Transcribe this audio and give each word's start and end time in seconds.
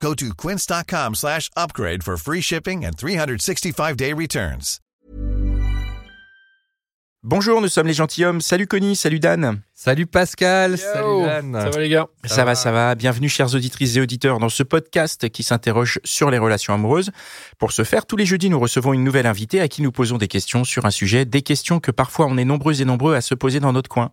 Go 0.00 0.14
to 0.14 0.34
quince.com 0.34 1.14
slash 1.14 1.50
upgrade 1.56 2.02
for 2.02 2.16
free 2.16 2.42
shipping 2.42 2.84
and 2.84 2.96
365-day 2.96 4.12
returns. 4.12 4.80
Bonjour, 7.22 7.60
nous 7.60 7.66
sommes 7.66 7.88
les 7.88 7.94
gentilshommes. 7.94 8.40
Salut 8.40 8.68
Connie, 8.68 8.94
salut 8.94 9.18
Dan. 9.18 9.60
Salut 9.74 10.06
Pascal, 10.06 10.78
salut 10.78 11.24
Dan. 11.24 11.58
Ça 11.60 11.70
va 11.70 11.80
les 11.80 11.88
gars? 11.88 12.06
Ça, 12.24 12.44
va, 12.44 12.54
ça 12.54 12.70
va. 12.70 12.94
Bienvenue 12.94 13.28
chères 13.28 13.52
auditrices 13.52 13.96
et 13.96 14.00
auditeurs 14.00 14.38
dans 14.38 14.48
ce 14.48 14.62
podcast 14.62 15.28
qui 15.30 15.42
s'interroge 15.42 15.98
sur 16.04 16.30
les 16.30 16.38
relations 16.38 16.72
amoureuses. 16.72 17.10
Pour 17.58 17.72
ce 17.72 17.82
faire, 17.82 18.06
tous 18.06 18.16
les 18.16 18.26
jeudis, 18.26 18.48
nous 18.48 18.60
recevons 18.60 18.92
une 18.92 19.02
nouvelle 19.02 19.26
invitée 19.26 19.60
à 19.60 19.66
qui 19.66 19.82
nous 19.82 19.90
posons 19.90 20.18
des 20.18 20.28
questions 20.28 20.62
sur 20.62 20.84
un 20.84 20.92
sujet, 20.92 21.24
des 21.24 21.42
questions 21.42 21.80
que 21.80 21.90
parfois 21.90 22.26
on 22.26 22.38
est 22.38 22.44
nombreux 22.44 22.80
et 22.80 22.84
nombreux 22.84 23.16
à 23.16 23.20
se 23.20 23.34
poser 23.34 23.58
dans 23.58 23.72
notre 23.72 23.88
coin. 23.88 24.12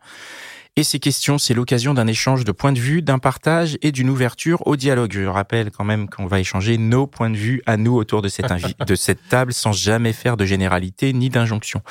Et 0.76 0.84
ces 0.84 1.00
questions, 1.00 1.38
c'est 1.38 1.54
l'occasion 1.54 1.94
d'un 1.94 2.08
échange 2.08 2.46
de 2.46 2.52
points 2.52 2.72
de 2.72 2.80
vue, 2.80 3.04
d'un 3.04 3.20
partage 3.20 3.78
et 3.84 3.92
d'une 3.92 4.10
ouverture 4.10 4.66
au 4.66 4.76
dialogue. 4.76 5.12
Je 5.14 5.26
rappelle 5.26 5.70
quand 5.70 5.84
même 5.84 6.10
qu'on 6.10 6.26
va 6.26 6.40
échanger 6.40 6.80
nos 6.80 7.06
points 7.06 7.30
de 7.30 7.38
vue 7.38 7.62
à 7.68 7.78
nous 7.78 7.96
autour 7.96 8.24
de 8.24 8.28
cette, 8.28 8.52
de 8.88 8.96
cette 8.96 9.20
table 9.30 9.54
sans 9.54 9.72
jamais 9.72 10.14
faire 10.14 10.36
de 10.36 10.46
généralité 10.46 11.14
ni 11.14 11.30
d'injonction. 11.30 11.82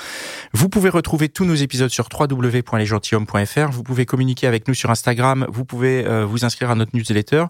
Vous 0.53 0.69
pouvez 0.69 0.89
retrouver 0.89 1.29
tous 1.29 1.45
nos 1.45 1.55
épisodes 1.55 1.91
sur 1.91 2.09
www.lesgentilhommes.fr. 2.13 3.71
Vous 3.71 3.85
pouvez 3.85 4.05
communiquer 4.05 4.49
avec 4.49 4.67
nous 4.67 4.75
sur 4.75 4.91
Instagram. 4.91 5.47
Vous 5.49 5.65
pouvez 5.65 6.05
euh, 6.05 6.27
vous 6.27 6.45
inscrire 6.45 6.73
à 6.73 6.75
notre 6.75 6.97
newsletter. 6.97 7.45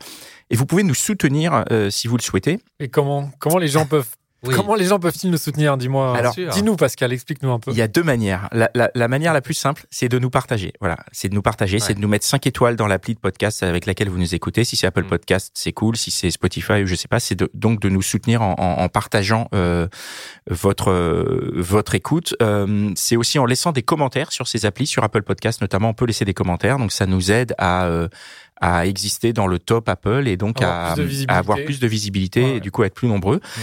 Et 0.51 0.57
vous 0.57 0.67
pouvez 0.67 0.83
nous 0.83 0.93
soutenir 0.93 1.65
euh, 1.71 1.89
si 1.89 2.09
vous 2.09 2.19
le 2.19 2.23
souhaitez. 2.23 2.59
Et 2.79 2.89
comment, 2.89 3.31
comment 3.39 3.57
les 3.57 3.69
gens 3.69 3.87
peuvent 3.87 4.17
Oui. 4.45 4.55
Comment 4.57 4.75
les 4.75 4.87
gens 4.87 4.99
peuvent-ils 4.99 5.31
nous 5.31 5.37
soutenir 5.39 5.77
Dis-moi. 5.77 6.17
Alors, 6.17 6.35
dis-nous 6.35 6.75
Pascal, 6.77 7.13
explique-nous 7.13 7.51
un 7.53 7.59
peu. 7.61 7.71
Il 7.71 7.77
y 7.77 7.83
a 7.83 7.87
deux 7.89 8.03
manières. 8.03 8.49
La, 8.53 8.71
la, 8.75 8.91
la 8.95 9.07
manière 9.09 9.33
la 9.33 9.41
plus 9.41 9.55
simple, 9.55 9.85
c'est 9.91 10.09
de 10.09 10.19
nous 10.19 10.31
partager. 10.31 10.73
Voilà, 10.81 10.97
c'est 11.13 11.29
de 11.29 11.35
nous 11.35 11.43
partager, 11.43 11.79
c'est 11.79 11.95
de 11.95 12.01
nous 12.01 12.09
mettre 12.09 12.27
5 12.27 12.45
étoiles 12.47 12.75
dans 12.77 12.87
l'appli 12.89 13.15
de 13.15 13.21
podcast 13.21 13.63
avec 13.63 13.87
laquelle 13.87 14.09
vous 14.09 14.19
nous 14.19 14.35
écoutez. 14.35 14.65
Si 14.65 14.75
c'est 14.77 14.87
Apple 14.87 15.05
Mm. 15.05 15.09
Podcast, 15.09 15.51
c'est 15.55 15.73
cool. 15.73 15.97
Si 15.97 16.11
c'est 16.11 16.31
Spotify 16.31 16.83
ou 16.83 16.87
je 16.87 16.95
sais 16.97 17.09
pas, 17.09 17.21
c'est 17.21 17.35
de- 17.37 17.51
donc 17.55 17.81
de 17.81 17.89
nous 17.89 18.03
soutenir 18.03 18.43
en, 18.43 18.55
en, 18.59 18.83
en 18.83 18.89
partageant 18.89 19.49
euh, 19.55 19.87
votre 20.51 20.91
euh, 20.91 21.53
votre 21.57 21.95
écoute. 21.95 22.35
Euh, 22.43 22.91
c'est 22.97 23.17
aussi 23.17 23.39
en 23.39 23.45
laissant 23.47 23.73
des 23.73 23.83
commentaires 23.83 24.33
sur 24.33 24.49
ces 24.49 24.67
applis, 24.67 24.87
sur 24.87 25.05
Apple 25.05 25.23
Podcast 25.23 25.61
notamment. 25.61 25.91
On 25.91 25.95
peut 25.95 26.07
laisser 26.07 26.25
des 26.25 26.35
commentaires, 26.35 26.79
donc 26.79 26.91
ça 26.93 27.07
nous 27.07 27.31
aide 27.31 27.55
à 27.59 27.85
euh, 27.87 28.09
à 28.63 28.87
exister 28.87 29.33
dans 29.33 29.47
le 29.47 29.59
top 29.59 29.89
Apple 29.89 30.25
et 30.29 30.37
donc 30.37 30.63
Avoir 30.63 30.97
à, 31.29 31.37
avoir 31.37 31.59
plus 31.65 31.81
de 31.81 31.87
visibilité 31.87 32.43
Ouais. 32.43 32.57
et 32.57 32.61
du 32.61 32.71
coup 32.71 32.83
être 32.85 32.95
plus 32.95 33.09
nombreux. 33.09 33.37
Mhm. 33.37 33.63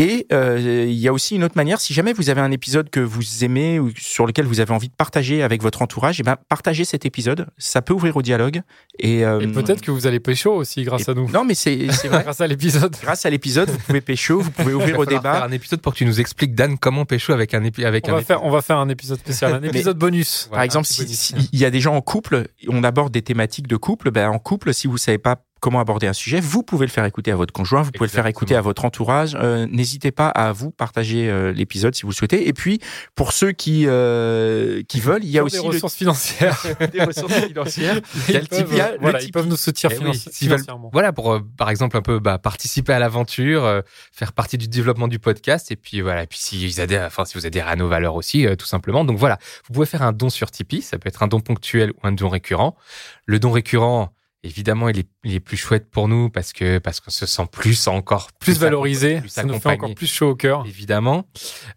Et 0.00 0.26
euh, 0.32 0.84
il 0.88 0.94
y 0.98 1.08
a 1.08 1.12
aussi 1.12 1.36
une 1.36 1.44
autre 1.44 1.56
manière, 1.56 1.80
si 1.80 1.94
jamais 1.94 2.12
vous 2.12 2.30
avez 2.30 2.40
un 2.40 2.50
épisode 2.50 2.90
que 2.90 3.00
vous 3.00 3.44
aimez 3.44 3.78
ou 3.78 3.90
sur 3.96 4.26
lequel 4.26 4.46
vous 4.46 4.60
avez 4.60 4.72
envie 4.72 4.88
de 4.88 4.94
partager 4.94 5.42
avec 5.42 5.62
votre 5.62 5.82
entourage, 5.82 6.20
et 6.20 6.22
ben 6.22 6.36
partagez 6.48 6.84
cet 6.84 7.06
épisode. 7.06 7.46
Ça 7.58 7.80
peut 7.82 7.92
ouvrir 7.94 8.16
au 8.16 8.22
dialogue. 8.22 8.62
Et, 8.98 9.24
euh, 9.24 9.40
Et 9.40 9.46
peut-être 9.48 9.80
que 9.82 9.90
vous 9.90 10.06
allez 10.06 10.20
pécho 10.20 10.52
aussi 10.52 10.82
grâce 10.82 11.06
et- 11.08 11.10
à 11.10 11.14
nous. 11.14 11.30
Non, 11.30 11.44
mais 11.44 11.54
c'est 11.54 11.76
vrai. 12.08 12.22
grâce 12.24 12.40
à 12.40 12.46
l'épisode. 12.46 12.96
Grâce 13.02 13.24
à 13.26 13.30
l'épisode, 13.30 13.70
vous 13.70 13.78
pouvez 13.78 14.00
pécho, 14.00 14.40
vous 14.40 14.50
pouvez 14.50 14.72
ouvrir 14.74 14.98
au 14.98 15.04
falloir 15.04 15.22
faire 15.22 15.32
débat. 15.34 15.44
un 15.46 15.52
épisode 15.52 15.80
pour 15.80 15.92
que 15.92 15.98
tu 15.98 16.04
nous 16.06 16.20
expliques 16.20 16.54
Dan 16.54 16.76
comment 16.78 17.04
pécho 17.04 17.32
avec 17.32 17.54
un 17.54 17.62
épi- 17.62 17.84
avec 17.84 18.06
On 18.08 18.12
un 18.12 18.16
va, 18.16 18.22
faire, 18.22 18.44
on 18.44 18.50
va 18.50 18.62
faire 18.62 18.78
un 18.78 18.88
épisode 18.88 19.18
spécial, 19.20 19.54
un 19.54 19.62
épisode 19.62 19.96
bonus. 19.98 20.48
Par 20.50 20.62
exemple, 20.62 20.86
un 20.90 20.92
si- 20.92 21.14
si- 21.16 21.34
y 21.52 21.64
a 21.64 21.70
des 21.70 21.80
gens 21.80 21.94
en 21.94 22.00
couple, 22.00 22.48
on 22.68 22.82
aborde 22.84 23.12
des 23.12 23.22
thématiques 23.22 23.66
de 23.68 23.76
couple. 23.76 24.10
Ben, 24.10 24.28
en 24.28 24.38
couple, 24.40 24.74
si 24.74 24.86
vous 24.88 24.98
savez 24.98 25.18
pas 25.18 25.36
comment 25.60 25.78
aborder 25.80 26.06
un 26.06 26.14
sujet, 26.14 26.40
vous 26.40 26.62
pouvez 26.62 26.86
le 26.86 26.90
faire 26.90 27.04
écouter 27.04 27.30
à 27.30 27.36
votre 27.36 27.52
conjoint, 27.52 27.82
vous 27.82 27.90
pouvez 27.90 28.06
le 28.06 28.10
faire 28.10 28.20
Exactement. 28.24 28.30
écouter 28.30 28.56
à 28.56 28.62
votre 28.62 28.84
entourage. 28.86 29.36
Euh, 29.38 29.66
N'hésitez 29.70 30.10
pas 30.10 30.28
à 30.28 30.52
vous 30.52 30.70
partager 30.70 31.28
euh, 31.28 31.52
l'épisode 31.52 31.94
si 31.94 32.02
vous 32.04 32.08
le 32.08 32.14
souhaitez. 32.14 32.48
Et 32.48 32.54
puis, 32.54 32.80
pour 33.14 33.32
ceux 33.34 33.52
qui 33.52 33.84
euh, 33.86 34.82
qui 34.88 35.00
veulent, 35.00 35.22
il 35.22 35.28
y 35.30 35.38
a 35.38 35.44
aussi 35.44 35.56
des 35.58 35.62
le- 35.62 35.68
ressources 35.68 35.94
financières. 35.96 36.58
des 36.92 37.04
ressources 37.04 37.34
financières. 37.46 38.00
Ils 38.30 38.40
type 38.40 38.48
peuvent, 38.48 38.68
il 38.70 38.76
y 38.78 38.80
a 38.80 38.92
Le 38.92 38.98
voilà, 39.00 39.18
ils 39.18 39.26
Tipeee. 39.26 39.32
peuvent 39.32 39.46
nous 39.48 39.56
soutenir 39.56 39.92
Eh 39.92 39.98
oui, 39.98 40.10
financi- 40.12 40.24
veulent- 40.28 40.32
financièrement. 40.34 40.90
Voilà, 40.94 41.12
pour 41.12 41.30
euh, 41.34 41.40
par 41.58 41.68
exemple 41.68 41.94
un 41.98 42.02
peu 42.02 42.18
bah, 42.20 42.38
participer 42.38 42.94
à 42.94 42.98
l'aventure, 42.98 43.62
euh, 43.66 43.82
faire 44.12 44.32
partie 44.32 44.56
du 44.56 44.66
développement 44.66 45.08
du 45.08 45.18
podcast, 45.18 45.70
et 45.70 45.76
puis 45.76 46.00
voilà, 46.00 46.22
et 46.22 46.26
puis 46.26 46.38
si 46.38 46.64
ils 46.66 46.80
adhèrent, 46.80 47.04
enfin 47.06 47.26
si 47.26 47.34
vous 47.36 47.44
adhérez 47.44 47.70
à 47.70 47.76
nos 47.76 47.86
valeurs 47.88 48.14
aussi, 48.14 48.46
euh, 48.46 48.56
tout 48.56 48.66
simplement. 48.66 49.04
Donc 49.04 49.18
voilà, 49.18 49.36
vous 49.68 49.74
pouvez 49.74 49.84
faire 49.86 50.00
un 50.00 50.12
don 50.12 50.30
sur 50.30 50.50
Tipeee, 50.50 50.80
ça 50.80 50.96
peut 50.98 51.08
être 51.10 51.22
un 51.22 51.26
don 51.28 51.40
ponctuel 51.40 51.90
ou 51.90 52.06
un 52.06 52.12
don 52.12 52.30
récurrent. 52.30 52.76
Le 53.26 53.38
don 53.38 53.50
récurrent, 53.50 54.14
évidemment, 54.42 54.88
il 54.88 54.98
est, 54.98 55.08
il 55.24 55.34
est 55.34 55.40
plus 55.40 55.56
chouette 55.56 55.90
pour 55.90 56.08
nous 56.08 56.30
parce 56.30 56.52
que 56.52 56.78
parce 56.78 57.00
qu'on 57.00 57.10
se 57.10 57.26
sent 57.26 57.46
plus 57.50 57.88
encore 57.88 58.28
Plus 58.38 58.58
valorisé, 58.58 59.20
plus 59.20 59.28
ça 59.28 59.44
nous 59.44 59.58
fait 59.58 59.70
encore 59.70 59.94
plus 59.94 60.06
chaud 60.06 60.30
au 60.30 60.34
cœur. 60.34 60.64
Évidemment. 60.66 61.24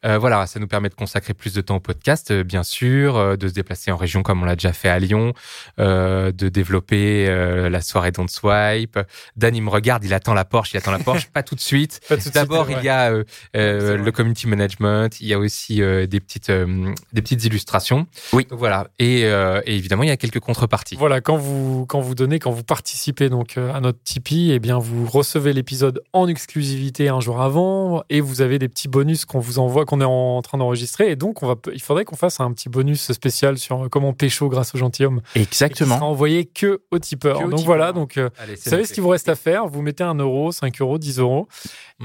Euh, 0.05 0.17
voilà, 0.17 0.47
ça 0.47 0.59
nous 0.59 0.67
permet 0.67 0.89
de 0.89 0.95
consacrer 0.95 1.33
plus 1.33 1.53
de 1.53 1.61
temps 1.61 1.75
au 1.75 1.79
podcast, 1.79 2.31
euh, 2.31 2.43
bien 2.43 2.63
sûr, 2.63 3.17
euh, 3.17 3.35
de 3.35 3.47
se 3.47 3.53
déplacer 3.53 3.91
en 3.91 3.97
région 3.97 4.23
comme 4.23 4.41
on 4.41 4.45
l'a 4.45 4.55
déjà 4.55 4.73
fait 4.73 4.89
à 4.89 4.99
Lyon, 4.99 5.33
euh, 5.79 6.31
de 6.31 6.49
développer 6.49 7.27
euh, 7.27 7.69
la 7.69 7.81
soirée 7.81 8.11
Don't 8.11 8.27
Swipe. 8.29 8.99
Dan, 9.35 9.55
il 9.55 9.61
me 9.61 9.69
regarde, 9.69 10.03
il 10.05 10.13
attend 10.13 10.33
la 10.33 10.45
Porsche, 10.45 10.73
il 10.73 10.77
attend 10.77 10.91
la 10.91 10.99
Porsche, 10.99 11.27
pas 11.33 11.43
tout 11.43 11.55
de 11.55 11.59
suite. 11.59 11.99
Pas 12.07 12.15
tout 12.15 12.19
de 12.19 12.21
suite, 12.23 12.33
D'abord, 12.33 12.71
il 12.71 12.81
y 12.83 12.89
a 12.89 13.11
euh, 13.11 13.23
euh, 13.55 13.97
le 13.97 14.11
community 14.11 14.47
management, 14.47 15.19
il 15.19 15.27
y 15.27 15.33
a 15.33 15.39
aussi 15.39 15.81
euh, 15.81 16.07
des 16.07 16.19
petites 16.19 16.49
euh, 16.49 16.93
des 17.11 17.21
petites 17.21 17.43
illustrations. 17.45 18.07
Oui. 18.31 18.45
Donc, 18.49 18.59
voilà. 18.59 18.87
Et, 18.99 19.25
euh, 19.25 19.61
et 19.65 19.75
évidemment, 19.75 20.03
il 20.03 20.09
y 20.09 20.11
a 20.11 20.17
quelques 20.17 20.39
contreparties. 20.39 20.95
Voilà, 20.95 21.21
quand 21.21 21.37
vous, 21.37 21.85
quand 21.87 21.99
vous 21.99 22.15
donnez, 22.15 22.39
quand 22.39 22.52
vous 22.53 22.63
participez 22.63 23.29
donc 23.29 23.57
euh, 23.57 23.73
à 23.73 23.79
notre 23.81 23.99
Tipeee, 24.03 24.51
eh 24.51 24.59
bien, 24.59 24.77
vous 24.79 25.05
recevez 25.05 25.53
l'épisode 25.53 26.01
en 26.13 26.27
exclusivité 26.27 27.09
un 27.09 27.19
jour 27.19 27.41
avant 27.41 28.03
et 28.09 28.21
vous 28.21 28.41
avez 28.41 28.59
des 28.59 28.69
petits 28.69 28.87
bonus 28.87 29.25
qu'on 29.25 29.39
vous 29.39 29.59
envoie, 29.59 29.85
qu'on 29.85 29.99
est 30.01 30.05
en 30.05 30.41
train 30.41 30.57
d'enregistrer. 30.57 31.11
Et 31.11 31.15
donc, 31.15 31.43
on 31.43 31.47
va, 31.47 31.55
il 31.73 31.81
faudrait 31.81 32.05
qu'on 32.05 32.15
fasse 32.15 32.39
un 32.39 32.51
petit 32.53 32.69
bonus 32.69 33.11
spécial 33.11 33.57
sur 33.57 33.85
euh, 33.85 33.89
comment 33.89 34.13
pécho 34.13 34.47
grâce 34.49 34.73
au 34.75 34.77
gentilhomme. 34.77 35.21
Et 35.35 35.45
qui 35.45 35.57
sera 35.57 35.69
Exactement. 35.69 36.09
envoyé 36.09 36.45
que 36.45 36.81
aux 36.91 36.99
tipeurs. 36.99 37.39
Que 37.39 37.43
aux 37.45 37.49
donc 37.49 37.59
tipeurs. 37.59 37.65
voilà, 37.65 37.91
donc, 37.91 38.17
euh, 38.17 38.29
Allez, 38.37 38.55
vous 38.55 38.61
savez 38.61 38.77
noté. 38.77 38.87
ce 38.89 38.93
qu'il 38.93 39.03
vous 39.03 39.09
reste 39.09 39.29
à 39.29 39.35
faire. 39.35 39.67
Vous 39.67 39.81
mettez 39.81 40.03
un 40.03 40.15
euro, 40.15 40.51
5 40.51 40.79
euros, 40.81 40.97
10 40.97 41.19
euros. 41.19 41.47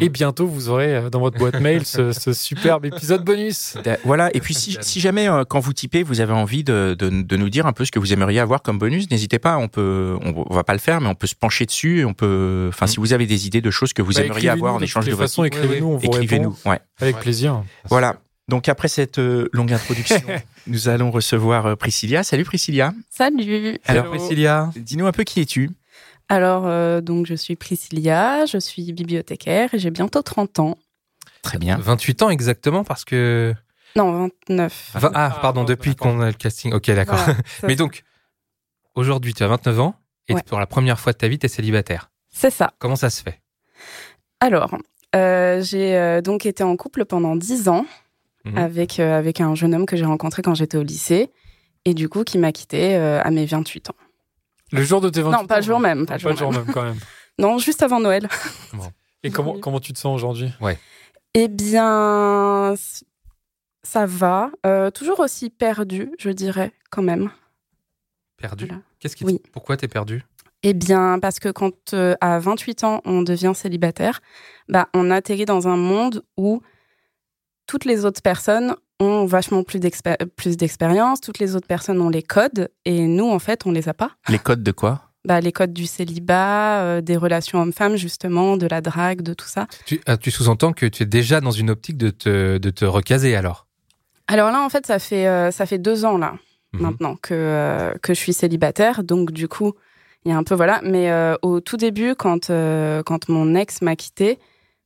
Et 0.00 0.08
Mm. 0.08 0.12
bientôt, 0.12 0.46
vous 0.46 0.68
aurez 0.68 1.10
dans 1.10 1.20
votre 1.20 1.38
boîte 1.38 1.60
mail 1.60 1.84
ce, 1.84 2.12
ce 2.12 2.32
superbe 2.32 2.84
épisode 2.86 3.24
bonus. 3.24 3.76
Voilà. 4.04 4.30
Et 4.34 4.40
puis, 4.40 4.54
si, 4.54 4.76
si 4.80 5.00
jamais, 5.00 5.28
euh, 5.28 5.44
quand 5.44 5.60
vous 5.60 5.72
typez, 5.72 6.02
vous 6.02 6.20
avez 6.20 6.32
envie 6.32 6.62
de, 6.64 6.94
de, 6.98 7.08
de 7.22 7.36
nous 7.36 7.50
dire 7.50 7.66
un 7.66 7.72
peu 7.72 7.84
ce 7.84 7.90
que 7.90 7.98
vous 7.98 8.12
aimeriez 8.12 8.38
avoir 8.40 8.62
comme 8.62 8.78
bonus, 8.78 9.10
n'hésitez 9.10 9.38
pas. 9.38 9.56
On 9.58 9.68
peut, 9.68 10.16
on, 10.22 10.37
on 10.48 10.54
va 10.54 10.64
pas 10.64 10.72
le 10.72 10.78
faire, 10.78 11.00
mais 11.00 11.08
on 11.08 11.14
peut 11.14 11.26
se 11.26 11.34
pencher 11.34 11.66
dessus. 11.66 12.00
Et 12.00 12.04
on 12.04 12.14
peut, 12.14 12.66
enfin, 12.72 12.86
si 12.86 12.96
vous 12.98 13.12
avez 13.12 13.26
des 13.26 13.46
idées 13.46 13.60
de 13.60 13.70
choses 13.70 13.92
que 13.92 14.02
vous 14.02 14.12
Bah, 14.14 14.22
aimeriez 14.24 14.48
avoir 14.48 14.74
en 14.74 14.80
échange 14.80 15.04
de 15.04 15.10
de 15.10 15.12
toute 15.12 15.18
votre 15.20 15.30
façon, 15.30 15.44
écrivez-nous, 15.44 15.86
on 15.86 15.96
vous 15.96 16.06
écrivez-nous. 16.06 16.56
Ouais. 16.64 16.80
avec 17.00 17.16
Ouais. 17.16 17.22
plaisir. 17.22 17.62
Voilà. 17.84 18.16
Donc 18.48 18.68
après 18.70 18.88
cette 18.88 19.18
euh, 19.18 19.48
longue 19.52 19.72
introduction, 19.74 20.22
nous 20.66 20.88
allons 20.88 21.10
recevoir 21.10 21.66
euh, 21.66 21.76
Priscilla. 21.76 22.22
Salut 22.22 22.44
Priscilla. 22.44 22.94
Salut. 23.10 23.78
Alors 23.84 24.06
Hello. 24.06 24.16
Priscilla. 24.16 24.70
dis-nous 24.76 25.06
un 25.06 25.12
peu 25.12 25.24
qui 25.24 25.40
es-tu? 25.40 25.70
Alors, 26.30 26.64
euh, 26.66 27.00
donc, 27.00 27.24
je 27.26 27.34
suis 27.34 27.56
Priscilla, 27.56 28.44
je 28.46 28.58
suis 28.58 28.92
bibliothécaire 28.92 29.72
et 29.74 29.78
j'ai 29.78 29.90
bientôt 29.90 30.20
30 30.22 30.58
ans. 30.60 30.78
Très 31.42 31.56
bien. 31.58 31.78
28 31.78 32.22
ans 32.22 32.30
exactement 32.30 32.84
parce 32.84 33.04
que 33.06 33.54
Non, 33.96 34.28
29. 34.48 34.90
Vingt- 34.94 35.10
ah 35.14 35.32
Ah, 35.34 35.38
pardon 35.40 35.64
depuis 35.64 35.94
qu'on 35.94 36.20
a 36.20 36.26
le 36.26 36.32
casting. 36.34 36.72
Ok 36.74 36.90
d'accord. 36.90 37.16
Voilà, 37.16 37.38
Mais 37.66 37.76
donc, 37.76 38.02
aujourd'hui, 38.94 39.34
tu 39.34 39.42
as 39.42 39.48
29 39.48 39.80
ans 39.80 39.94
et 40.28 40.34
Ouais. 40.34 40.42
pour 40.42 40.58
la 40.58 40.66
première 40.66 40.98
fois 41.00 41.12
de 41.12 41.18
ta 41.18 41.28
vie, 41.28 41.38
tu 41.38 41.46
es 41.46 41.48
célibataire. 41.48 42.10
c'est 42.30 42.50
ça. 42.50 42.72
Comment 42.78 42.96
ça 42.96 43.10
se 43.10 43.22
fait? 43.22 43.40
Alors, 44.40 44.76
euh, 45.16 45.60
j'ai 45.62 45.96
euh, 45.96 46.20
donc 46.20 46.46
été 46.46 46.62
en 46.62 46.76
couple 46.76 47.04
pendant 47.04 47.34
10 47.36 47.68
ans 47.68 47.86
Mhm. 48.44 48.56
avec, 48.58 49.00
euh, 49.00 49.18
avec 49.18 49.40
un 49.40 49.54
jeune 49.56 49.74
homme 49.74 49.86
que 49.86 49.96
j'ai 49.96 50.04
rencontré 50.04 50.42
quand 50.42 50.54
j'étais 50.54 50.76
au 50.78 50.82
lycée 50.84 51.30
et 51.84 51.92
du 51.94 52.08
coup 52.08 52.22
qui 52.24 52.38
m'a 52.38 52.52
quitté 52.52 52.94
euh, 52.96 53.20
à 53.22 53.30
mes 53.30 53.44
28 53.46 53.90
ans. 53.90 53.96
Le 54.70 54.82
jour 54.82 55.00
de 55.00 55.08
tes 55.08 55.22
28 55.22 55.36
Non, 55.40 55.46
pas 55.46 55.56
le 55.56 55.62
jour 55.62 55.80
même, 55.80 56.06
pas 56.06 56.18
Pas, 56.18 56.30
le 56.30 56.36
jour 56.36 56.52
jour 56.52 56.52
même 56.52 56.72
quand 56.72 56.82
même. 56.84 56.98
Non, 57.40 57.58
juste 57.58 57.82
avant 57.82 58.00
Noël. 58.00 58.28
Et 59.22 59.30
comment, 59.30 59.54
Oui. 59.54 59.60
comment 59.60 59.80
tu 59.80 59.92
te 59.92 59.98
sens 59.98 60.14
aujourd'hui? 60.14 60.50
Eh 61.34 61.48
bien, 61.48 62.74
ça 63.82 64.06
va. 64.06 64.50
Euh, 64.66 64.90
toujours 64.90 65.20
aussi 65.20 65.50
perdu, 65.50 66.10
je 66.18 66.30
dirais, 66.30 66.72
quand 66.90 67.02
même. 67.02 67.30
Perdu 68.40 68.66
Voilà. 68.66 68.82
Qu'est-ce 69.00 69.16
qui 69.16 69.24
Oui. 69.24 69.40
Pourquoi 69.52 69.76
t'es 69.76 69.88
perdu? 69.88 70.24
Eh 70.62 70.74
bien, 70.74 71.18
parce 71.20 71.38
que 71.38 71.48
quand 71.50 71.94
euh, 71.94 72.14
à 72.20 72.38
28 72.38 72.84
ans, 72.84 73.00
on 73.04 73.22
devient 73.22 73.52
célibataire, 73.54 74.20
bah, 74.68 74.88
on 74.94 75.10
atterrit 75.10 75.44
dans 75.44 75.68
un 75.68 75.76
monde 75.76 76.24
où 76.36 76.62
toutes 77.66 77.84
les 77.84 78.04
autres 78.04 78.22
personnes 78.22 78.74
ont 79.00 79.24
vachement 79.26 79.62
plus 79.62 79.78
d'expé- 79.78 80.16
plus 80.36 80.56
d'expérience, 80.56 81.20
toutes 81.20 81.38
les 81.38 81.54
autres 81.54 81.68
personnes 81.68 82.00
ont 82.00 82.08
les 82.08 82.22
codes, 82.24 82.68
et 82.84 83.06
nous, 83.06 83.28
en 83.30 83.38
fait, 83.38 83.66
on 83.66 83.70
les 83.70 83.88
a 83.88 83.94
pas. 83.94 84.12
Les 84.28 84.38
codes 84.40 84.64
de 84.64 84.72
quoi? 84.72 85.02
Bah, 85.24 85.40
les 85.40 85.52
codes 85.52 85.72
du 85.72 85.86
célibat, 85.86 86.80
euh, 86.80 87.00
des 87.00 87.16
relations 87.16 87.60
hommes-femmes, 87.60 87.94
justement, 87.96 88.56
de 88.56 88.66
la 88.66 88.80
drague, 88.80 89.20
de 89.22 89.34
tout 89.34 89.46
ça. 89.46 89.66
Tu, 89.86 90.00
ah, 90.06 90.16
tu 90.16 90.30
sous-entends 90.32 90.72
que 90.72 90.86
tu 90.86 91.04
es 91.04 91.06
déjà 91.06 91.40
dans 91.40 91.50
une 91.52 91.70
optique 91.70 91.98
de 91.98 92.10
te, 92.10 92.58
de 92.58 92.70
te 92.70 92.84
recaser 92.84 93.36
alors? 93.36 93.66
Alors 94.26 94.50
là, 94.50 94.60
en 94.62 94.68
fait, 94.68 94.86
ça 94.86 94.98
fait, 94.98 95.28
euh, 95.28 95.50
ça 95.52 95.66
fait 95.66 95.78
deux 95.78 96.04
ans, 96.04 96.18
là, 96.18 96.34
Mhm. 96.72 96.82
maintenant, 96.82 97.16
que, 97.16 97.34
euh, 97.34 97.92
que 98.02 98.14
je 98.14 98.18
suis 98.18 98.32
célibataire. 98.32 99.02
Donc, 99.04 99.32
du 99.32 99.48
coup, 99.48 99.72
il 100.24 100.30
y 100.30 100.34
a 100.34 100.36
un 100.36 100.44
peu, 100.44 100.54
voilà. 100.54 100.80
Mais 100.84 101.10
euh, 101.10 101.34
au 101.42 101.60
tout 101.60 101.76
début, 101.76 102.14
quand, 102.14 102.50
euh, 102.50 103.02
quand 103.02 103.28
mon 103.28 103.54
ex 103.54 103.80
m'a 103.82 103.96
quitté, 103.96 104.38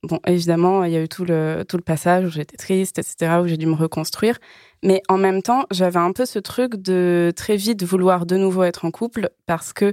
bon, 0.02 0.20
évidemment, 0.26 0.84
il 0.84 0.92
y 0.92 0.96
a 0.96 1.02
eu 1.02 1.08
tout 1.08 1.24
le, 1.24 1.64
tout 1.68 1.76
le 1.76 1.82
passage 1.82 2.24
où 2.24 2.30
j'étais 2.30 2.56
triste, 2.56 2.98
etc., 2.98 3.40
où 3.42 3.46
j'ai 3.46 3.56
dû 3.56 3.66
me 3.66 3.74
reconstruire. 3.74 4.38
Mais 4.84 5.02
en 5.08 5.18
même 5.18 5.42
temps, 5.42 5.64
j'avais 5.70 5.98
un 5.98 6.12
peu 6.12 6.24
ce 6.26 6.38
truc 6.38 6.76
de 6.76 7.32
très 7.36 7.56
vite 7.56 7.82
vouloir 7.84 8.26
de 8.26 8.36
nouveau 8.36 8.64
être 8.64 8.84
en 8.84 8.90
couple 8.90 9.30
parce 9.46 9.72
que, 9.72 9.92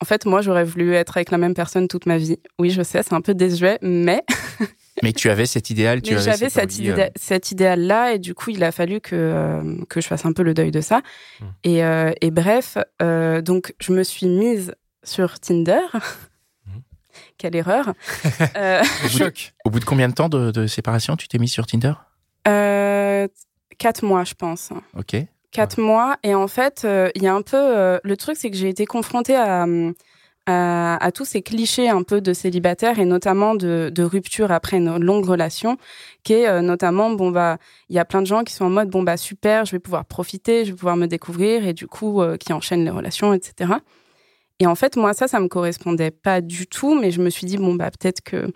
en 0.00 0.04
fait, 0.04 0.26
moi, 0.26 0.40
j'aurais 0.42 0.64
voulu 0.64 0.94
être 0.94 1.16
avec 1.16 1.30
la 1.30 1.38
même 1.38 1.54
personne 1.54 1.86
toute 1.88 2.06
ma 2.06 2.18
vie. 2.18 2.38
Oui, 2.58 2.70
je 2.70 2.82
sais, 2.82 3.02
c'est 3.02 3.14
un 3.14 3.20
peu 3.20 3.34
désuet, 3.34 3.78
mais 3.82 4.22
Mais 5.02 5.12
tu 5.12 5.28
avais 5.28 5.46
cet 5.46 5.68
idéal, 5.70 6.00
tu 6.00 6.10
mais 6.10 6.16
avais 6.16 6.30
j'avais 6.30 6.48
cet, 6.48 6.64
envie, 6.64 6.88
euh, 6.88 6.92
idéal, 6.92 7.10
cet 7.16 7.50
idéal-là, 7.50 8.14
et 8.14 8.18
du 8.18 8.34
coup, 8.34 8.50
il 8.50 8.62
a 8.62 8.70
fallu 8.70 9.00
que, 9.00 9.16
euh, 9.16 9.84
que 9.88 10.00
je 10.00 10.06
fasse 10.06 10.24
un 10.24 10.32
peu 10.32 10.44
le 10.44 10.54
deuil 10.54 10.70
de 10.70 10.80
ça. 10.80 11.02
Hmm. 11.40 11.46
Et, 11.64 11.84
euh, 11.84 12.12
et 12.20 12.30
bref, 12.30 12.78
donc, 13.00 13.74
je 13.80 13.92
me 13.92 14.04
suis 14.04 14.26
mise 14.26 14.74
sur 15.04 15.38
Tinder. 15.38 15.80
Hmm. 16.64 16.78
Quelle 17.38 17.56
erreur. 17.56 17.92
euh, 18.56 18.84
Choc. 19.08 19.52
Au 19.64 19.70
bout 19.70 19.80
de 19.80 19.84
combien 19.84 20.08
de 20.08 20.14
temps 20.14 20.28
de, 20.28 20.52
de 20.52 20.68
séparation 20.68 21.16
tu 21.16 21.26
t'es 21.26 21.38
mis 21.38 21.48
sur 21.48 21.66
Tinder? 21.66 21.94
Quatre 23.78 24.04
mois, 24.04 24.22
je 24.22 24.34
pense. 24.34 24.70
Ok. 24.96 25.16
Quatre 25.50 25.80
mois. 25.80 26.18
Et 26.22 26.36
en 26.36 26.46
fait, 26.46 26.86
il 27.16 27.22
y 27.22 27.26
a 27.26 27.34
un 27.34 27.42
peu. 27.42 27.98
le 28.00 28.16
truc, 28.16 28.36
c'est 28.36 28.48
que 28.48 28.56
j'ai 28.56 28.68
été 28.68 28.86
confrontée 28.86 29.34
à, 29.34 29.66
à, 30.46 31.10
tous 31.14 31.24
ces 31.24 31.42
clichés 31.42 31.88
un 31.88 32.02
peu 32.02 32.20
de 32.20 32.32
célibataire 32.32 32.98
et 32.98 33.04
notamment 33.04 33.54
de, 33.54 33.90
de 33.94 34.02
rupture 34.02 34.50
après 34.50 34.78
une 34.78 34.98
longue 34.98 35.24
relation, 35.24 35.76
qui 36.24 36.32
est 36.32 36.48
euh, 36.48 36.62
notamment, 36.62 37.10
bon, 37.10 37.30
bah, 37.30 37.58
il 37.88 37.96
y 37.96 37.98
a 37.98 38.04
plein 38.04 38.22
de 38.22 38.26
gens 38.26 38.42
qui 38.42 38.52
sont 38.52 38.64
en 38.64 38.70
mode, 38.70 38.90
bon, 38.90 39.02
bah, 39.02 39.16
super, 39.16 39.64
je 39.64 39.72
vais 39.72 39.78
pouvoir 39.78 40.04
profiter, 40.04 40.64
je 40.64 40.72
vais 40.72 40.76
pouvoir 40.76 40.96
me 40.96 41.06
découvrir 41.06 41.66
et 41.66 41.72
du 41.72 41.86
coup, 41.86 42.22
euh, 42.22 42.36
qui 42.36 42.52
enchaînent 42.52 42.84
les 42.84 42.90
relations, 42.90 43.32
etc. 43.32 43.74
Et 44.58 44.66
en 44.66 44.74
fait, 44.74 44.96
moi, 44.96 45.14
ça, 45.14 45.28
ça 45.28 45.40
me 45.40 45.48
correspondait 45.48 46.10
pas 46.10 46.40
du 46.40 46.66
tout, 46.66 46.94
mais 46.98 47.10
je 47.10 47.20
me 47.20 47.30
suis 47.30 47.46
dit, 47.46 47.56
bon, 47.56 47.74
bah, 47.74 47.90
peut-être 47.90 48.20
que. 48.20 48.52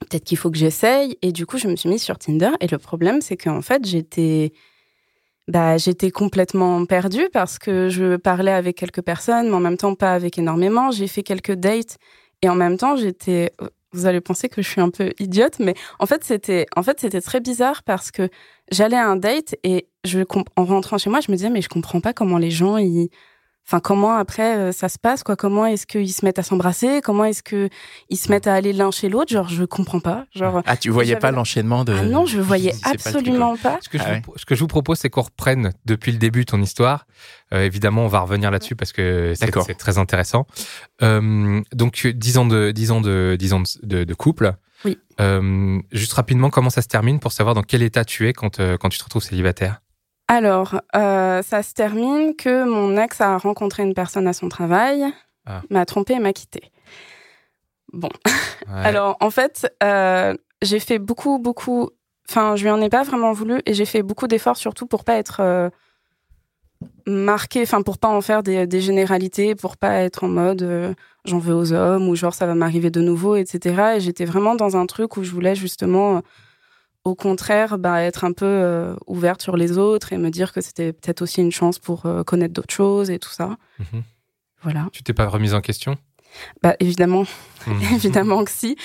Peut-être 0.00 0.24
qu'il 0.24 0.36
faut 0.36 0.50
que 0.50 0.58
j'essaye. 0.58 1.16
Et 1.22 1.30
du 1.30 1.46
coup, 1.46 1.58
je 1.58 1.68
me 1.68 1.76
suis 1.76 1.88
mise 1.88 2.02
sur 2.02 2.18
Tinder. 2.18 2.50
Et 2.58 2.66
le 2.66 2.78
problème, 2.78 3.20
c'est 3.20 3.36
qu'en 3.36 3.62
fait, 3.62 3.86
j'étais 3.86 4.52
bah, 5.48 5.76
j'étais 5.76 6.10
complètement 6.10 6.84
perdue 6.86 7.28
parce 7.32 7.58
que 7.58 7.88
je 7.88 8.16
parlais 8.16 8.52
avec 8.52 8.76
quelques 8.76 9.02
personnes, 9.02 9.48
mais 9.48 9.54
en 9.54 9.60
même 9.60 9.76
temps 9.76 9.94
pas 9.94 10.14
avec 10.14 10.38
énormément. 10.38 10.90
J'ai 10.90 11.08
fait 11.08 11.22
quelques 11.22 11.54
dates 11.54 11.98
et 12.42 12.48
en 12.48 12.54
même 12.54 12.76
temps 12.76 12.96
j'étais. 12.96 13.52
Vous 13.94 14.06
allez 14.06 14.22
penser 14.22 14.48
que 14.48 14.62
je 14.62 14.68
suis 14.68 14.80
un 14.80 14.88
peu 14.88 15.12
idiote, 15.18 15.58
mais 15.58 15.74
en 15.98 16.06
fait 16.06 16.24
c'était 16.24 16.66
en 16.76 16.82
fait 16.82 17.00
c'était 17.00 17.20
très 17.20 17.40
bizarre 17.40 17.82
parce 17.82 18.10
que 18.10 18.28
j'allais 18.70 18.96
à 18.96 19.06
un 19.06 19.16
date 19.16 19.54
et 19.64 19.88
je 20.04 20.20
en 20.56 20.64
rentrant 20.64 20.96
chez 20.96 21.10
moi 21.10 21.20
je 21.20 21.30
me 21.30 21.36
disais 21.36 21.50
mais 21.50 21.60
je 21.60 21.68
comprends 21.68 22.00
pas 22.00 22.14
comment 22.14 22.38
les 22.38 22.50
gens 22.50 22.78
ils 22.78 23.10
Enfin, 23.66 23.78
comment 23.80 24.14
après 24.16 24.56
euh, 24.56 24.72
ça 24.72 24.88
se 24.88 24.98
passe 24.98 25.22
quoi? 25.22 25.36
Comment 25.36 25.64
est-ce 25.66 25.86
qu'ils 25.86 26.12
se 26.12 26.24
mettent 26.24 26.38
à 26.38 26.42
s'embrasser? 26.42 27.00
Comment 27.02 27.24
est-ce 27.24 27.42
que 27.42 27.68
ils 28.10 28.16
se 28.16 28.28
mettent 28.30 28.46
à 28.48 28.54
aller 28.54 28.72
l'un 28.72 28.90
chez 28.90 29.08
l'autre? 29.08 29.32
Genre, 29.32 29.48
je 29.48 29.64
comprends 29.64 30.00
pas. 30.00 30.26
Genre, 30.34 30.62
Ah, 30.66 30.76
tu 30.76 30.90
voyais 30.90 31.16
pas 31.16 31.30
l'enchaînement 31.30 31.84
de. 31.84 31.92
ah 31.92 32.02
non, 32.04 32.26
je 32.26 32.40
voyais 32.40 32.72
pas 32.82 32.90
absolument 32.90 33.56
pas. 33.56 33.78
Ce 33.80 33.88
que, 33.88 33.98
je 33.98 34.02
Ah 34.06 34.18
vous, 34.26 34.32
ce 34.36 34.44
que 34.44 34.54
je 34.54 34.60
vous 34.60 34.66
propose, 34.66 34.98
c'est 34.98 35.10
qu'on 35.10 35.22
reprenne 35.22 35.72
depuis 35.86 36.10
le 36.12 36.18
début 36.18 36.44
ton 36.44 36.60
histoire. 36.60 37.06
Euh, 37.54 37.62
évidemment, 37.64 38.04
on 38.04 38.08
va 38.08 38.20
revenir 38.20 38.50
là-dessus 38.50 38.74
parce 38.76 38.92
que 38.92 39.34
c'est 39.36 39.74
très 39.78 39.98
intéressant. 39.98 40.46
Euh, 41.02 41.60
donc, 41.72 42.06
10 42.06 42.38
ans 42.38 42.46
de, 42.46 42.72
10 42.72 42.90
ans 42.90 43.00
de, 43.00 43.36
10 43.38 43.52
ans 43.52 43.60
de, 43.60 43.66
de- 43.86 44.04
de 44.04 44.14
couple. 44.14 44.54
Oui. 44.84 44.98
Euh, 45.20 45.78
juste 45.92 46.12
rapidement, 46.14 46.50
comment 46.50 46.70
ça 46.70 46.82
se 46.82 46.88
termine 46.88 47.20
pour 47.20 47.30
savoir 47.32 47.54
dans 47.54 47.62
quel 47.62 47.82
état 47.82 48.04
tu 48.04 48.28
es 48.28 48.32
quand, 48.32 48.58
euh, 48.58 48.76
quand 48.76 48.88
tu 48.88 48.98
te 48.98 49.04
retrouves 49.04 49.22
célibataire? 49.22 49.80
Alors, 50.36 50.80
euh, 50.96 51.42
ça 51.42 51.62
se 51.62 51.74
termine 51.74 52.34
que 52.36 52.64
mon 52.64 52.96
ex 52.96 53.20
a 53.20 53.36
rencontré 53.36 53.82
une 53.82 53.92
personne 53.94 54.26
à 54.26 54.32
son 54.32 54.48
travail, 54.48 55.04
Ah. 55.46 55.60
m'a 55.70 55.84
trompé 55.84 56.14
et 56.14 56.18
m'a 56.20 56.32
quitté. 56.32 56.70
Bon, 57.92 58.08
Ouais. 58.68 58.84
alors 58.84 59.16
en 59.20 59.30
fait, 59.30 59.70
euh, 59.82 60.34
j'ai 60.62 60.78
fait 60.80 60.98
beaucoup, 60.98 61.38
beaucoup. 61.38 61.90
Enfin, 62.30 62.56
je 62.56 62.62
lui 62.62 62.70
en 62.70 62.80
ai 62.80 62.88
pas 62.88 63.02
vraiment 63.02 63.32
voulu 63.32 63.60
et 63.66 63.74
j'ai 63.74 63.84
fait 63.84 64.02
beaucoup 64.02 64.26
d'efforts 64.28 64.56
surtout 64.56 64.86
pour 64.86 65.04
pas 65.04 65.16
être 65.16 65.40
euh, 65.40 65.68
marquée, 67.06 67.62
enfin 67.62 67.82
pour 67.82 67.98
pas 67.98 68.08
en 68.08 68.20
faire 68.22 68.42
des, 68.42 68.66
des 68.66 68.80
généralités, 68.80 69.54
pour 69.54 69.76
pas 69.76 69.94
être 69.96 70.24
en 70.24 70.28
mode 70.28 70.62
euh, 70.62 70.94
j'en 71.26 71.38
veux 71.38 71.54
aux 71.54 71.72
hommes 71.72 72.08
ou 72.08 72.14
genre 72.16 72.32
ça 72.34 72.46
va 72.46 72.54
m'arriver 72.54 72.90
de 72.90 73.00
nouveau, 73.00 73.36
etc. 73.36 73.94
Et 73.96 74.00
j'étais 74.00 74.24
vraiment 74.24 74.54
dans 74.54 74.76
un 74.76 74.86
truc 74.86 75.16
où 75.16 75.24
je 75.24 75.30
voulais 75.32 75.54
justement, 75.54 76.22
au 77.04 77.14
contraire, 77.14 77.78
bah, 77.78 78.02
être 78.02 78.24
un 78.24 78.32
peu 78.32 78.44
euh, 78.46 78.94
ouverte 79.06 79.42
sur 79.42 79.56
les 79.56 79.76
autres 79.78 80.12
et 80.12 80.18
me 80.18 80.30
dire 80.30 80.52
que 80.52 80.60
c'était 80.60 80.92
peut-être 80.92 81.22
aussi 81.22 81.40
une 81.40 81.50
chance 81.52 81.78
pour 81.78 82.06
euh, 82.06 82.22
connaître 82.22 82.54
d'autres 82.54 82.74
choses 82.74 83.10
et 83.10 83.18
tout 83.18 83.30
ça. 83.30 83.56
Mhm. 83.78 84.02
Voilà. 84.62 84.88
Tu 84.92 85.02
t'es 85.02 85.12
pas 85.12 85.26
remise 85.26 85.54
en 85.54 85.60
question? 85.60 85.96
Bah 86.62 86.76
évidemment, 86.80 87.24
Mhm. 87.66 87.82
évidemment 87.94 88.44
que 88.44 88.50
si. 88.50 88.76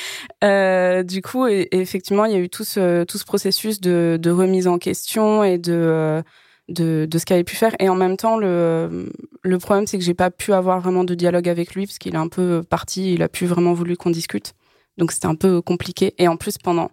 Euh, 0.43 1.03
du 1.03 1.21
coup, 1.21 1.47
et, 1.47 1.67
et 1.71 1.79
effectivement, 1.79 2.25
il 2.25 2.31
y 2.33 2.35
a 2.35 2.39
eu 2.39 2.49
tout 2.49 2.63
ce, 2.63 3.03
tout 3.05 3.17
ce 3.17 3.25
processus 3.25 3.79
de, 3.79 4.17
de 4.21 4.31
remise 4.31 4.67
en 4.67 4.77
question 4.79 5.43
et 5.43 5.57
de, 5.57 5.71
euh, 5.73 6.21
de, 6.67 7.07
de 7.09 7.17
ce 7.17 7.25
qu'il 7.25 7.35
avait 7.35 7.43
pu 7.43 7.55
faire. 7.55 7.73
Et 7.79 7.87
en 7.89 7.95
même 7.95 8.17
temps, 8.17 8.37
le, 8.37 9.11
le 9.43 9.57
problème, 9.59 9.87
c'est 9.87 9.97
que 9.97 10.03
j'ai 10.03 10.13
pas 10.13 10.29
pu 10.31 10.51
avoir 10.53 10.81
vraiment 10.81 11.03
de 11.03 11.15
dialogue 11.15 11.47
avec 11.47 11.73
lui 11.75 11.85
parce 11.85 11.97
qu'il 11.99 12.15
est 12.15 12.17
un 12.19 12.27
peu 12.27 12.63
parti, 12.69 13.13
il 13.13 13.21
a 13.23 13.29
plus 13.29 13.45
vraiment 13.47 13.73
voulu 13.73 13.95
qu'on 13.95 14.09
discute. 14.09 14.53
Donc 14.97 15.11
c'était 15.11 15.27
un 15.27 15.35
peu 15.35 15.61
compliqué. 15.61 16.13
Et 16.17 16.27
en 16.27 16.35
plus, 16.37 16.57
pendant 16.57 16.89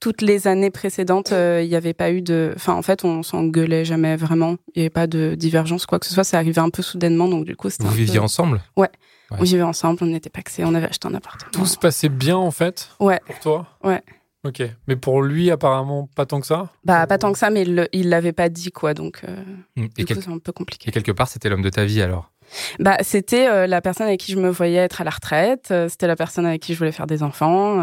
toutes 0.00 0.22
les 0.22 0.46
années 0.46 0.70
précédentes, 0.70 1.32
euh, 1.32 1.60
il 1.62 1.68
n'y 1.68 1.74
avait 1.74 1.94
pas 1.94 2.10
eu 2.12 2.22
de... 2.22 2.52
Enfin, 2.56 2.74
en 2.74 2.82
fait, 2.82 3.04
on 3.04 3.22
s'engueulait 3.22 3.84
jamais 3.84 4.16
vraiment. 4.16 4.56
Il 4.74 4.78
n'y 4.78 4.82
avait 4.82 4.90
pas 4.90 5.06
de 5.06 5.34
divergence, 5.34 5.86
quoi 5.86 5.98
que 5.98 6.06
ce 6.06 6.14
soit. 6.14 6.24
Ça 6.24 6.38
arrivait 6.38 6.60
un 6.60 6.70
peu 6.70 6.82
soudainement. 6.82 7.28
Donc 7.28 7.44
du 7.44 7.56
coup, 7.56 7.68
c'était 7.70 7.84
Vous 7.84 7.90
un 7.90 7.94
viviez 7.96 8.18
peu... 8.18 8.24
ensemble? 8.24 8.60
Ouais. 8.76 8.90
On 9.30 9.42
vivait 9.42 9.62
ensemble, 9.62 9.98
on 10.02 10.06
n'était 10.06 10.30
pas 10.30 10.40
on 10.60 10.74
avait 10.74 10.86
acheté 10.88 11.06
un 11.06 11.14
appartement. 11.14 11.50
Tout 11.52 11.66
se 11.66 11.76
passait 11.76 12.08
bien 12.08 12.36
en 12.36 12.50
fait? 12.50 12.88
Ouais. 12.98 13.20
pour 13.26 13.38
toi? 13.40 13.66
Ouais. 13.84 14.00
Ok. 14.44 14.62
Mais 14.86 14.96
pour 14.96 15.20
lui, 15.20 15.50
apparemment, 15.50 16.08
pas 16.14 16.24
tant 16.24 16.40
que 16.40 16.46
ça? 16.46 16.70
Bah, 16.84 17.06
pas 17.06 17.18
tant 17.18 17.32
que 17.32 17.38
ça, 17.38 17.50
mais 17.50 17.62
il 17.62 17.74
le- 17.74 17.88
il 17.92 18.08
l'avait 18.08 18.32
pas 18.32 18.48
dit, 18.48 18.70
quoi. 18.70 18.94
Donc, 18.94 19.20
euh, 19.28 19.36
Mhm. 19.76 19.84
Et, 19.84 19.88
du 19.88 20.04
quel- 20.06 20.16
coup, 20.16 20.22
c'est 20.22 20.30
un 20.30 20.38
peu 20.38 20.52
compliqué. 20.52 20.88
et 20.88 20.92
quelque 20.92 21.12
part, 21.12 21.28
c'était 21.28 21.48
l'homme 21.50 21.60
de 21.60 21.68
ta 21.68 21.84
vie 21.84 22.00
alors? 22.00 22.30
Bah, 22.78 22.96
c'était 23.02 23.48
euh, 23.48 23.66
la 23.66 23.82
personne 23.82 24.06
avec 24.06 24.20
qui 24.20 24.32
je 24.32 24.38
me 24.38 24.48
voyais 24.48 24.76
être 24.78 25.02
à 25.02 25.04
la 25.04 25.10
retraite. 25.10 25.68
euh, 25.72 25.88
c'était 25.90 26.06
la 26.06 26.16
personne 26.16 26.46
avec 26.46 26.62
qui 26.62 26.72
je 26.72 26.78
voulais 26.78 26.92
faire 26.92 27.06
des 27.08 27.22
enfants. 27.22 27.82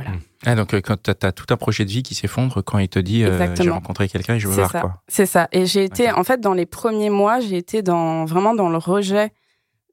Euh, 0.00 0.04
voilà. 0.04 0.16
Mm. 0.16 0.20
Ah, 0.46 0.54
donc 0.54 0.74
euh, 0.74 0.80
quand 0.80 0.96
t'as 1.02 1.28
as 1.28 1.32
tout 1.32 1.46
un 1.50 1.56
projet 1.56 1.84
de 1.84 1.90
vie 1.90 2.02
qui 2.02 2.14
s'effondre 2.14 2.62
quand 2.64 2.78
il 2.78 2.88
te 2.88 2.98
dit 2.98 3.24
euh, 3.24 3.54
j'ai 3.56 3.70
rencontré 3.70 4.08
quelqu'un 4.08 4.34
et 4.36 4.40
je 4.40 4.48
veux 4.48 4.54
voir 4.54 4.70
ça. 4.70 4.80
quoi. 4.80 5.02
C'est 5.08 5.26
ça. 5.26 5.48
Et 5.52 5.66
j'ai 5.66 5.84
été, 5.84 6.10
en 6.10 6.24
fait, 6.24 6.40
dans 6.40 6.54
les 6.54 6.66
premiers 6.66 7.10
mois, 7.10 7.40
j'ai 7.40 7.56
été 7.56 7.82
dans, 7.82 8.24
vraiment 8.24 8.54
dans 8.54 8.68
le 8.70 8.78
rejet 8.78 9.32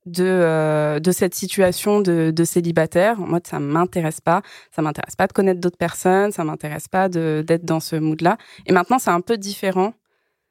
de, 0.06 0.24
euh, 0.24 1.00
de 1.00 1.12
cette 1.12 1.36
situation 1.36 2.00
de, 2.00 2.32
de 2.34 2.44
célibataire. 2.46 3.20
En 3.22 3.28
mode, 3.28 3.46
ça 3.46 3.60
m'intéresse 3.60 4.22
pas. 4.22 4.42
Ça 4.74 4.82
m'intéresse 4.82 5.16
pas 5.18 5.28
de 5.28 5.34
connaître 5.34 5.60
d'autres 5.60 5.78
personnes. 5.78 6.32
Ça 6.32 6.44
m'intéresse 6.46 6.88
pas 6.88 7.10
d'être 7.10 7.66
dans 7.66 7.82
ce 7.82 7.98
mood-là. 7.98 8.38
Et 8.66 8.72
maintenant, 8.72 9.00
c'est 9.00 9.12
un 9.12 9.22
peu 9.22 9.38
différent. 9.38 9.94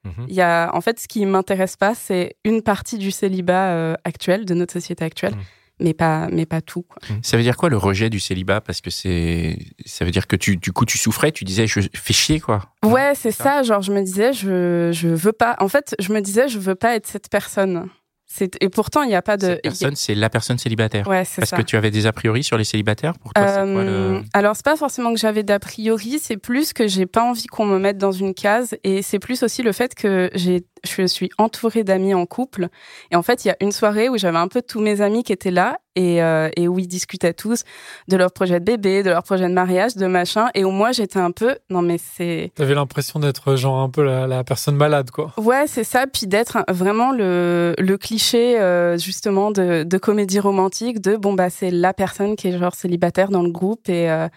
Mhm. 0.04 0.26
Il 0.28 0.34
y 0.34 0.42
a, 0.42 0.70
en 0.74 0.80
fait, 0.82 1.00
ce 1.00 1.08
qui 1.08 1.24
m'intéresse 1.24 1.76
pas, 1.76 1.94
c'est 1.94 2.36
une 2.44 2.60
partie 2.62 2.98
du 2.98 3.10
célibat 3.10 3.70
euh, 3.70 3.94
actuel, 4.04 4.44
de 4.44 4.54
notre 4.54 4.74
société 4.74 5.04
actuelle, 5.04 5.34
Mm. 5.34 5.40
Mais 5.80 5.94
pas, 5.94 6.28
mais 6.32 6.46
pas 6.46 6.60
tout. 6.60 6.82
Quoi. 6.82 6.98
Ça 7.22 7.36
veut 7.36 7.42
dire 7.42 7.56
quoi 7.56 7.68
le 7.68 7.76
rejet 7.76 8.08
du 8.10 8.20
célibat? 8.20 8.60
Parce 8.60 8.80
que 8.80 8.90
c'est, 8.90 9.58
ça 9.84 10.04
veut 10.04 10.10
dire 10.10 10.26
que 10.26 10.36
tu, 10.36 10.56
du 10.56 10.72
coup, 10.72 10.84
tu 10.84 10.98
souffrais, 10.98 11.32
tu 11.32 11.44
disais 11.44 11.66
je 11.66 11.80
fais 11.94 12.12
chier 12.14 12.40
quoi. 12.40 12.62
Ouais, 12.84 13.12
c'est 13.14 13.30
ça. 13.32 13.44
ça. 13.44 13.62
Genre, 13.62 13.82
je 13.82 13.92
me 13.92 14.02
disais, 14.02 14.32
je, 14.32 14.90
je 14.92 15.08
veux 15.08 15.32
pas. 15.32 15.56
En 15.60 15.68
fait, 15.68 15.94
je 15.98 16.12
me 16.12 16.20
disais, 16.20 16.48
je 16.48 16.58
veux 16.58 16.74
pas 16.74 16.96
être 16.96 17.06
cette 17.06 17.28
personne. 17.30 17.88
C'est 18.28 18.56
et 18.60 18.68
pourtant, 18.68 19.02
il 19.04 19.08
n'y 19.08 19.14
a 19.14 19.22
pas 19.22 19.36
de. 19.36 19.46
Cette 19.46 19.62
personne, 19.62 19.94
c'est 19.96 20.14
la 20.16 20.28
personne 20.28 20.58
célibataire. 20.58 21.06
Ouais, 21.06 21.24
c'est 21.24 21.40
Parce 21.42 21.50
ça. 21.50 21.56
que 21.56 21.62
tu 21.62 21.76
avais 21.76 21.92
des 21.92 22.06
a 22.06 22.12
priori 22.12 22.42
sur 22.42 22.58
les 22.58 22.64
célibataires? 22.64 23.12
Pour 23.18 23.32
toi, 23.32 23.46
c'est 23.46 23.54
quoi 23.54 23.62
Euh, 23.82 24.18
le... 24.18 24.24
Alors, 24.32 24.56
c'est 24.56 24.64
pas 24.64 24.74
forcément 24.76 25.14
que 25.14 25.20
j'avais 25.20 25.44
d'a 25.44 25.60
priori, 25.60 26.18
c'est 26.20 26.36
plus 26.36 26.72
que 26.72 26.88
j'ai 26.88 27.06
pas 27.06 27.22
envie 27.22 27.46
qu'on 27.46 27.66
me 27.66 27.78
mette 27.78 27.98
dans 27.98 28.10
une 28.10 28.34
case. 28.34 28.74
Et 28.82 29.02
c'est 29.02 29.20
plus 29.20 29.44
aussi 29.44 29.62
le 29.62 29.70
fait 29.70 29.94
que 29.94 30.28
j'ai, 30.34 30.64
je 30.84 31.06
suis 31.06 31.30
entourée 31.38 31.84
d'amis 31.84 32.14
en 32.14 32.26
couple. 32.26 32.68
Et 33.10 33.16
en 33.16 33.22
fait, 33.22 33.44
il 33.44 33.48
y 33.48 33.50
a 33.50 33.56
une 33.60 33.72
soirée 33.72 34.08
où 34.08 34.18
j'avais 34.18 34.38
un 34.38 34.48
peu 34.48 34.62
tous 34.62 34.80
mes 34.80 35.00
amis 35.00 35.24
qui 35.24 35.32
étaient 35.32 35.50
là 35.50 35.78
et, 35.94 36.22
euh, 36.22 36.50
et 36.56 36.68
où 36.68 36.78
ils 36.78 36.86
discutaient 36.86 37.32
tous 37.32 37.64
de 38.08 38.16
leur 38.16 38.32
projet 38.32 38.60
de 38.60 38.64
bébé, 38.64 39.02
de 39.02 39.10
leur 39.10 39.22
projet 39.22 39.48
de 39.48 39.52
mariage, 39.52 39.96
de 39.96 40.06
machin. 40.06 40.48
Et 40.54 40.64
où 40.64 40.70
moi, 40.70 40.92
j'étais 40.92 41.18
un 41.18 41.30
peu, 41.30 41.56
non 41.70 41.82
mais 41.82 41.98
c'est, 41.98 42.52
T'avais 42.54 42.74
l'impression 42.74 43.18
d'être 43.18 43.56
genre 43.56 43.80
un 43.80 43.90
peu 43.90 44.04
la, 44.04 44.26
la 44.26 44.44
personne 44.44 44.76
malade, 44.76 45.10
quoi. 45.10 45.32
Ouais, 45.38 45.66
c'est 45.66 45.84
ça. 45.84 46.06
Puis 46.06 46.26
d'être 46.26 46.58
vraiment 46.68 47.12
le, 47.12 47.74
le 47.78 47.98
cliché, 47.98 48.60
euh, 48.60 48.98
justement, 48.98 49.50
de, 49.50 49.82
de 49.82 49.98
comédie 49.98 50.40
romantique, 50.40 51.00
de 51.00 51.16
bon, 51.16 51.32
bah, 51.32 51.50
c'est 51.50 51.70
la 51.70 51.94
personne 51.94 52.36
qui 52.36 52.48
est 52.48 52.58
genre 52.58 52.74
célibataire 52.74 53.30
dans 53.30 53.42
le 53.42 53.50
groupe. 53.50 53.88
Et, 53.88 54.10
euh, 54.10 54.28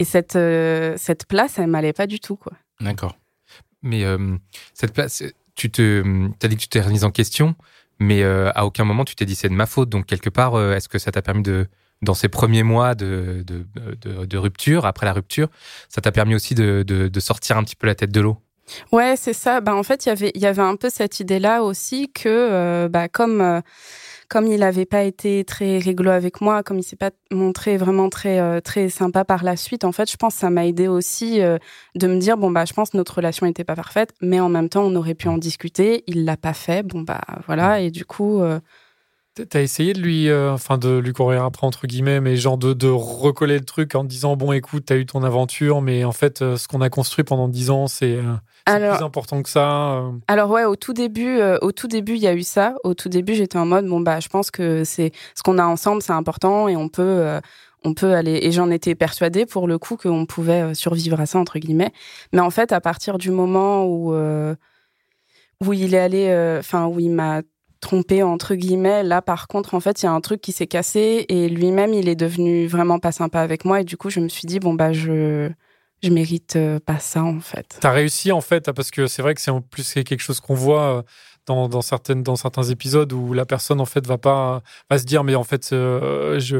et 0.00 0.04
cette, 0.04 0.34
euh, 0.36 0.94
cette 0.96 1.26
place, 1.26 1.58
elle 1.58 1.66
m'allait 1.66 1.92
pas 1.92 2.06
du 2.06 2.20
tout, 2.20 2.36
quoi. 2.36 2.52
D'accord. 2.80 3.16
Mais 3.82 4.04
euh, 4.04 4.36
cette 4.74 4.92
place, 4.92 5.22
tu 5.60 5.70
te, 5.70 6.02
as 6.42 6.48
dit 6.48 6.56
que 6.56 6.62
tu 6.62 6.68
t'es 6.68 6.80
remise 6.80 7.04
en 7.04 7.10
question, 7.10 7.54
mais 7.98 8.22
euh, 8.22 8.50
à 8.54 8.64
aucun 8.64 8.84
moment 8.84 9.04
tu 9.04 9.14
t'es 9.14 9.26
dit 9.26 9.34
c'est 9.34 9.50
de 9.50 9.54
ma 9.54 9.66
faute. 9.66 9.90
Donc 9.90 10.06
quelque 10.06 10.30
part, 10.30 10.54
euh, 10.54 10.74
est-ce 10.74 10.88
que 10.88 10.98
ça 10.98 11.12
t'a 11.12 11.20
permis 11.20 11.42
de, 11.42 11.66
dans 12.00 12.14
ces 12.14 12.28
premiers 12.28 12.62
mois 12.62 12.94
de, 12.94 13.44
de, 13.46 13.66
de, 14.24 14.38
rupture, 14.38 14.86
après 14.86 15.04
la 15.04 15.12
rupture, 15.12 15.48
ça 15.90 16.00
t'a 16.00 16.12
permis 16.12 16.34
aussi 16.34 16.54
de, 16.54 16.82
de, 16.82 17.20
sortir 17.20 17.58
un 17.58 17.64
petit 17.64 17.76
peu 17.76 17.86
la 17.86 17.94
tête 17.94 18.10
de 18.10 18.22
l'eau? 18.22 18.38
Ouais, 18.90 19.16
c'est 19.16 19.34
ça. 19.34 19.60
Bah, 19.60 19.74
en 19.74 19.82
fait, 19.82 20.06
y 20.06 20.30
il 20.34 20.40
y 20.40 20.46
avait 20.46 20.62
un 20.62 20.76
peu 20.76 20.88
cette 20.88 21.20
idée-là 21.20 21.62
aussi 21.62 22.10
que, 22.10 22.28
euh, 22.28 22.88
bah, 22.88 23.08
comme 23.08 23.62
comme 24.30 24.46
il 24.46 24.60
n'avait 24.60 24.86
pas 24.86 25.02
été 25.02 25.44
très 25.44 25.78
réglo 25.78 26.10
avec 26.10 26.40
moi, 26.40 26.62
comme 26.62 26.78
il 26.78 26.84
s'est 26.84 26.96
pas 26.96 27.10
montré 27.32 27.76
vraiment 27.76 28.08
très 28.08 28.40
euh, 28.40 28.60
très 28.60 28.88
sympa 28.88 29.24
par 29.24 29.42
la 29.42 29.56
suite, 29.56 29.84
en 29.84 29.92
fait, 29.92 30.10
je 30.10 30.16
pense 30.16 30.34
que 30.34 30.40
ça 30.40 30.50
m'a 30.50 30.66
aidé 30.66 30.86
aussi 30.88 31.42
euh, 31.42 31.58
de 31.96 32.06
me 32.06 32.18
dire 32.18 32.38
bon 32.38 32.50
bah 32.50 32.64
je 32.64 32.72
pense 32.72 32.90
que 32.90 32.96
notre 32.96 33.16
relation 33.16 33.44
n'était 33.46 33.64
pas 33.64 33.74
parfaite, 33.74 34.14
mais 34.22 34.38
en 34.40 34.48
même 34.48 34.68
temps 34.68 34.84
on 34.84 34.94
aurait 34.94 35.14
pu 35.14 35.28
en 35.28 35.36
discuter. 35.36 36.04
Il 36.06 36.24
l'a 36.24 36.36
pas 36.36 36.54
fait, 36.54 36.84
bon 36.84 37.02
bah 37.02 37.20
voilà 37.46 37.80
et 37.80 37.90
du 37.90 38.04
coup. 38.04 38.40
Euh, 39.38 39.44
T'as 39.48 39.62
essayé 39.62 39.92
de 39.92 40.00
lui, 40.00 40.32
enfin 40.32 40.76
de 40.76 40.98
lui 40.98 41.12
courir 41.12 41.44
après 41.44 41.66
entre 41.66 41.86
guillemets, 41.86 42.20
mais 42.20 42.36
genre 42.36 42.58
de, 42.58 42.72
de 42.72 42.88
recoller 42.88 43.58
le 43.58 43.64
truc 43.64 43.94
en 43.94 44.04
disant 44.04 44.36
bon 44.36 44.52
écoute 44.52 44.84
t'as 44.86 44.96
eu 44.96 45.06
ton 45.06 45.22
aventure, 45.22 45.82
mais 45.82 46.04
en 46.04 46.12
fait 46.12 46.38
ce 46.38 46.66
qu'on 46.66 46.80
a 46.80 46.90
construit 46.90 47.24
pendant 47.24 47.48
dix 47.48 47.70
ans 47.70 47.86
c'est 47.86 48.18
alors, 48.66 48.96
plus 48.96 49.04
important 49.04 49.42
que 49.42 49.48
ça. 49.48 49.92
Euh. 49.94 50.12
Alors 50.28 50.50
ouais, 50.50 50.64
au 50.64 50.76
tout 50.76 50.92
début, 50.92 51.38
euh, 51.38 51.58
au 51.62 51.72
tout 51.72 51.88
début, 51.88 52.14
il 52.14 52.20
y 52.20 52.26
a 52.26 52.34
eu 52.34 52.42
ça. 52.42 52.74
Au 52.84 52.94
tout 52.94 53.08
début, 53.08 53.34
j'étais 53.34 53.58
en 53.58 53.66
mode 53.66 53.86
bon 53.86 54.00
bah, 54.00 54.20
je 54.20 54.28
pense 54.28 54.50
que 54.50 54.84
c'est 54.84 55.12
ce 55.34 55.42
qu'on 55.42 55.58
a 55.58 55.64
ensemble, 55.64 56.02
c'est 56.02 56.12
important 56.12 56.68
et 56.68 56.76
on 56.76 56.88
peut, 56.88 57.02
euh, 57.02 57.40
on 57.84 57.94
peut 57.94 58.14
aller. 58.14 58.38
Et 58.42 58.52
j'en 58.52 58.70
étais 58.70 58.94
persuadée 58.94 59.46
pour 59.46 59.66
le 59.66 59.78
coup 59.78 59.96
qu'on 59.96 60.26
pouvait 60.26 60.74
survivre 60.74 61.20
à 61.20 61.26
ça 61.26 61.38
entre 61.38 61.58
guillemets. 61.58 61.92
Mais 62.32 62.40
en 62.40 62.50
fait, 62.50 62.72
à 62.72 62.80
partir 62.80 63.18
du 63.18 63.30
moment 63.30 63.86
où 63.86 64.14
où 65.62 65.74
il 65.74 65.94
est 65.94 65.98
allé, 65.98 66.56
enfin 66.58 66.86
où 66.86 67.00
il 67.00 67.10
m'a 67.10 67.42
trompé 67.80 68.22
entre 68.22 68.54
guillemets, 68.54 69.02
là 69.02 69.22
par 69.22 69.48
contre, 69.48 69.74
en 69.74 69.80
fait, 69.80 70.02
il 70.02 70.06
y 70.06 70.08
a 70.08 70.12
un 70.12 70.20
truc 70.20 70.40
qui 70.40 70.52
s'est 70.52 70.66
cassé 70.66 71.26
et 71.28 71.48
lui-même, 71.48 71.94
il 71.94 72.08
est 72.08 72.16
devenu 72.16 72.66
vraiment 72.66 72.98
pas 72.98 73.12
sympa 73.12 73.40
avec 73.40 73.64
moi 73.64 73.80
et 73.80 73.84
du 73.84 73.96
coup, 73.96 74.10
je 74.10 74.20
me 74.20 74.28
suis 74.28 74.46
dit 74.46 74.60
bon 74.60 74.74
bah 74.74 74.92
je 74.92 75.50
je 76.02 76.10
mérite 76.10 76.56
euh, 76.56 76.80
pas 76.80 76.98
ça 76.98 77.22
en 77.22 77.40
fait. 77.40 77.78
T'as 77.80 77.90
réussi 77.90 78.32
en 78.32 78.40
fait 78.40 78.70
parce 78.72 78.90
que 78.90 79.06
c'est 79.06 79.22
vrai 79.22 79.34
que 79.34 79.40
c'est 79.40 79.50
en 79.50 79.60
plus 79.60 79.92
quelque 79.92 80.20
chose 80.20 80.40
qu'on 80.40 80.54
voit 80.54 80.98
euh, 80.98 81.02
dans, 81.46 81.68
dans, 81.68 81.82
certaines 81.82 82.22
dans 82.22 82.36
certains 82.36 82.64
épisodes 82.64 83.12
où 83.12 83.32
la 83.32 83.44
personne 83.44 83.80
en 83.80 83.84
fait 83.86 84.06
va 84.06 84.18
pas 84.18 84.62
va 84.90 84.98
se 84.98 85.04
dire 85.04 85.24
mais 85.24 85.34
en 85.34 85.44
fait 85.44 85.70
euh, 85.72 86.38
je, 86.40 86.58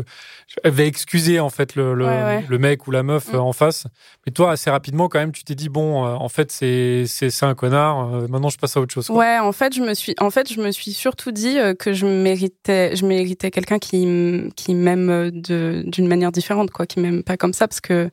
elle 0.64 0.72
va 0.72 0.84
excuser 0.84 1.40
en 1.40 1.50
fait 1.50 1.74
le, 1.74 1.94
le, 1.94 2.58
mec 2.58 2.86
ou 2.86 2.90
la 2.90 3.02
meuf 3.02 3.32
mm. 3.32 3.38
en 3.38 3.52
face. 3.52 3.86
Mais 4.26 4.32
toi 4.32 4.52
assez 4.52 4.70
rapidement 4.70 5.08
quand 5.08 5.18
même 5.18 5.32
tu 5.32 5.44
t'es 5.44 5.54
dit 5.54 5.68
bon 5.68 6.04
en 6.04 6.28
fait 6.28 6.50
c'est 6.50 7.04
c'est 7.06 7.44
un 7.44 7.54
connard 7.54 8.28
maintenant 8.28 8.48
je 8.48 8.58
passe 8.58 8.76
à 8.76 8.80
autre 8.80 8.92
chose. 8.92 9.10
Ouais 9.10 9.38
en 9.38 9.52
fait 9.52 9.74
je 9.74 9.80
me 9.80 9.94
suis 9.94 10.14
en 10.18 10.30
fait 10.30 10.52
je 10.52 10.60
me 10.60 10.70
suis 10.70 10.92
surtout 10.92 11.32
dit 11.32 11.56
que 11.78 11.92
je 11.92 12.06
méritais 12.06 12.96
je 12.96 13.06
méritais 13.06 13.50
quelqu'un 13.50 13.78
qui 13.78 14.50
qui 14.56 14.74
m'aime 14.74 15.30
d'une 15.30 16.08
manière 16.08 16.32
différente 16.32 16.70
quoi 16.70 16.86
qui 16.86 17.00
m'aime 17.00 17.22
pas 17.22 17.36
comme 17.36 17.52
ça 17.52 17.68
parce 17.68 17.80
que 17.80 18.10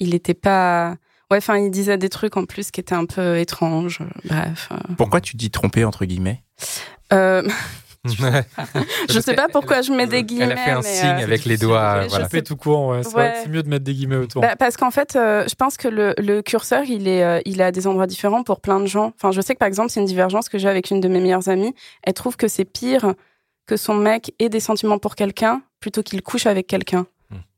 il 0.00 0.14
était 0.14 0.34
pas. 0.34 0.96
Ouais, 1.30 1.38
enfin, 1.38 1.56
il 1.58 1.70
disait 1.70 1.98
des 1.98 2.08
trucs 2.08 2.36
en 2.36 2.44
plus 2.44 2.70
qui 2.70 2.80
étaient 2.80 2.94
un 2.94 3.06
peu 3.06 3.38
étranges. 3.38 4.00
Bref. 4.24 4.68
Euh. 4.72 4.94
Pourquoi 4.96 5.20
tu 5.20 5.36
dis 5.36 5.50
tromper 5.50 5.84
entre 5.84 6.04
guillemets? 6.04 6.42
Euh... 7.12 7.42
je 9.08 9.18
sais 9.18 9.34
pas 9.34 9.48
pourquoi 9.50 9.80
je 9.80 9.90
mets 9.90 10.06
des 10.06 10.24
guillemets. 10.24 10.44
Elle 10.44 10.52
a 10.52 10.56
fait 10.58 10.70
un 10.72 10.82
signe 10.82 11.06
euh, 11.06 11.24
avec 11.24 11.46
les 11.46 11.56
doigts. 11.56 12.06
Voilà. 12.06 12.28
Fais 12.28 12.42
tout 12.42 12.54
court, 12.54 12.88
ouais. 12.88 13.00
c'est 13.02 13.48
mieux 13.48 13.62
de 13.62 13.68
mettre 13.70 13.84
des 13.84 13.94
guillemets 13.94 14.16
autour. 14.16 14.42
Bah, 14.42 14.56
parce 14.58 14.76
qu'en 14.76 14.90
fait, 14.90 15.16
euh, 15.16 15.46
je 15.48 15.54
pense 15.54 15.78
que 15.78 15.88
le, 15.88 16.14
le, 16.18 16.42
curseur, 16.42 16.82
il 16.84 17.08
est, 17.08 17.42
il 17.46 17.62
est 17.62 17.64
à 17.64 17.72
des 17.72 17.86
endroits 17.86 18.06
différents 18.06 18.42
pour 18.42 18.60
plein 18.60 18.78
de 18.78 18.84
gens. 18.84 19.14
Enfin, 19.16 19.32
je 19.32 19.40
sais 19.40 19.54
que 19.54 19.58
par 19.58 19.68
exemple, 19.68 19.88
c'est 19.88 20.00
une 20.00 20.06
divergence 20.06 20.50
que 20.50 20.58
j'ai 20.58 20.68
avec 20.68 20.90
une 20.90 21.00
de 21.00 21.08
mes 21.08 21.18
meilleures 21.18 21.48
amies. 21.48 21.74
Elle 22.02 22.12
trouve 22.12 22.36
que 22.36 22.46
c'est 22.46 22.66
pire 22.66 23.14
que 23.66 23.78
son 23.78 23.94
mec 23.94 24.34
ait 24.38 24.50
des 24.50 24.60
sentiments 24.60 24.98
pour 24.98 25.14
quelqu'un 25.14 25.62
plutôt 25.80 26.02
qu'il 26.02 26.22
couche 26.22 26.46
avec 26.46 26.66
quelqu'un. 26.66 27.06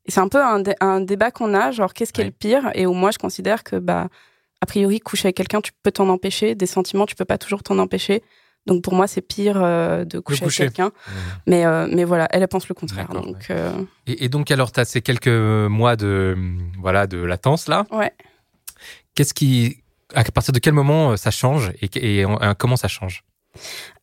C'est 0.07 0.19
un 0.19 0.27
peu 0.29 0.39
un, 0.41 1.01
débat 1.01 1.31
qu'on 1.31 1.53
a, 1.53 1.71
genre 1.71 1.93
qu'est-ce 1.93 2.13
qui 2.13 2.21
est 2.21 2.25
le 2.25 2.31
pire? 2.31 2.71
Et 2.75 2.85
où 2.85 2.93
moi 2.93 3.11
je 3.11 3.17
considère 3.17 3.63
que 3.63 3.75
bah 3.75 4.07
a 4.61 4.65
priori 4.65 4.99
coucher 4.99 5.27
avec 5.27 5.37
quelqu'un 5.37 5.61
tu 5.61 5.71
peux 5.83 5.91
t'en 5.91 6.09
empêcher, 6.09 6.55
des 6.55 6.65
sentiments 6.65 7.05
tu 7.05 7.15
peux 7.15 7.25
pas 7.25 7.37
toujours 7.37 7.63
t'en 7.63 7.77
empêcher. 7.77 8.23
Donc 8.67 8.83
pour 8.83 8.93
moi 8.93 9.07
c'est 9.07 9.21
pire 9.21 9.61
euh, 9.61 10.03
de 10.03 10.19
coucher, 10.19 10.43
avec 10.43 10.55
quelqu'un. 10.55 10.87
Mmh. 10.87 11.11
Mais 11.47 11.65
euh, 11.65 11.87
mais 11.91 12.03
voilà, 12.03 12.27
elle, 12.31 12.47
pense 12.47 12.67
le 12.67 12.75
contraire. 12.75 13.07
Donc 13.09 13.49
euh, 13.49 13.71
et, 14.05 14.29
donc 14.29 14.51
alors 14.51 14.71
tu 14.71 14.79
as 14.79 14.85
ces 14.85 15.01
quelques 15.01 15.27
mois 15.27 15.95
de 15.95 16.37
voilà 16.79 17.07
de 17.07 17.17
latence 17.17 17.67
là. 17.67 17.85
Ouais. 17.91 18.11
Qu'est-ce 19.15 19.33
qui 19.33 19.83
à 20.13 20.23
partir 20.23 20.53
de 20.53 20.59
quel 20.59 20.73
moment 20.73 21.17
ça 21.17 21.31
change 21.31 21.71
et, 21.81 22.19
et 22.21 22.25
comment 22.57 22.75
ça 22.75 22.87
change? 22.87 23.23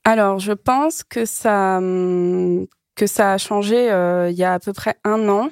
Alors 0.04 0.38
je 0.38 0.52
pense 0.52 1.04
que 1.04 1.26
ça 1.26 1.76
hum, 1.76 2.66
que 2.94 3.06
ça 3.06 3.32
a 3.32 3.38
changé 3.38 3.84
il 4.30 4.36
y 4.36 4.44
a 4.44 4.54
à 4.54 4.58
peu 4.58 4.72
près 4.72 4.96
un 5.04 5.28
an. 5.28 5.50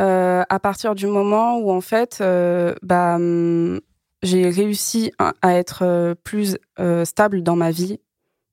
Euh, 0.00 0.42
à 0.48 0.58
partir 0.58 0.94
du 0.94 1.06
moment 1.06 1.58
où 1.58 1.70
en 1.70 1.82
fait, 1.82 2.18
euh, 2.20 2.74
bah, 2.82 3.16
hum, 3.16 3.80
j'ai 4.22 4.48
réussi 4.48 5.12
à 5.18 5.54
être 5.54 5.82
euh, 5.82 6.14
plus 6.14 6.56
stable 7.04 7.42
dans 7.42 7.56
ma 7.56 7.70
vie 7.70 8.00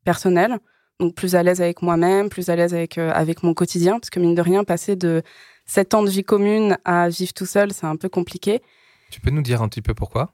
personnelle, 0.04 0.58
donc 1.00 1.16
plus 1.16 1.36
à 1.36 1.44
l'aise 1.44 1.62
avec 1.62 1.82
moi-même, 1.82 2.30
plus 2.30 2.50
à 2.50 2.56
l'aise 2.56 2.74
avec 2.74 2.98
avec 2.98 3.44
mon 3.44 3.54
quotidien, 3.54 4.00
parce 4.00 4.10
que 4.10 4.20
mine 4.20 4.36
de 4.36 4.42
rien, 4.42 4.64
passer 4.64 4.96
de 4.96 5.22
7 5.66 5.94
ans 5.94 6.04
de 6.04 6.10
vie 6.10 6.24
commune 6.24 6.78
à 6.86 7.08
vivre 7.10 7.34
tout 7.34 7.46
seul, 7.46 7.72
c'est 7.72 7.86
un 7.86 7.96
peu 7.96 8.10
compliqué. 8.10 8.62
Tu 9.12 9.22
peux 9.22 9.30
nous 9.30 9.42
dire 9.42 9.62
un 9.62 9.70
petit 9.70 9.82
peu 9.82 9.94
pourquoi? 9.94 10.32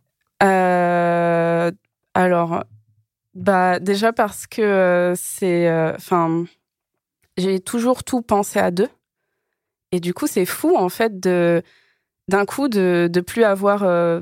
Alors, 2.14 2.64
bah 3.34 3.80
déjà 3.80 4.14
parce 4.14 4.48
que 4.48 5.14
c'est, 5.18 5.70
enfin, 5.96 6.46
j'ai 7.38 7.60
toujours 7.60 8.04
tout 8.04 8.22
pensé 8.22 8.60
à 8.60 8.72
deux. 8.72 8.88
Et 9.92 10.00
du 10.00 10.14
coup, 10.14 10.28
c'est 10.28 10.46
fou, 10.46 10.76
en 10.76 10.90
fait, 10.90 11.20
de 11.20 11.62
d'un 12.28 12.46
coup, 12.46 12.68
de 12.68 13.10
ne 13.14 13.22
plus 13.22 13.44
avoir 13.44 13.84
euh, 13.84 14.22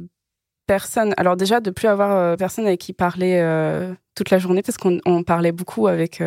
personne. 0.67 1.13
Alors, 1.17 1.37
déjà, 1.37 1.59
de 1.59 1.71
plus 1.71 1.87
avoir 1.87 2.11
euh, 2.11 2.35
personne 2.35 2.65
avec 2.65 2.81
qui 2.81 2.93
parler 2.93 3.39
euh, 3.41 3.93
toute 4.15 4.29
la 4.29 4.39
journée, 4.39 4.61
parce 4.61 4.77
qu'on 4.77 5.23
parlait 5.23 5.51
beaucoup 5.51 5.87
avec, 5.87 6.21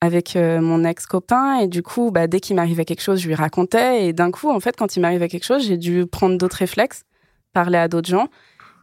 avec 0.00 0.36
mon 0.36 0.84
ex-copain. 0.84 1.60
Et 1.60 1.68
du 1.68 1.82
coup, 1.82 2.10
bah, 2.10 2.26
dès 2.26 2.40
qu'il 2.40 2.56
m'arrivait 2.56 2.84
quelque 2.84 3.02
chose, 3.02 3.20
je 3.20 3.28
lui 3.28 3.34
racontais. 3.34 4.06
Et 4.06 4.12
d'un 4.12 4.30
coup, 4.30 4.50
en 4.50 4.60
fait, 4.60 4.76
quand 4.76 4.96
il 4.96 5.00
m'arrivait 5.00 5.28
quelque 5.28 5.44
chose, 5.44 5.66
j'ai 5.66 5.76
dû 5.76 6.06
prendre 6.06 6.38
d'autres 6.38 6.56
réflexes, 6.56 7.04
parler 7.52 7.78
à 7.78 7.88
d'autres 7.88 8.08
gens. 8.08 8.28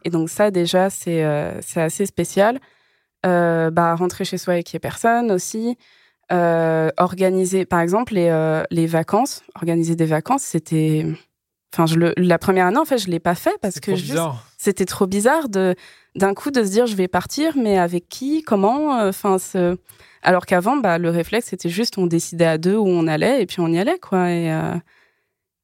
Et 0.04 0.10
donc, 0.10 0.30
ça, 0.30 0.50
déjà, 0.50 0.90
c'est 0.90 1.24
c'est 1.62 1.80
assez 1.80 2.06
spécial. 2.06 2.60
bah, 3.24 3.94
rentrer 3.96 4.24
chez 4.24 4.38
soi 4.38 4.54
avec 4.54 4.76
personne 4.80 5.32
aussi. 5.32 5.76
Euh, 6.32 6.90
organiser, 6.96 7.64
par 7.64 7.80
exemple, 7.80 8.14
les, 8.14 8.28
euh, 8.28 8.62
les 8.70 8.86
vacances, 8.86 9.42
organiser 9.56 9.96
des 9.96 10.06
vacances, 10.06 10.42
c'était. 10.42 11.04
Enfin, 11.72 11.86
je 11.86 11.96
le, 11.96 12.12
la 12.16 12.38
première 12.38 12.66
année, 12.66 12.78
en 12.78 12.84
fait, 12.84 12.98
je 12.98 13.08
l'ai 13.08 13.20
pas 13.20 13.34
fait 13.34 13.56
parce 13.60 13.80
que 13.80 13.92
c'était 14.58 14.84
trop 14.84 15.06
bizarre 15.06 15.48
de 15.48 15.74
d'un 16.16 16.34
coup 16.34 16.50
de 16.50 16.64
se 16.64 16.70
dire 16.70 16.86
je 16.86 16.96
vais 16.96 17.06
partir, 17.06 17.56
mais 17.56 17.78
avec 17.78 18.08
qui, 18.08 18.42
comment, 18.42 18.98
euh, 18.98 19.10
enfin, 19.10 19.38
ce... 19.38 19.76
alors 20.22 20.46
qu'avant, 20.46 20.76
bah, 20.76 20.98
le 20.98 21.10
réflexe 21.10 21.46
c'était 21.50 21.68
juste 21.68 21.98
on 21.98 22.06
décidait 22.06 22.46
à 22.46 22.58
deux 22.58 22.74
où 22.76 22.88
on 22.88 23.06
allait 23.06 23.42
et 23.42 23.46
puis 23.46 23.60
on 23.60 23.68
y 23.68 23.78
allait, 23.78 24.00
quoi. 24.00 24.30
Et, 24.30 24.48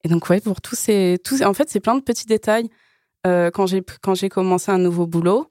et 0.05 0.09
donc 0.09 0.29
ouais, 0.31 0.41
pour 0.41 0.61
tous 0.61 0.77
ces, 0.77 1.19
tous, 1.25 1.43
en 1.43 1.55
fait, 1.55 1.69
c'est 1.71 1.81
plein 1.81 1.97
de 1.97 2.03
petits 2.03 2.27
détails. 2.27 2.69
quand 3.25 3.67
j'ai 3.67 3.83
quand 4.03 4.15
j'ai 4.15 4.29
commencé 4.29 4.71
un 4.71 4.79
nouveau 4.79 5.07
boulot, 5.07 5.51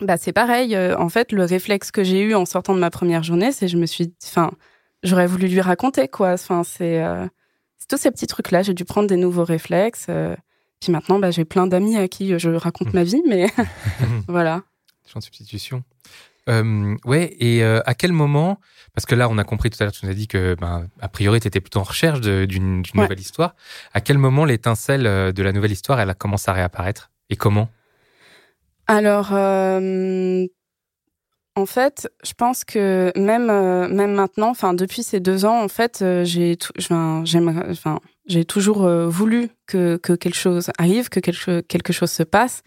bah 0.00 0.16
c'est 0.16 0.32
pareil. 0.32 0.74
Euh, 0.74 0.96
en 0.98 1.08
fait, 1.08 1.32
le 1.32 1.44
réflexe 1.44 1.90
que 1.90 2.02
j'ai 2.02 2.20
eu 2.20 2.34
en 2.34 2.44
sortant 2.44 2.74
de 2.74 2.80
ma 2.80 2.90
première 2.90 3.22
journée, 3.22 3.52
c'est 3.52 3.68
je 3.68 3.76
me 3.76 3.86
suis, 3.86 4.12
enfin, 4.24 4.50
j'aurais 5.02 5.26
voulu 5.26 5.46
lui 5.46 5.60
raconter 5.60 6.08
quoi. 6.08 6.32
Enfin, 6.32 6.64
c'est 6.64 7.02
euh, 7.02 7.26
tous 7.88 7.98
ces 7.98 8.10
petits 8.10 8.26
trucs 8.26 8.50
là. 8.50 8.62
J'ai 8.62 8.74
dû 8.74 8.84
prendre 8.84 9.08
des 9.08 9.16
nouveaux 9.16 9.44
réflexes. 9.44 10.06
Euh. 10.08 10.34
puis 10.80 10.90
maintenant, 10.90 11.18
bah, 11.18 11.30
j'ai 11.30 11.44
plein 11.44 11.66
d'amis 11.66 11.96
à 11.96 12.08
qui 12.08 12.36
je 12.38 12.50
raconte 12.50 12.92
ma 12.92 13.04
vie, 13.04 13.22
mais 13.26 13.46
voilà. 14.28 14.62
Champ 15.06 15.20
de 15.20 15.24
substitution. 15.24 15.84
ouais, 17.04 17.36
et 17.38 17.62
à 17.62 17.94
quel 17.94 18.12
moment 18.12 18.58
Parce 18.94 19.06
que 19.06 19.14
là, 19.14 19.28
on 19.28 19.38
a 19.38 19.44
compris 19.44 19.70
tout 19.70 19.76
à 19.80 19.84
l'heure, 19.84 19.92
tu 19.92 20.04
nous 20.06 20.10
as 20.10 20.14
dit 20.14 20.26
que, 20.26 20.56
ben, 20.58 20.88
a 21.00 21.08
priori, 21.08 21.38
tu 21.38 21.46
étais 21.46 21.60
plutôt 21.60 21.78
en 21.78 21.84
recherche 21.84 22.20
d'une 22.20 22.82
nouvelle 22.94 23.20
histoire. 23.20 23.54
À 23.92 24.00
quel 24.00 24.18
moment 24.18 24.44
l'étincelle 24.44 25.04
de 25.04 25.42
la 25.42 25.52
nouvelle 25.52 25.72
histoire, 25.72 26.00
elle 26.00 26.10
a 26.10 26.14
commencé 26.14 26.50
à 26.50 26.54
réapparaître? 26.54 27.10
Et 27.30 27.36
comment? 27.36 27.68
Alors, 28.86 29.30
euh, 29.32 30.46
en 31.56 31.66
fait, 31.66 32.08
je 32.24 32.32
pense 32.34 32.64
que 32.64 33.12
même 33.16 33.48
euh, 33.48 33.88
même 33.88 34.12
maintenant, 34.12 34.50
enfin 34.50 34.74
depuis 34.74 35.02
ces 35.02 35.20
deux 35.20 35.44
ans, 35.44 35.62
en 35.62 35.68
fait, 35.68 36.00
euh, 36.02 36.24
j'ai 36.24 36.56
toujours 38.44 38.88
voulu 39.08 39.48
que, 39.66 39.96
que 39.96 40.12
quelque 40.12 40.36
chose 40.36 40.70
arrive, 40.78 41.08
que 41.08 41.20
quelque 41.20 41.60
quelque 41.60 41.92
chose 41.92 42.10
se 42.10 42.22
passe, 42.22 42.62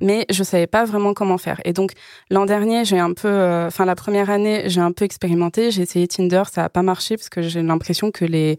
mais 0.00 0.26
je 0.30 0.42
savais 0.42 0.66
pas 0.66 0.84
vraiment 0.84 1.14
comment 1.14 1.38
faire. 1.38 1.60
Et 1.64 1.72
donc 1.72 1.92
l'an 2.30 2.44
dernier, 2.44 2.84
j'ai 2.84 2.98
un 2.98 3.14
peu, 3.14 3.64
enfin 3.66 3.84
la 3.84 3.94
première 3.94 4.28
année, 4.28 4.64
j'ai 4.66 4.80
un 4.80 4.92
peu 4.92 5.04
expérimenté, 5.04 5.70
j'ai 5.70 5.82
essayé 5.82 6.08
Tinder, 6.08 6.42
ça 6.52 6.64
a 6.64 6.68
pas 6.68 6.82
marché 6.82 7.16
parce 7.16 7.28
que 7.30 7.40
j'ai 7.42 7.62
l'impression 7.62 8.10
que 8.10 8.24
les 8.24 8.58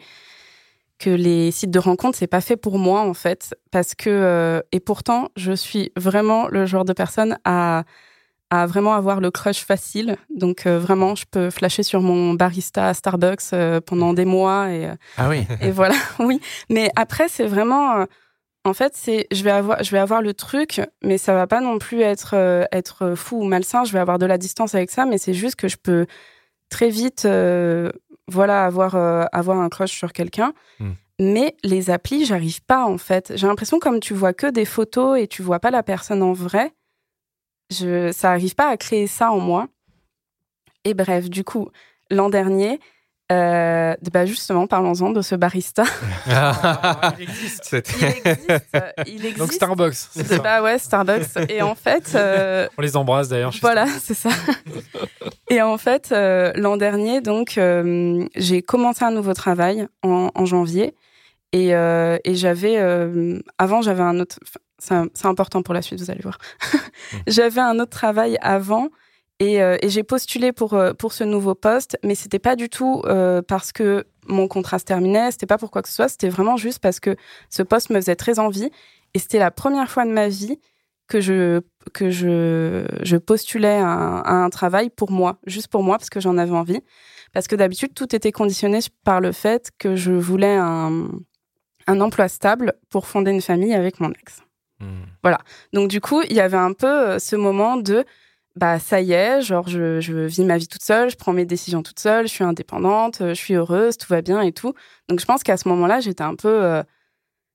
que 1.04 1.10
les 1.10 1.52
sites 1.52 1.72
de 1.72 1.80
rencontres 1.80 2.18
c'est 2.18 2.28
pas 2.28 2.42
fait 2.42 2.56
pour 2.56 2.78
moi 2.80 3.02
en 3.02 3.14
fait 3.14 3.56
parce 3.72 3.94
que 3.94 4.10
euh, 4.10 4.62
et 4.72 4.80
pourtant 4.80 5.30
je 5.36 5.52
suis 5.52 5.92
vraiment 5.98 6.48
le 6.48 6.66
genre 6.66 6.86
de 6.86 6.94
personne 6.94 7.38
à 7.44 7.84
à 8.50 8.68
vraiment 8.68 8.94
avoir 8.94 9.20
le 9.20 9.32
crush 9.32 9.66
facile. 9.66 10.16
Donc 10.30 10.68
euh, 10.68 10.78
vraiment, 10.78 11.16
je 11.16 11.26
peux 11.26 11.50
flasher 11.50 11.82
sur 11.82 12.02
mon 12.02 12.36
barista 12.36 12.88
à 12.90 12.94
Starbucks 12.94 13.52
euh, 13.54 13.82
pendant 13.82 14.14
des 14.14 14.26
mois 14.26 14.70
et, 14.70 14.92
Ah 15.18 15.28
oui. 15.28 15.48
et 15.60 15.72
voilà. 15.80 15.96
Oui, 16.20 16.40
mais 16.70 16.92
après 16.96 17.30
c'est 17.30 17.48
vraiment, 17.48 18.06
en 18.64 18.74
fait, 18.76 18.94
c'est 18.96 19.26
je 19.32 19.44
vais 19.44 19.50
avoir 19.50 19.84
je 19.84 19.90
vais 19.90 19.98
avoir 19.98 20.22
le 20.22 20.36
truc, 20.36 20.82
mais 21.04 21.18
ça 21.18 21.34
va 21.34 21.48
pas 21.48 21.62
non 21.62 21.80
plus 21.80 22.02
être 22.02 22.36
être 22.72 23.16
fou 23.16 23.42
ou 23.42 23.44
malsain. 23.44 23.86
Je 23.86 23.92
vais 23.94 24.00
avoir 24.00 24.20
de 24.20 24.28
la 24.28 24.38
distance 24.38 24.76
avec 24.76 24.92
ça, 24.92 25.06
mais 25.08 25.18
c'est 25.18 25.34
juste 25.34 25.56
que 25.56 25.68
je 25.68 25.78
peux 25.78 26.06
très 26.70 26.90
vite, 26.90 27.28
voilà, 28.28 28.66
avoir 28.66 28.96
euh, 28.96 29.26
avoir 29.32 29.60
un 29.60 29.70
crush 29.70 29.92
sur 29.92 30.14
quelqu'un. 30.14 30.54
Hmm. 30.80 30.94
Mais 31.20 31.56
les 31.64 31.90
applis, 31.90 32.26
j'arrive 32.26 32.64
pas 32.64 32.86
en 32.86 32.98
fait. 32.98 33.34
J'ai 33.36 33.48
l'impression 33.48 33.80
comme 33.80 34.00
tu 34.00 34.14
vois 34.14 34.34
que 34.34 34.48
des 34.48 34.66
photos 34.66 35.20
et 35.20 35.28
tu 35.28 35.42
vois 35.42 35.60
pas 35.60 35.72
la 35.72 35.84
personne 35.84 36.24
en 36.24 36.34
vrai, 36.34 36.74
je 37.70 38.12
ça 38.12 38.32
arrive 38.32 38.56
pas 38.56 38.70
à 38.70 38.78
créer 38.78 39.08
ça 39.08 39.32
en 39.32 39.40
moi. 39.40 39.68
Et 40.86 40.94
bref, 40.94 41.30
du 41.30 41.44
coup, 41.44 41.70
l'an 42.10 42.30
dernier, 42.30 42.80
euh, 43.32 43.96
bah 44.12 44.26
justement, 44.26 44.68
parlons-en 44.68 45.10
de 45.12 45.22
ce 45.22 45.36
barista. 45.36 45.84
il 46.28 47.24
existe. 47.24 47.74
Il 48.00 48.06
existe. 48.06 48.78
Il 49.08 49.14
existe. 49.26 49.38
Donc 49.38 49.54
Starbucks. 49.54 49.94
c'est 49.94 50.28
ça. 50.28 50.40
Bah 50.40 50.62
ouais, 50.62 50.78
Starbucks. 50.78 51.50
Et 51.50 51.62
en 51.62 51.76
fait, 51.76 52.12
euh, 52.16 52.68
On 52.78 52.82
les 52.82 52.96
embrasse 52.98 53.30
d'ailleurs. 53.30 53.54
voilà, 53.62 53.88
c'est 54.02 54.14
ça. 54.14 54.30
Et 55.50 55.62
en 55.62 55.78
fait, 55.78 56.12
euh, 56.12 56.52
l'an 56.56 56.78
dernier, 56.78 57.22
donc, 57.22 57.58
euh, 57.58 58.26
j'ai 58.36 58.62
commencé 58.62 59.04
un 59.04 59.12
nouveau 59.12 59.34
travail 59.34 59.88
en, 60.04 60.30
en 60.36 60.46
janvier. 60.46 60.94
Et, 61.54 61.76
euh, 61.76 62.18
et 62.24 62.34
j'avais, 62.36 62.78
euh, 62.80 63.40
avant, 63.60 63.82
j'avais 63.82 64.02
un 64.02 64.20
autre, 64.20 64.40
c'est 64.80 65.26
important 65.26 65.62
pour 65.62 65.74
la 65.76 65.82
suite, 65.84 66.00
vous 66.00 66.10
allez 66.12 66.22
voir. 66.24 66.40
j'avais 67.28 67.62
un 67.62 67.80
autre 67.80 67.92
travail 67.92 68.38
avant. 68.42 68.90
Et, 69.44 69.62
euh, 69.62 69.76
et 69.82 69.90
j'ai 69.90 70.04
postulé 70.04 70.54
pour, 70.54 70.74
euh, 70.74 70.94
pour 70.94 71.12
ce 71.12 71.26
nouveau 71.26 71.54
poste, 71.54 71.98
mais 72.02 72.16
c'était 72.16 72.40
pas 72.40 72.56
du 72.56 72.70
tout 72.70 73.02
euh, 73.06 73.42
parce 73.42 73.74
que 73.74 74.06
mon 74.26 74.48
contrat 74.48 74.80
se 74.80 74.86
terminait, 74.86 75.32
c'était 75.32 75.46
pas 75.46 75.58
pour 75.58 75.70
quoi 75.70 75.82
que 75.82 75.90
ce 75.90 75.96
soit, 75.96 76.08
c'était 76.08 76.30
vraiment 76.30 76.56
juste 76.56 76.80
parce 76.80 77.02
que 77.02 77.18
ce 77.50 77.62
poste 77.62 77.90
me 77.90 77.96
faisait 78.00 78.16
très 78.16 78.40
envie. 78.40 78.72
Et 79.14 79.20
c'était 79.20 79.40
la 79.40 79.52
première 79.52 79.92
fois 79.92 80.06
de 80.06 80.12
ma 80.12 80.30
vie 80.30 80.62
que 81.08 81.20
je, 81.20 81.60
que 81.94 82.10
je, 82.10 82.86
je 83.02 83.18
postulais 83.18 83.76
à 83.76 83.90
un, 83.90 84.22
à 84.22 84.32
un 84.32 84.50
travail 84.50 84.90
pour 84.90 85.12
moi, 85.12 85.40
juste 85.46 85.68
pour 85.68 85.84
moi, 85.84 85.98
parce 85.98 86.10
que 86.10 86.22
j'en 86.22 86.38
avais 86.38 86.56
envie. 86.56 86.80
Parce 87.34 87.48
que 87.48 87.58
d'habitude, 87.58 87.94
tout 87.94 88.16
était 88.16 88.32
conditionné 88.32 88.80
par 89.04 89.20
le 89.20 89.34
fait 89.34 89.72
que 89.78 89.98
je 89.98 90.14
voulais 90.14 90.56
un, 90.56 91.10
un 91.86 92.00
emploi 92.00 92.30
stable 92.30 92.76
pour 92.90 93.08
fonder 93.08 93.32
une 93.32 93.42
famille 93.42 93.74
avec 93.74 94.00
mon 94.00 94.12
ex. 94.12 94.40
Hmm. 94.80 95.04
Donc 95.74 95.90
du 95.90 96.00
coup, 96.00 96.22
il 96.22 96.34
y 96.34 96.40
avait 96.40 96.56
un 96.56 96.74
peu 96.74 97.20
ce 97.20 97.36
moment 97.36 97.76
de 97.76 98.06
bah 98.56 98.78
ça 98.80 99.02
y 99.02 99.14
est, 99.14 99.42
genre 99.42 99.68
je, 99.68 100.00
je 100.00 100.14
vis 100.14 100.44
ma 100.44 100.58
vie 100.58 100.68
toute 100.68 100.84
seule, 100.84 101.10
je 101.10 101.16
prends 101.16 101.34
mes 101.34 101.46
décisions 101.46 101.82
toute 101.82 102.00
seule, 102.00 102.28
je 102.28 102.32
suis 102.34 102.44
indépendante, 102.44 103.22
euh, 103.22 103.30
je 103.30 103.40
suis 103.40 103.56
heureuse, 103.56 103.98
tout 103.98 104.08
va 104.10 104.22
bien 104.22 104.42
et 104.42 104.52
tout. 104.52 104.74
Donc 105.10 105.20
je 105.20 105.26
pense 105.26 105.44
qu'à 105.44 105.58
ce 105.58 105.68
moment-là, 105.70 106.00
j'étais 106.00 106.24
un 106.24 106.36
peu 106.36 106.64
euh, 106.64 106.84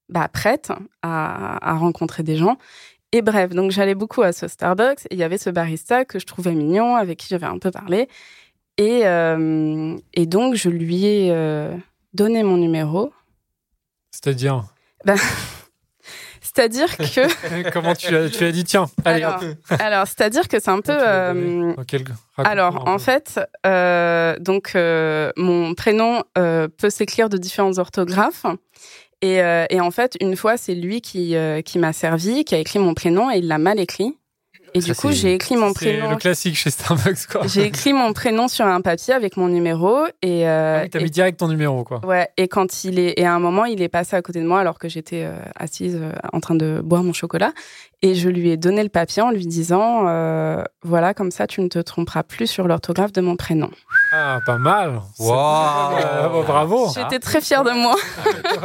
bah, 0.09 0.28
prête 0.28 0.73
à, 1.02 1.71
à 1.71 1.75
rencontrer 1.76 2.23
des 2.23 2.37
gens. 2.37 2.59
Et 3.12 3.23
bref, 3.23 3.50
donc 3.50 3.71
j'allais 3.71 3.95
beaucoup 3.95 4.23
à 4.23 4.33
ce 4.33 4.49
Starbucks 4.49 5.07
et 5.07 5.14
il 5.14 5.19
y 5.19 5.23
avait 5.23 5.38
ce 5.38 5.50
barista 5.50 6.05
que 6.05 6.19
je 6.19 6.26
trouvais 6.26 6.52
mignon, 6.52 6.95
avec 6.97 7.19
qui 7.19 7.28
j'avais 7.28 7.47
un 7.47 7.59
peu 7.59 7.71
parlé. 7.71 8.09
Et, 8.76 9.07
euh, 9.07 9.97
et 10.14 10.26
donc 10.26 10.55
je 10.55 10.69
lui 10.69 11.07
ai 11.07 11.31
euh, 11.31 11.75
donné 12.12 12.43
mon 12.43 12.57
numéro. 12.57 13.12
C'est-à-dire? 14.11 14.64
C'est-à-dire 16.58 16.96
que, 16.96 17.70
Comment 17.72 17.94
tu 17.94 18.10
l'as 18.10 18.28
tu 18.28 18.42
l'as 18.42 18.50
dit 18.50 18.64
Tiens, 18.64 18.86
allez. 19.04 19.22
alors, 19.22 19.40
alors 19.78 20.06
c'est-à-dire 20.08 20.48
que 20.48 20.58
c'est 20.58 20.70
un 20.70 20.80
peu. 20.80 20.90
Euh, 20.92 21.72
Alors, 22.36 22.88
un 22.88 22.94
en 22.94 22.96
peu. 22.96 23.02
fait, 23.02 23.40
euh, 23.64 24.36
donc 24.40 24.72
euh, 24.74 25.30
mon 25.36 25.74
prénom 25.74 26.24
peut 26.34 26.90
s'écrire 26.90 27.28
de 27.28 27.36
différentes 27.36 27.78
orthographes. 27.78 28.44
Et, 29.22 29.36
et 29.70 29.80
en 29.80 29.90
fait, 29.92 30.16
une 30.20 30.34
fois, 30.34 30.56
c'est 30.56 30.74
lui 30.74 31.00
qui, 31.00 31.36
qui 31.64 31.78
m'a 31.78 31.92
servi, 31.92 32.44
qui 32.44 32.56
a 32.56 32.58
écrit 32.58 32.80
mon 32.80 32.94
prénom 32.94 33.30
et 33.30 33.38
il 33.38 33.46
l'a 33.46 33.58
mal 33.58 33.78
écrit. 33.78 34.18
Et 34.78 34.80
Ça, 34.80 34.92
du 34.92 34.94
coup, 34.99 35.12
j'ai 35.12 35.35
écrit 35.35 35.56
mon 35.56 35.73
c'est 35.75 35.92
le 35.92 35.99
prénom. 36.00 36.16
classique 36.16 36.56
chez 36.56 36.70
Starbucks 36.70 37.26
quoi. 37.30 37.47
J'ai 37.47 37.64
écrit 37.64 37.92
mon 37.92 38.12
prénom 38.12 38.49
sur 38.49 38.64
un 38.67 38.80
papier 38.80 39.12
avec 39.14 39.36
mon 39.36 39.49
numéro 39.49 40.04
et, 40.23 40.49
euh, 40.49 40.78
Ah 40.78 40.82
oui, 40.84 40.91
T'as 40.91 41.00
et- 41.00 41.04
mis 41.04 41.10
direct 41.10 41.38
ton 41.38 41.49
numéro 41.49 41.84
quoi. 41.84 42.00
ouais. 42.06 42.28
Et 42.36 42.49
quand 42.49 42.84
il 42.84 42.99
est 42.99 43.14
et 43.19 43.26
à 43.26 43.34
un 43.34 43.38
moment, 43.41 43.64
il 43.64 43.82
est 43.82 43.88
passé 43.88 44.17
à 44.17 44.23
côté 44.23 44.41
de 44.41 44.47
moi 44.47 44.60
alors 44.60 44.78
que 44.78 44.88
j'étais 44.88 45.25
euh, 45.25 45.38
assise 45.56 45.97
euh, 46.00 46.12
en 46.32 46.41
train 46.41 46.54
de 46.54 46.80
boire 46.82 47.02
mon 47.02 47.12
chocolat 47.12 47.52
et 48.02 48.14
je 48.14 48.28
lui 48.28 48.50
ai 48.50 48.56
donné 48.56 48.82
le 48.82 48.88
papier 48.88 49.23
en 49.23 49.30
lui 49.30 49.47
disant 49.47 50.04
euh, 50.06 50.62
voilà 50.84 51.14
comme 51.14 51.30
ça 51.32 51.47
tu 51.49 51.60
ne 51.60 51.69
te 51.69 51.78
tromperas 51.80 52.23
plus 52.23 52.47
sur 52.47 52.69
l'orthographe 52.69 53.12
de 53.12 53.21
mon 53.21 53.36
prénom. 53.36 53.71
Ah, 54.12 54.38
pas 54.47 54.58
mal. 54.58 55.00
Wow. 55.19 55.32
Euh, 55.32 56.43
bravo. 56.47 56.88
J'étais 56.95 57.19
très 57.19 57.41
fière 57.41 57.64
de 57.64 57.73
moi. 57.73 57.97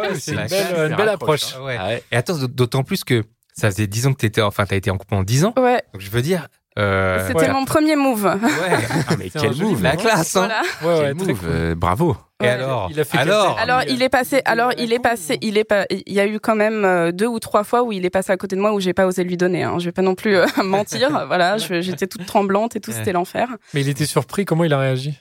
Ouais, 0.02 0.16
c'est 0.20 0.32
une 0.34 0.46
belle, 0.48 0.90
une 0.92 0.96
belle 0.96 1.10
approche, 1.10 1.56
hein. 1.56 1.60
Ah 1.60 1.64
ouais. 1.88 2.04
Et 2.12 2.16
attends, 2.16 2.36
d'autant 2.48 2.84
plus 2.84 3.04
que 3.04 3.24
ça 3.54 3.70
faisait 3.72 3.88
10 3.88 4.08
ans 4.08 4.14
que 4.14 4.18
t'étais, 4.20 4.42
enfin, 4.42 4.66
t'as 4.66 4.76
été 4.76 4.90
en 4.92 4.98
couple 4.98 5.10
pendant 5.10 5.24
10 5.24 5.46
ans. 5.46 5.54
Ouais, 5.58 5.82
Donc 5.94 6.02
je 6.02 6.10
veux 6.10 6.22
dire, 6.22 6.48
euh, 6.80 7.28
c'était 7.28 7.52
mon 7.52 7.66
premier 7.66 7.96
move. 7.96 8.26
ouais. 8.26 8.78
Ah, 9.08 9.16
mais 9.18 9.30
quel 9.34 9.56
move 9.56 9.82
La 9.84 9.96
classe, 9.96 10.36
hein. 10.36 10.50
Voilà. 10.82 11.00
Ouais, 11.02 11.06
ouais, 11.08 11.14
move, 11.14 11.28
cool. 11.40 11.50
euh, 11.50 11.76
Bravo 11.76 12.18
Et 12.44 12.48
alors 12.48 12.88
Il 12.90 13.00
a 13.00 13.04
fait 13.04 13.20
Alors 13.20 13.60
Alors, 13.60 13.82
il 13.88 14.02
est 14.02 14.10
passé. 14.10 14.42
Alors, 14.46 14.72
il 14.80 14.92
est 14.92 14.98
passé. 15.00 15.38
Il 15.42 15.58
est 15.60 15.64
pas. 15.66 15.86
Il 15.92 16.12
y 16.14 16.20
a 16.20 16.26
eu 16.26 16.40
quand 16.40 16.56
même 16.56 16.84
euh, 16.84 17.12
deux 17.12 17.28
ou 17.28 17.38
trois 17.40 17.64
fois 17.64 17.84
où 17.84 17.92
il 17.92 18.06
est 18.06 18.10
passé 18.10 18.32
à 18.32 18.38
côté 18.38 18.56
de 18.56 18.62
moi 18.62 18.74
où 18.74 18.80
j'ai 18.80 18.94
pas 18.94 19.06
osé 19.06 19.24
lui 19.24 19.38
donner. 19.38 19.62
Hein. 19.64 19.78
Je 19.78 19.86
vais 19.86 19.92
pas 19.92 20.02
non 20.02 20.16
plus 20.16 20.36
euh, 20.36 20.48
mentir. 20.64 21.26
Voilà, 21.28 21.58
j'étais 21.58 22.08
toute 22.08 22.26
tremblante 22.26 22.76
et 22.76 22.80
tout. 22.80 22.90
Ouais. 22.90 22.98
C'était 22.98 23.14
l'enfer. 23.14 23.50
Mais 23.76 23.82
il 23.82 23.90
était 23.90 24.08
surpris. 24.08 24.46
Comment 24.46 24.64
il 24.64 24.74
a 24.74 24.80
réagi? 24.80 25.14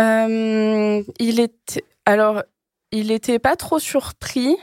Euh, 0.00 1.02
il 1.18 1.40
était. 1.40 1.84
Alors, 2.06 2.42
il 2.92 3.10
était 3.10 3.38
pas 3.38 3.56
trop 3.56 3.78
surpris. 3.78 4.56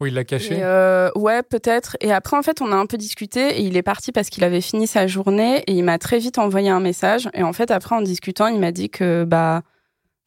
Oui, 0.00 0.10
il 0.10 0.14
l'a 0.14 0.24
caché. 0.24 0.58
Euh, 0.62 1.10
ouais, 1.16 1.42
peut-être. 1.42 1.96
Et 2.00 2.12
après, 2.12 2.36
en 2.36 2.42
fait, 2.42 2.60
on 2.62 2.70
a 2.70 2.76
un 2.76 2.86
peu 2.86 2.96
discuté 2.96 3.58
et 3.58 3.62
il 3.62 3.76
est 3.76 3.82
parti 3.82 4.12
parce 4.12 4.28
qu'il 4.30 4.44
avait 4.44 4.60
fini 4.60 4.86
sa 4.86 5.06
journée 5.08 5.64
et 5.66 5.72
il 5.72 5.82
m'a 5.82 5.98
très 5.98 6.18
vite 6.18 6.38
envoyé 6.38 6.70
un 6.70 6.78
message. 6.80 7.28
Et 7.34 7.42
en 7.42 7.52
fait, 7.52 7.70
après, 7.72 7.96
en 7.96 8.02
discutant, 8.02 8.46
il 8.46 8.60
m'a 8.60 8.70
dit 8.70 8.90
que, 8.90 9.24
bah, 9.24 9.62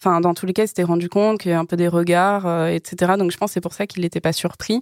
enfin, 0.01 0.19
dans 0.19 0.33
tous 0.33 0.45
les 0.45 0.51
cas, 0.53 0.63
il 0.63 0.67
s'était 0.67 0.83
rendu 0.83 1.07
compte 1.07 1.39
qu'il 1.39 1.51
y 1.51 1.53
a 1.53 1.59
un 1.59 1.63
peu 1.65 1.77
des 1.77 1.87
regards, 1.87 2.45
euh, 2.47 2.67
etc. 2.67 3.13
Donc, 3.17 3.31
je 3.31 3.37
pense 3.37 3.51
que 3.51 3.53
c'est 3.53 3.61
pour 3.61 3.73
ça 3.73 3.87
qu'il 3.87 4.01
n'était 4.03 4.19
pas 4.19 4.33
surpris. 4.33 4.81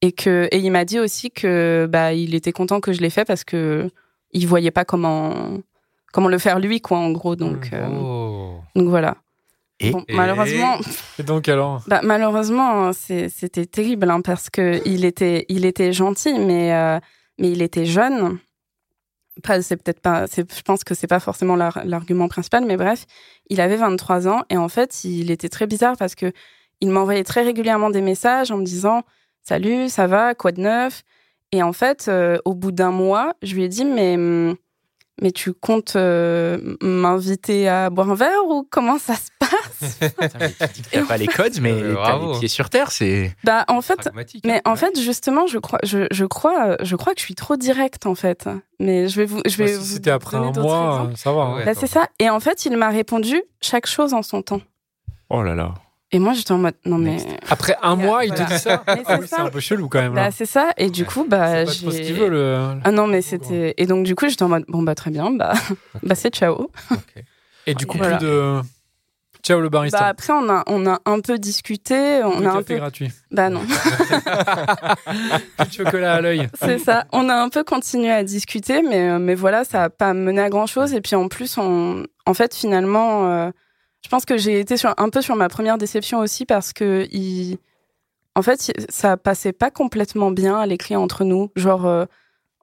Et 0.00 0.12
que, 0.12 0.48
et 0.50 0.58
il 0.58 0.70
m'a 0.72 0.84
dit 0.86 0.98
aussi 0.98 1.30
que, 1.30 1.86
bah, 1.90 2.14
il 2.14 2.34
était 2.34 2.52
content 2.52 2.80
que 2.80 2.92
je 2.94 3.00
l'ai 3.02 3.10
fait 3.10 3.24
parce 3.26 3.44
que 3.44 3.90
il 4.32 4.46
voyait 4.48 4.70
pas 4.70 4.86
comment, 4.86 5.58
comment 6.12 6.28
le 6.28 6.38
faire 6.38 6.58
lui, 6.58 6.80
quoi, 6.80 6.96
en 6.96 7.10
gros. 7.12 7.36
Donc, 7.36 7.70
Mmh. 7.70 7.74
euh, 7.74 7.88
Oh. 8.00 8.54
donc 8.74 8.88
voilà. 8.88 9.18
Et- 9.82 9.90
Bon, 9.90 10.04
et- 10.08 10.14
malheureusement, 10.16 10.78
Et 11.18 11.22
donc 11.22 11.48
alors? 11.48 11.82
Bah, 11.86 12.00
malheureusement, 12.02 12.92
c'est- 12.92 13.28
c'était 13.28 13.66
terrible 13.66 14.10
hein, 14.10 14.20
parce 14.20 14.48
que 14.50 14.80
il 14.86 15.04
était, 15.04 15.44
il 15.48 15.64
était 15.64 15.92
gentil, 15.92 16.38
mais, 16.38 16.72
euh, 16.74 16.98
mais 17.38 17.50
il 17.50 17.60
était 17.62 17.84
jeune. 17.86 18.38
Pas, 19.42 19.62
c'est 19.62 19.76
peut-être 19.82 20.00
pas, 20.00 20.26
je 20.26 20.60
pense 20.62 20.84
que 20.84 20.94
c'est 20.94 21.06
pas 21.06 21.18
forcément 21.20 21.56
l'ar- 21.56 21.82
l'argument 21.86 22.28
principal, 22.28 22.66
mais 22.66 22.76
bref, 22.76 23.06
il 23.48 23.60
avait 23.62 23.76
23 23.76 24.28
ans 24.28 24.42
et 24.50 24.58
en 24.58 24.68
fait, 24.68 25.04
il 25.04 25.30
était 25.30 25.48
très 25.48 25.66
bizarre 25.66 25.96
parce 25.98 26.14
que 26.14 26.32
il 26.82 26.90
m'envoyait 26.90 27.24
très 27.24 27.42
régulièrement 27.42 27.88
des 27.90 28.02
messages 28.02 28.50
en 28.50 28.58
me 28.58 28.64
disant 28.64 29.02
Salut, 29.42 29.88
ça 29.88 30.06
va, 30.06 30.34
quoi 30.34 30.52
de 30.52 30.60
neuf? 30.60 31.02
Et 31.50 31.62
en 31.62 31.72
fait, 31.72 32.06
euh, 32.08 32.38
au 32.44 32.54
bout 32.54 32.72
d'un 32.72 32.90
mois, 32.90 33.34
je 33.42 33.54
lui 33.54 33.64
ai 33.64 33.68
dit 33.68 33.84
Mais, 33.86 34.14
hum, 34.16 34.54
mais 35.20 35.30
tu 35.30 35.52
comptes 35.52 35.94
euh, 35.96 36.76
m'inviter 36.80 37.68
à 37.68 37.90
boire 37.90 38.10
un 38.10 38.14
verre 38.14 38.44
ou 38.48 38.66
comment 38.70 38.98
ça 38.98 39.14
se 39.14 39.28
passe? 39.38 39.98
T'as 40.92 41.04
pas 41.06 41.16
les 41.16 41.26
codes, 41.26 41.58
mais 41.60 41.72
Euh, 41.72 41.94
t'as 41.94 42.00
bravo. 42.00 42.32
les 42.32 42.38
pieds 42.38 42.48
sur 42.48 42.70
terre, 42.70 42.90
c'est. 42.90 43.34
Bah, 43.44 43.64
en 43.68 43.80
fait, 43.82 44.08
Mais 44.44 44.56
hein. 44.58 44.60
en 44.64 44.76
fait, 44.76 44.98
justement, 45.00 45.46
je 45.46 45.58
crois, 45.58 45.78
je, 45.82 46.06
je 46.10 46.24
crois, 46.24 46.66
euh, 46.68 46.76
je 46.82 46.96
crois 46.96 47.12
que 47.14 47.20
je 47.20 47.24
suis 47.24 47.34
trop 47.34 47.56
directe 47.56 48.06
en 48.06 48.14
fait. 48.14 48.48
Mais 48.80 49.08
je 49.08 49.16
vais 49.16 49.26
vous, 49.26 49.40
je 49.46 49.56
Bah, 49.58 49.64
vais 49.64 49.72
Si 49.74 49.78
vous 49.78 49.84
c'était 49.84 50.10
après 50.10 50.36
un 50.36 50.50
mois, 50.50 50.50
exemples. 51.02 51.16
ça 51.16 51.32
va. 51.32 51.40
hein. 51.42 51.56
Ouais. 51.56 51.64
Bah, 51.64 51.72
c'est 51.74 51.86
ça. 51.86 52.08
Et 52.18 52.30
en 52.30 52.40
fait, 52.40 52.64
il 52.64 52.76
m'a 52.76 52.88
répondu 52.88 53.42
chaque 53.60 53.86
chose 53.86 54.14
en 54.14 54.22
son 54.22 54.42
temps. 54.42 54.60
Oh 55.30 55.42
là 55.42 55.54
là. 55.54 55.74
Et 56.14 56.18
moi, 56.18 56.34
j'étais 56.34 56.52
en 56.52 56.58
mode, 56.58 56.74
non 56.84 56.98
mais, 56.98 57.16
Après 57.48 57.74
un 57.82 57.96
mois, 57.96 58.24
il 58.26 58.32
te 58.34 58.42
dit 58.42 58.58
ça 58.58 58.82
Ah 58.86 58.96
c'est 59.06 59.14
oui, 59.14 59.18
c'est 59.22 59.36
ça. 59.36 59.42
un 59.44 59.48
peu 59.50 59.60
chelou 59.60 59.88
quand 59.88 60.00
même. 60.00 60.12
bah 60.12 60.24
Là. 60.24 60.30
c'est 60.30 60.44
ça. 60.46 60.70
Et 60.76 60.90
du 60.90 61.06
coup, 61.06 61.24
bah, 61.26 61.64
C'est 61.66 61.84
pas 61.86 61.90
ce 61.90 62.00
qu'il 62.02 62.14
veut 62.14 62.28
le. 62.28 62.58
Ah 62.84 62.90
non, 62.92 63.06
mais 63.06 63.22
c'était. 63.22 63.72
Et 63.78 63.86
donc 63.86 64.04
du 64.04 64.14
coup, 64.14 64.28
j'étais 64.28 64.42
en 64.42 64.48
mode, 64.48 64.64
bon 64.68 64.82
bah 64.82 64.94
très 64.94 65.10
bien, 65.10 65.30
bah, 65.30 65.54
bah 66.02 66.14
c'est 66.14 66.32
ciao. 66.34 66.70
Et 67.66 67.74
du 67.74 67.86
coup, 67.86 67.96
Voilà. 67.98 68.18
plus 68.18 68.26
de. 68.26 68.60
Ciao 69.42 69.58
le 69.60 69.68
Bah 69.70 69.78
barista. 69.78 70.06
après, 70.06 70.32
on 70.34 70.48
a, 70.50 70.62
on 70.68 70.86
a 70.86 71.00
un 71.04 71.18
peu 71.18 71.36
discuté, 71.36 72.20
on 72.22 72.38
Le 72.40 72.46
a 72.46 72.52
un 72.52 72.62
peu. 72.62 72.76
gratuit. 72.76 73.10
Bah 73.32 73.48
non. 73.48 73.62
Plus 75.58 75.66
de 75.68 75.72
chocolat 75.72 76.14
à 76.14 76.20
l'œil. 76.20 76.46
C'est 76.60 76.78
ça. 76.78 77.06
On 77.12 77.28
a 77.28 77.34
un 77.34 77.48
peu 77.48 77.64
continué 77.64 78.10
à 78.12 78.22
discuter, 78.22 78.82
mais, 78.82 79.08
euh, 79.10 79.18
mais 79.18 79.34
voilà, 79.34 79.64
ça 79.64 79.78
n'a 79.80 79.90
pas 79.90 80.14
mené 80.14 80.40
à 80.40 80.48
grand 80.48 80.66
chose. 80.66 80.94
Et 80.94 81.00
puis 81.00 81.16
en 81.16 81.26
plus, 81.28 81.58
on, 81.58 82.04
en 82.26 82.34
fait, 82.34 82.54
finalement, 82.54 83.26
euh, 83.32 83.50
je 84.04 84.08
pense 84.08 84.24
que 84.24 84.36
j'ai 84.36 84.60
été 84.60 84.76
sur, 84.76 84.92
un 84.96 85.08
peu 85.08 85.22
sur 85.22 85.36
ma 85.36 85.48
première 85.48 85.78
déception 85.78 86.18
aussi 86.20 86.44
parce 86.46 86.72
que, 86.72 87.06
il, 87.12 87.58
en 88.34 88.42
fait, 88.42 88.68
il- 88.68 88.86
ça 88.88 89.16
passait 89.16 89.52
pas 89.52 89.70
complètement 89.70 90.30
bien 90.30 90.56
à 90.58 90.66
l'écrit 90.66 90.96
entre 90.96 91.24
nous. 91.24 91.50
Genre, 91.56 91.86
euh, 91.86 92.04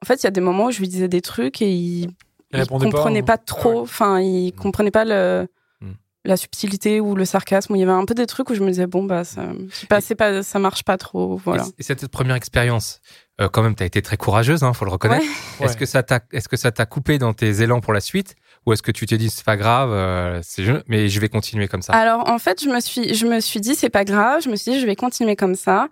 en 0.02 0.06
fait, 0.06 0.22
il 0.22 0.24
y 0.24 0.26
a 0.26 0.30
des 0.32 0.40
moments 0.40 0.66
où 0.66 0.70
je 0.70 0.80
lui 0.80 0.88
disais 0.88 1.08
des 1.08 1.20
trucs 1.20 1.62
et 1.62 1.70
il, 1.72 2.02
Il 2.02 2.10
il 2.52 2.58
pas, 2.60 2.66
comprenait 2.66 3.22
pas, 3.22 3.38
trop. 3.38 3.80
Enfin, 3.80 4.20
il 4.20 4.52
comprenait 4.52 4.90
pas 4.90 5.04
le 5.04 5.46
la 6.26 6.36
subtilité 6.36 7.00
ou 7.00 7.14
le 7.14 7.24
sarcasme. 7.24 7.74
Il 7.76 7.78
y 7.78 7.82
avait 7.82 7.92
un 7.92 8.04
peu 8.04 8.12
des 8.12 8.26
trucs 8.26 8.50
où 8.50 8.54
je 8.54 8.62
me 8.62 8.68
disais 8.68 8.86
bon 8.86 9.04
bah 9.04 9.24
ça, 9.24 9.46
pas, 9.88 10.02
c'est 10.02 10.14
pas, 10.14 10.42
ça 10.42 10.58
marche 10.58 10.82
pas 10.82 10.98
trop. 10.98 11.36
Voilà. 11.46 11.64
Et, 11.64 11.80
et 11.80 11.82
cette 11.82 12.06
première 12.08 12.36
expérience, 12.36 13.00
euh, 13.40 13.48
quand 13.48 13.62
même, 13.62 13.74
tu 13.74 13.82
as 13.82 13.86
été 13.86 14.02
très 14.02 14.18
courageuse, 14.18 14.62
hein, 14.62 14.74
faut 14.74 14.84
le 14.84 14.90
reconnaître. 14.90 15.24
Ouais. 15.60 15.64
Est-ce 15.64 15.78
que 15.78 15.86
ça 15.86 16.02
t'a, 16.02 16.20
est-ce 16.32 16.46
que 16.46 16.58
ça 16.58 16.72
t'a 16.72 16.84
coupé 16.84 17.16
dans 17.16 17.32
tes 17.32 17.62
élans 17.62 17.80
pour 17.80 17.94
la 17.94 18.02
suite, 18.02 18.34
ou 18.66 18.72
est-ce 18.72 18.82
que 18.82 18.92
tu 18.92 19.06
t'es 19.06 19.18
dit 19.18 19.30
c'est 19.30 19.44
pas 19.44 19.56
grave, 19.56 19.90
euh, 19.92 20.42
mais 20.86 21.08
je 21.08 21.20
vais 21.20 21.28
continuer 21.28 21.68
comme 21.68 21.82
ça? 21.82 21.92
Alors 21.92 22.28
en 22.28 22.38
fait, 22.38 22.62
je 22.62 22.68
me 22.68 22.80
suis, 22.80 23.14
je 23.14 23.26
me 23.26 23.40
suis 23.40 23.60
dit 23.60 23.74
c'est 23.74 23.90
pas 23.90 24.04
grave. 24.04 24.42
Je 24.42 24.50
me 24.50 24.56
suis 24.56 24.72
dit 24.72 24.80
je 24.80 24.86
vais 24.86 24.96
continuer 24.96 25.36
comme 25.36 25.54
ça. 25.54 25.88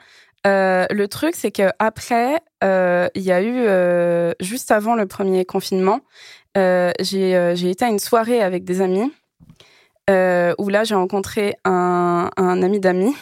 Euh, 0.47 0.87
le 0.91 1.09
truc 1.09 1.35
c'est 1.35 1.51
que 1.51 1.71
après, 1.79 2.41
euh, 2.63 3.09
il 3.15 3.23
y 3.23 3.33
a 3.33 3.43
eu 3.43 3.65
euh, 3.67 4.33
juste 4.41 4.71
avant 4.71 4.95
le 4.95 5.07
premier 5.07 5.45
confinement, 5.45 6.01
j'ai 6.55 7.71
été 7.71 7.85
à 7.85 7.89
une 7.89 8.01
soirée 8.01 8.43
avec 8.43 8.65
des 8.65 8.81
amis 8.81 9.13
où 10.09 10.69
là 10.69 10.85
j'ai 10.85 10.95
rencontré 10.95 11.55
un, 11.65 12.31
un 12.37 12.63
ami 12.63 12.81
d'amis 12.81 13.15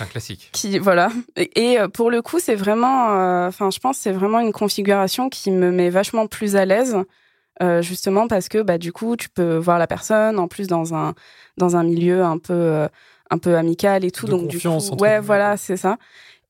un 0.00 0.06
classique. 0.06 0.48
qui 0.52 0.78
voilà 0.78 1.10
et, 1.36 1.76
pour 1.92 2.10
le 2.10 2.22
coup 2.22 2.38
c'est 2.40 2.54
vraiment 2.54 3.10
euh, 3.10 3.48
enfin 3.48 3.70
je 3.70 3.78
pense 3.78 3.98
c'est 3.98 4.12
vraiment 4.12 4.40
une 4.40 4.52
configuration 4.52 5.28
qui 5.28 5.50
me 5.50 5.70
met 5.70 5.90
vachement 5.90 6.26
plus 6.26 6.56
à 6.56 6.64
l'aise 6.64 6.96
euh, 7.62 7.82
justement 7.82 8.28
parce 8.28 8.48
que 8.48 8.62
bah 8.62 8.78
du 8.78 8.92
coup 8.92 9.16
tu 9.16 9.28
peux 9.28 9.56
voir 9.56 9.78
la 9.78 9.86
personne 9.86 10.38
en 10.38 10.48
plus 10.48 10.66
dans 10.66 10.94
un 10.94 11.14
dans 11.56 11.76
un 11.76 11.82
milieu 11.84 12.22
un 12.24 12.38
peu 12.38 12.52
euh, 12.54 12.88
un 13.30 13.38
peu 13.38 13.56
amical 13.56 14.04
et 14.04 14.10
tout 14.10 14.26
De 14.26 14.30
donc 14.32 14.48
du 14.48 14.56
confiance, 14.56 14.88
coup 14.88 14.94
entre 14.94 15.02
ouais 15.02 15.20
voilà 15.20 15.56
c'est 15.56 15.76
ça 15.76 15.96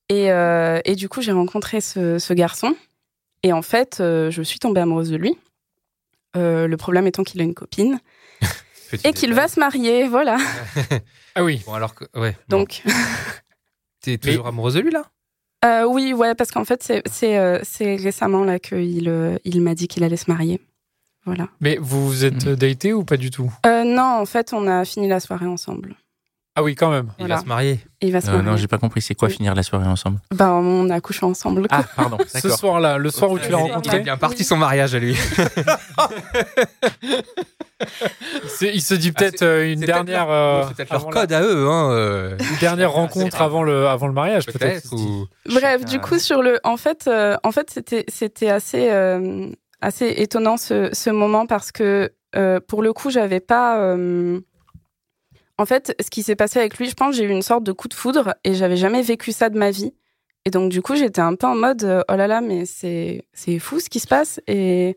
et 0.08 0.30
euh, 0.32 0.80
et 0.84 0.94
du 0.94 1.08
coup 1.08 1.22
j'ai 1.22 1.32
rencontré 1.32 1.80
ce, 1.80 2.18
ce 2.18 2.32
garçon 2.34 2.74
et 3.42 3.52
en 3.52 3.62
fait 3.62 3.98
euh, 4.00 4.30
je 4.30 4.42
suis 4.42 4.58
tombée 4.58 4.80
amoureuse 4.80 5.10
de 5.10 5.16
lui 5.16 5.36
Euh, 6.36 6.66
le 6.68 6.76
problème 6.76 7.06
étant 7.06 7.24
qu'il 7.24 7.40
a 7.40 7.44
une 7.44 7.54
copine 7.54 8.00
et 9.04 9.12
qu'il 9.14 9.32
va 9.34 9.48
se 9.48 9.58
marier 9.58 10.06
voilà 10.08 10.36
Ah 11.34 11.42
oui. 11.44 11.62
Bon 11.66 11.72
alors 11.74 11.94
que 11.94 12.04
ouais. 12.14 12.36
bon. 12.48 12.58
donc 12.58 12.82
t'es 14.02 14.18
toujours 14.18 14.46
amoureuse 14.46 14.74
de 14.74 14.80
lui 14.80 14.90
là? 14.90 15.04
Euh, 15.64 15.84
oui, 15.84 16.12
ouais, 16.12 16.36
parce 16.36 16.52
qu'en 16.52 16.64
fait, 16.64 16.84
c'est 16.84 17.02
c'est 17.10 17.36
euh, 17.36 17.58
c'est 17.64 17.96
récemment 17.96 18.44
là 18.44 18.60
qu'il 18.60 19.08
euh, 19.08 19.36
il 19.44 19.60
m'a 19.60 19.74
dit 19.74 19.88
qu'il 19.88 20.04
allait 20.04 20.16
se 20.16 20.30
marier. 20.30 20.60
Voilà. 21.26 21.48
Mais 21.60 21.78
vous 21.80 22.06
vous 22.06 22.24
êtes 22.24 22.46
Mhm. 22.46 22.54
daté 22.56 22.92
ou 22.92 23.04
pas 23.04 23.16
du 23.16 23.30
tout? 23.30 23.52
Euh, 23.66 23.84
non, 23.84 24.18
en 24.20 24.26
fait, 24.26 24.52
on 24.52 24.66
a 24.66 24.84
fini 24.84 25.08
la 25.08 25.20
soirée 25.20 25.46
ensemble. 25.46 25.94
Ah 26.56 26.62
oui, 26.64 26.74
quand 26.74 26.90
même. 26.90 27.06
Il 27.18 27.22
Voilà. 27.22 27.36
va 27.36 27.40
se 27.42 27.46
marier. 27.46 27.78
Il 28.00 28.12
va 28.12 28.20
se 28.20 28.28
Euh, 28.28 28.32
marier. 28.32 28.50
non, 28.50 28.56
j'ai 28.56 28.66
pas 28.66 28.78
compris. 28.78 29.00
C'est 29.00 29.14
quoi 29.14 29.28
Oui. 29.28 29.34
finir 29.34 29.54
la 29.54 29.62
soirée 29.62 29.86
ensemble? 29.86 30.18
Bah, 30.34 30.50
on 30.50 30.90
a 30.90 31.00
couché 31.00 31.24
ensemble. 31.24 31.68
quoi. 31.68 31.78
Ah, 31.80 31.84
pardon. 31.94 32.18
Ce 32.26 32.48
soir-là, 32.48 32.98
le 32.98 33.10
soir 33.10 33.30
où 33.30 33.38
tu 33.38 33.48
l'as 33.50 33.58
est- 33.58 33.66
Il 33.66 33.72
rencontré, 33.72 33.96
est 33.98 34.00
bien 34.00 34.16
parti 34.16 34.42
son 34.42 34.56
mariage 34.56 34.94
à 34.94 34.98
lui. 34.98 35.16
il 38.62 38.82
se 38.82 38.94
dit 38.94 39.12
peut-être 39.12 39.42
euh, 39.42 39.72
une 39.72 39.80
dernière, 39.80 40.04
peut-être 40.04 40.28
leur- 40.28 40.30
euh, 40.30 40.64
c'est 40.68 40.74
peut-être 40.74 40.92
leur 40.92 41.06
code 41.08 41.32
à 41.32 41.42
eux, 41.42 41.68
hein. 41.68 41.90
euh, 41.92 42.36
une 42.38 42.58
dernière 42.58 42.92
rencontre 42.92 43.40
avant 43.40 43.62
le, 43.62 43.86
avant 43.86 44.06
le 44.08 44.12
mariage, 44.12 44.46
peut-être. 44.46 44.58
Peut-être. 44.90 44.92
Ou... 44.94 45.26
Bref, 45.46 45.84
du 45.84 46.00
coup, 46.00 46.18
sur 46.18 46.42
le, 46.42 46.58
en 46.64 46.76
fait, 46.76 47.06
euh, 47.06 47.36
en 47.44 47.52
fait, 47.52 47.70
c'était 47.70 48.04
c'était 48.08 48.50
assez 48.50 48.88
euh, 48.90 49.48
assez 49.80 50.08
étonnant 50.18 50.56
ce, 50.56 50.90
ce 50.92 51.10
moment 51.10 51.46
parce 51.46 51.72
que 51.72 52.12
euh, 52.36 52.60
pour 52.60 52.82
le 52.82 52.92
coup, 52.92 53.10
j'avais 53.10 53.40
pas. 53.40 53.78
euh, 53.80 54.40
En 55.58 55.66
fait, 55.66 55.94
ce 56.00 56.10
qui 56.10 56.22
s'est 56.22 56.36
passé 56.36 56.58
avec 56.58 56.78
lui, 56.78 56.88
je 56.88 56.94
pense, 56.94 57.16
j'ai 57.16 57.24
eu 57.24 57.30
une 57.30 57.42
sorte 57.42 57.64
de 57.64 57.72
coup 57.72 57.88
de 57.88 57.94
foudre 57.94 58.34
et 58.44 58.54
j'avais 58.54 58.76
jamais 58.76 59.02
vécu 59.02 59.32
ça 59.32 59.48
de 59.50 59.58
ma 59.58 59.70
vie. 59.70 59.92
Et 60.44 60.50
donc, 60.50 60.70
du 60.70 60.82
coup, 60.82 60.94
j'étais 60.94 61.20
un 61.20 61.34
peu 61.34 61.46
en 61.46 61.56
mode, 61.56 61.84
euh, 61.84 62.02
oh 62.08 62.16
là 62.16 62.26
là, 62.26 62.40
mais 62.40 62.64
c'est 62.64 63.24
fou 63.58 63.80
ce 63.80 63.88
qui 63.90 64.00
se 64.00 64.06
passe 64.06 64.40
et 64.46 64.96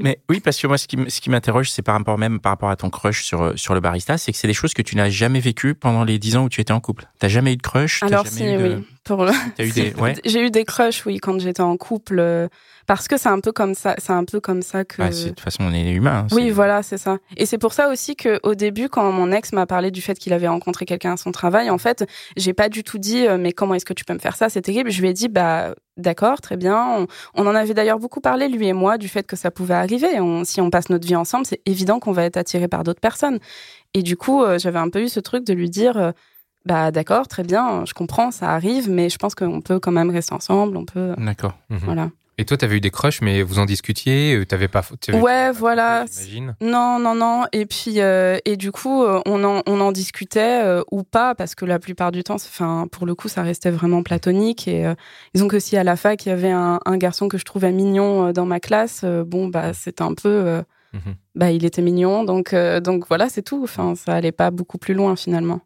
Mais 0.00 0.20
oui, 0.28 0.40
parce 0.40 0.58
que 0.60 0.66
moi, 0.68 0.78
ce 0.78 0.86
qui, 0.86 0.96
m- 0.96 1.08
ce 1.10 1.20
qui 1.20 1.28
m'interroge, 1.28 1.70
c'est 1.70 1.82
par 1.82 1.96
rapport 1.96 2.18
même 2.18 2.38
par 2.40 2.52
rapport 2.52 2.70
à 2.70 2.76
ton 2.76 2.88
crush 2.88 3.24
sur, 3.24 3.58
sur 3.58 3.74
le 3.74 3.80
barista, 3.80 4.16
c'est 4.16 4.30
que 4.32 4.38
c'est 4.38 4.46
des 4.46 4.54
choses 4.54 4.72
que 4.74 4.82
tu 4.82 4.94
n'as 4.96 5.08
jamais 5.10 5.40
vécues 5.40 5.74
pendant 5.74 6.04
les 6.04 6.18
10 6.20 6.36
ans 6.36 6.44
où 6.44 6.48
tu 6.48 6.60
étais 6.60 6.72
en 6.72 6.80
couple. 6.80 7.06
T'as 7.18 7.28
jamais 7.28 7.52
eu 7.52 7.56
de 7.56 7.62
crush 7.62 8.02
alors 8.04 8.24
jamais 8.24 8.36
si 8.36 8.44
eu 8.44 8.56
de- 8.56 8.62
oui, 8.76 8.84
pour 9.08 9.24
le- 9.24 9.32
T'as 9.56 9.64
eu 9.64 9.72
des, 9.72 9.92
ouais. 9.94 10.14
j'ai 10.24 10.44
eu 10.46 10.50
des 10.50 10.64
crushs, 10.64 11.04
oui, 11.06 11.18
quand 11.18 11.40
j'étais 11.40 11.62
en 11.62 11.76
couple, 11.76 12.18
euh, 12.20 12.46
parce 12.86 13.08
que 13.08 13.16
c'est 13.18 13.28
un 13.28 13.40
peu 13.40 13.50
comme 13.52 13.74
ça, 13.74 13.94
c'est 13.98 14.12
un 14.12 14.24
peu 14.24 14.38
comme 14.40 14.62
ça 14.62 14.84
que. 14.84 14.98
Bah, 15.02 15.10
c'est- 15.10 15.24
de 15.24 15.28
toute 15.30 15.40
façon, 15.40 15.64
on 15.64 15.72
est 15.74 15.90
humain. 15.90 16.26
hein, 16.30 16.34
Oui, 16.36 16.50
voilà, 16.50 16.82
c'est 16.82 16.96
ça. 16.98 17.18
Et 17.36 17.44
c'est 17.46 17.58
pour 17.58 17.72
ça 17.72 17.88
aussi 17.90 18.14
que 18.16 18.38
au 18.44 18.54
début, 18.54 18.88
quand 18.88 19.10
mon 19.10 19.32
ex 19.32 19.52
m'a 19.52 19.66
parlé 19.66 19.90
du 19.90 20.00
fait 20.00 20.14
qu'il 20.18 20.32
avait 20.32 20.46
rencontré 20.48 20.84
quelqu'un 20.86 21.12
à 21.14 21.16
son 21.16 21.32
travail, 21.32 21.68
en 21.70 21.78
fait, 21.78 22.06
j'ai 22.36 22.52
pas 22.54 22.68
du 22.68 22.84
tout 22.84 22.98
dit 22.98 23.26
euh, 23.26 23.36
mais 23.38 23.52
comment 23.52 23.74
est-ce 23.74 23.84
que 23.84 23.92
tu 23.94 24.04
peux 24.04 24.14
me 24.14 24.18
faire 24.20 24.36
ça 24.36 24.48
C'est 24.48 24.62
terrible. 24.62 24.90
Je 24.90 25.00
lui 25.00 25.08
ai 25.08 25.12
dit 25.12 25.28
bah 25.28 25.74
d'accord, 25.96 26.40
très 26.40 26.56
bien. 26.56 26.86
On, 26.98 27.06
on 27.34 27.46
en 27.48 27.54
avait 27.54 27.74
d'ailleurs 27.74 27.98
beaucoup 27.98 28.20
parlé 28.20 28.48
lui 28.48 28.68
et 28.68 28.72
moi 28.72 28.98
du 28.98 29.08
fait 29.08 29.26
que 29.26 29.36
ça 29.36 29.50
pouvait 29.50 29.74
arriver. 29.74 30.20
On- 30.20 30.44
si 30.44 30.60
on 30.60 30.70
passe 30.70 30.88
notre 30.90 31.06
vie 31.06 31.16
ensemble, 31.16 31.44
c'est 31.46 31.60
évident 31.66 31.98
qu'on 31.98 32.12
va 32.12 32.24
être 32.24 32.36
attiré 32.36 32.68
par 32.68 32.84
d'autres 32.84 33.00
personnes. 33.00 33.38
Et 33.94 34.02
du 34.02 34.16
coup, 34.16 34.42
euh, 34.42 34.58
j'avais 34.58 34.78
un 34.78 34.90
peu 34.90 35.02
eu 35.02 35.08
ce 35.08 35.18
truc 35.20 35.44
de 35.44 35.52
lui 35.54 35.70
dire 35.70 36.12
bah 36.68 36.90
d'accord, 36.90 37.26
très 37.26 37.42
bien, 37.44 37.84
je 37.86 37.94
comprends, 37.94 38.30
ça 38.30 38.50
arrive, 38.50 38.90
mais 38.90 39.08
je 39.08 39.16
pense 39.16 39.34
qu'on 39.34 39.60
peut 39.62 39.80
quand 39.80 39.90
même 39.92 40.10
rester 40.10 40.34
ensemble. 40.34 40.76
On 40.76 40.84
peut 40.84 41.14
D'accord. 41.16 41.54
Mhm. 41.70 41.78
voilà. 41.84 42.10
Et 42.40 42.44
toi, 42.44 42.56
t'avais 42.56 42.76
eu 42.76 42.80
des 42.80 42.92
crushs, 42.92 43.20
mais 43.20 43.42
vous 43.42 43.58
en 43.58 43.64
discutiez, 43.64 44.36
euh, 44.36 44.46
t'avais 44.46 44.68
pas. 44.68 44.82
t'avais- 45.00 45.18
Ouais, 45.20 45.46
pas 45.46 45.52
voilà. 45.52 46.04
Non, 46.60 47.00
non, 47.00 47.14
non. 47.16 47.46
Et 47.52 47.66
puis, 47.66 48.00
euh, 48.00 48.38
et 48.44 48.56
du 48.56 48.70
coup, 48.70 49.02
euh, 49.02 49.20
on 49.26 49.42
en, 49.42 49.62
on 49.66 49.80
en 49.80 49.90
discutait 49.90 50.62
euh, 50.62 50.82
ou 50.92 51.02
pas, 51.02 51.34
parce 51.34 51.56
que 51.56 51.64
la 51.64 51.80
plupart 51.80 52.12
du 52.12 52.22
temps, 52.22 52.38
c'est- 52.38 52.48
enfin, 52.50 52.86
pour 52.92 53.06
le 53.06 53.16
coup, 53.16 53.26
ça 53.28 53.42
restait 53.42 53.72
vraiment 53.72 54.04
platonique. 54.04 54.68
Et 54.68 54.86
euh, 54.86 54.94
disons 55.34 55.48
que 55.48 55.58
si 55.58 55.76
à 55.76 55.82
la 55.82 55.96
fac, 55.96 56.26
il 56.26 56.28
y 56.28 56.32
avait 56.32 56.52
un, 56.52 56.78
un 56.84 56.96
garçon 56.96 57.26
que 57.26 57.38
je 57.38 57.44
trouvais 57.44 57.72
mignon 57.72 58.26
euh, 58.28 58.32
dans 58.32 58.46
ma 58.46 58.60
classe, 58.60 59.00
euh, 59.02 59.24
bon, 59.24 59.48
bah, 59.48 59.72
c'était 59.74 60.02
un 60.02 60.14
peu, 60.14 60.28
euh, 60.28 60.62
Mhm. 60.92 61.16
bah, 61.34 61.50
il 61.50 61.64
était 61.64 61.82
mignon, 61.82 62.22
donc, 62.22 62.52
euh, 62.52 62.78
donc 62.78 63.08
voilà, 63.08 63.28
c'est 63.28 63.42
tout. 63.42 63.62
Enfin, 63.64 63.94
ça 63.96 64.14
allait 64.14 64.30
pas 64.32 64.52
beaucoup 64.52 64.78
plus 64.78 64.94
loin 64.94 65.16
finalement. 65.16 65.60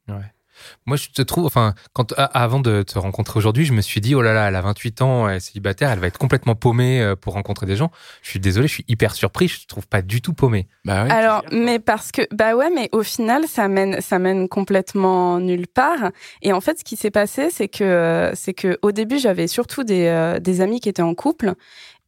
Moi, 0.86 0.96
je 0.96 1.08
te 1.08 1.22
trouve, 1.22 1.46
enfin, 1.46 1.74
quand, 1.92 2.12
avant 2.16 2.60
de 2.60 2.82
te 2.82 2.98
rencontrer 2.98 3.38
aujourd'hui, 3.38 3.64
je 3.64 3.72
me 3.72 3.80
suis 3.80 4.00
dit, 4.00 4.14
oh 4.14 4.22
là 4.22 4.32
là, 4.32 4.48
elle 4.48 4.56
a 4.56 4.60
28 4.60 5.02
ans, 5.02 5.28
elle 5.28 5.36
est 5.36 5.40
célibataire, 5.40 5.90
elle 5.90 5.98
va 5.98 6.06
être 6.06 6.18
complètement 6.18 6.54
paumée 6.54 7.00
euh, 7.00 7.16
pour 7.16 7.34
rencontrer 7.34 7.66
des 7.66 7.76
gens. 7.76 7.90
Je 8.22 8.30
suis 8.30 8.40
désolé, 8.40 8.68
je 8.68 8.74
suis 8.74 8.84
hyper 8.88 9.14
surpris, 9.14 9.48
je 9.48 9.62
te 9.62 9.66
trouve 9.66 9.86
pas 9.86 10.02
du 10.02 10.20
tout 10.22 10.32
paumée. 10.32 10.68
Bah 10.84 11.04
ouais, 11.04 11.10
Alors, 11.10 11.44
mais 11.52 11.78
parce 11.78 12.12
que, 12.12 12.22
bah 12.32 12.54
ouais, 12.56 12.70
mais 12.70 12.88
au 12.92 13.02
final, 13.02 13.44
ça 13.46 13.68
mène, 13.68 14.00
ça 14.00 14.18
mène 14.18 14.48
complètement 14.48 15.38
nulle 15.38 15.68
part. 15.68 16.10
Et 16.42 16.52
en 16.52 16.60
fait, 16.60 16.78
ce 16.78 16.84
qui 16.84 16.96
s'est 16.96 17.10
passé, 17.10 17.48
c'est 17.50 17.68
que, 17.68 17.84
euh, 17.84 18.34
c'est 18.34 18.54
que 18.54 18.78
au 18.82 18.92
début, 18.92 19.18
j'avais 19.18 19.46
surtout 19.46 19.84
des, 19.84 20.06
euh, 20.06 20.38
des 20.38 20.60
amis 20.60 20.80
qui 20.80 20.88
étaient 20.88 21.02
en 21.02 21.14
couple. 21.14 21.54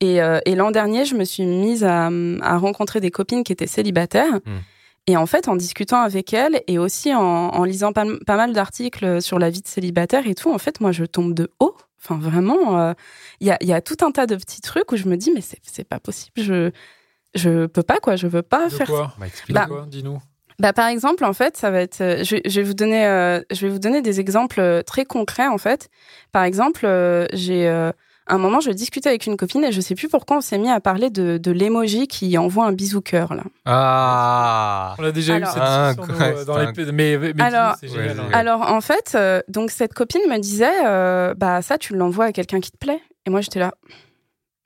Et, 0.00 0.22
euh, 0.22 0.40
et 0.44 0.54
l'an 0.54 0.70
dernier, 0.70 1.04
je 1.04 1.14
me 1.14 1.24
suis 1.24 1.44
mise 1.44 1.84
à, 1.84 2.10
à 2.42 2.58
rencontrer 2.58 3.00
des 3.00 3.10
copines 3.10 3.44
qui 3.44 3.52
étaient 3.52 3.66
célibataires. 3.66 4.40
Hmm. 4.44 4.58
Et 5.06 5.16
en 5.16 5.26
fait, 5.26 5.48
en 5.48 5.56
discutant 5.56 6.00
avec 6.00 6.32
elles 6.32 6.62
et 6.66 6.78
aussi 6.78 7.14
en, 7.14 7.20
en 7.20 7.64
lisant 7.64 7.92
pas, 7.92 8.04
pas 8.26 8.36
mal 8.36 8.52
d'articles 8.54 9.20
sur 9.20 9.38
la 9.38 9.50
vie 9.50 9.60
de 9.60 9.66
célibataire 9.68 10.26
et 10.26 10.34
tout, 10.34 10.52
en 10.52 10.58
fait, 10.58 10.80
moi, 10.80 10.92
je 10.92 11.04
tombe 11.04 11.34
de 11.34 11.50
haut. 11.60 11.76
Enfin, 12.02 12.18
vraiment, 12.18 12.78
euh, 12.80 12.92
il 13.40 13.46
y, 13.46 13.50
a, 13.50 13.58
il 13.60 13.68
y 13.68 13.72
a 13.72 13.80
tout 13.80 13.96
un 14.02 14.10
tas 14.10 14.26
de 14.26 14.36
petits 14.36 14.60
trucs 14.60 14.92
où 14.92 14.96
je 14.96 15.06
me 15.08 15.16
dis, 15.16 15.30
mais 15.34 15.40
c'est 15.42 15.88
pas 15.88 15.98
possible. 16.00 16.32
Je, 16.40 16.70
je 17.34 17.66
peux 17.66 17.82
pas, 17.82 17.98
quoi. 17.98 18.16
Je 18.16 18.26
veux 18.26 18.42
pas 18.42 18.68
De 18.68 18.72
faire 18.74 18.86
quoi 18.86 19.14
Bah, 19.18 19.26
explique. 19.26 19.54
Bah, 19.54 19.66
quoi 19.66 19.86
Dis-nous. 19.90 20.18
bah, 20.58 20.72
par 20.72 20.88
exemple, 20.88 21.24
en 21.24 21.32
fait, 21.34 21.56
ça 21.56 21.70
va 21.70 21.80
être. 21.80 22.00
euh, 22.00 22.24
Je, 22.24 22.36
je 22.44 22.60
vais 22.60 22.66
vous 22.66 22.74
donner, 22.74 23.06
euh, 23.06 23.40
je 23.50 23.66
vais 23.66 23.72
vous 23.72 23.78
donner 23.78 24.00
des 24.02 24.20
exemples 24.20 24.82
très 24.86 25.04
concrets, 25.04 25.48
en 25.48 25.58
fait. 25.58 25.88
Par 26.32 26.44
exemple, 26.44 26.84
euh, 26.86 27.26
j'ai 27.32 27.68
euh, 28.30 28.34
un 28.34 28.38
moment, 28.38 28.60
je 28.60 28.70
discutais 28.70 29.08
avec 29.08 29.26
une 29.26 29.36
copine 29.36 29.64
et 29.64 29.72
je 29.72 29.80
sais 29.80 29.94
plus 29.94 30.08
pourquoi 30.08 30.38
on 30.38 30.40
s'est 30.40 30.58
mis 30.58 30.70
à 30.70 30.80
parler 30.80 31.10
de, 31.10 31.36
de 31.38 31.50
l'emoji 31.50 32.06
qui 32.08 32.36
envoie 32.38 32.64
un 32.66 32.72
bisou 32.72 33.00
cœur 33.00 33.34
là. 33.34 33.42
Ah 33.66 34.94
On 34.98 35.04
a 35.04 35.12
déjà 35.12 35.34
Alors- 35.36 35.48
eu 35.50 35.52
cette 35.52 35.62
euh, 35.62 36.44
dans 36.44 36.74
c'est 36.74 36.84
les... 36.84 36.92
Mais, 36.92 37.32
Alors- 37.42 37.76
génial. 37.82 38.18
Ouais. 38.20 38.34
Alors 38.34 38.62
en 38.62 38.80
fait, 38.80 39.12
euh, 39.14 39.40
donc 39.48 39.70
cette 39.70 39.94
copine 39.94 40.22
me 40.28 40.38
disait, 40.38 40.86
euh, 40.86 41.34
bah 41.36 41.60
ça, 41.62 41.78
tu 41.78 41.94
l'envoies 41.94 42.26
à 42.26 42.32
quelqu'un 42.32 42.60
qui 42.60 42.70
te 42.70 42.78
plaît. 42.78 43.00
Et 43.26 43.30
moi 43.30 43.40
j'étais 43.40 43.58
là. 43.60 43.74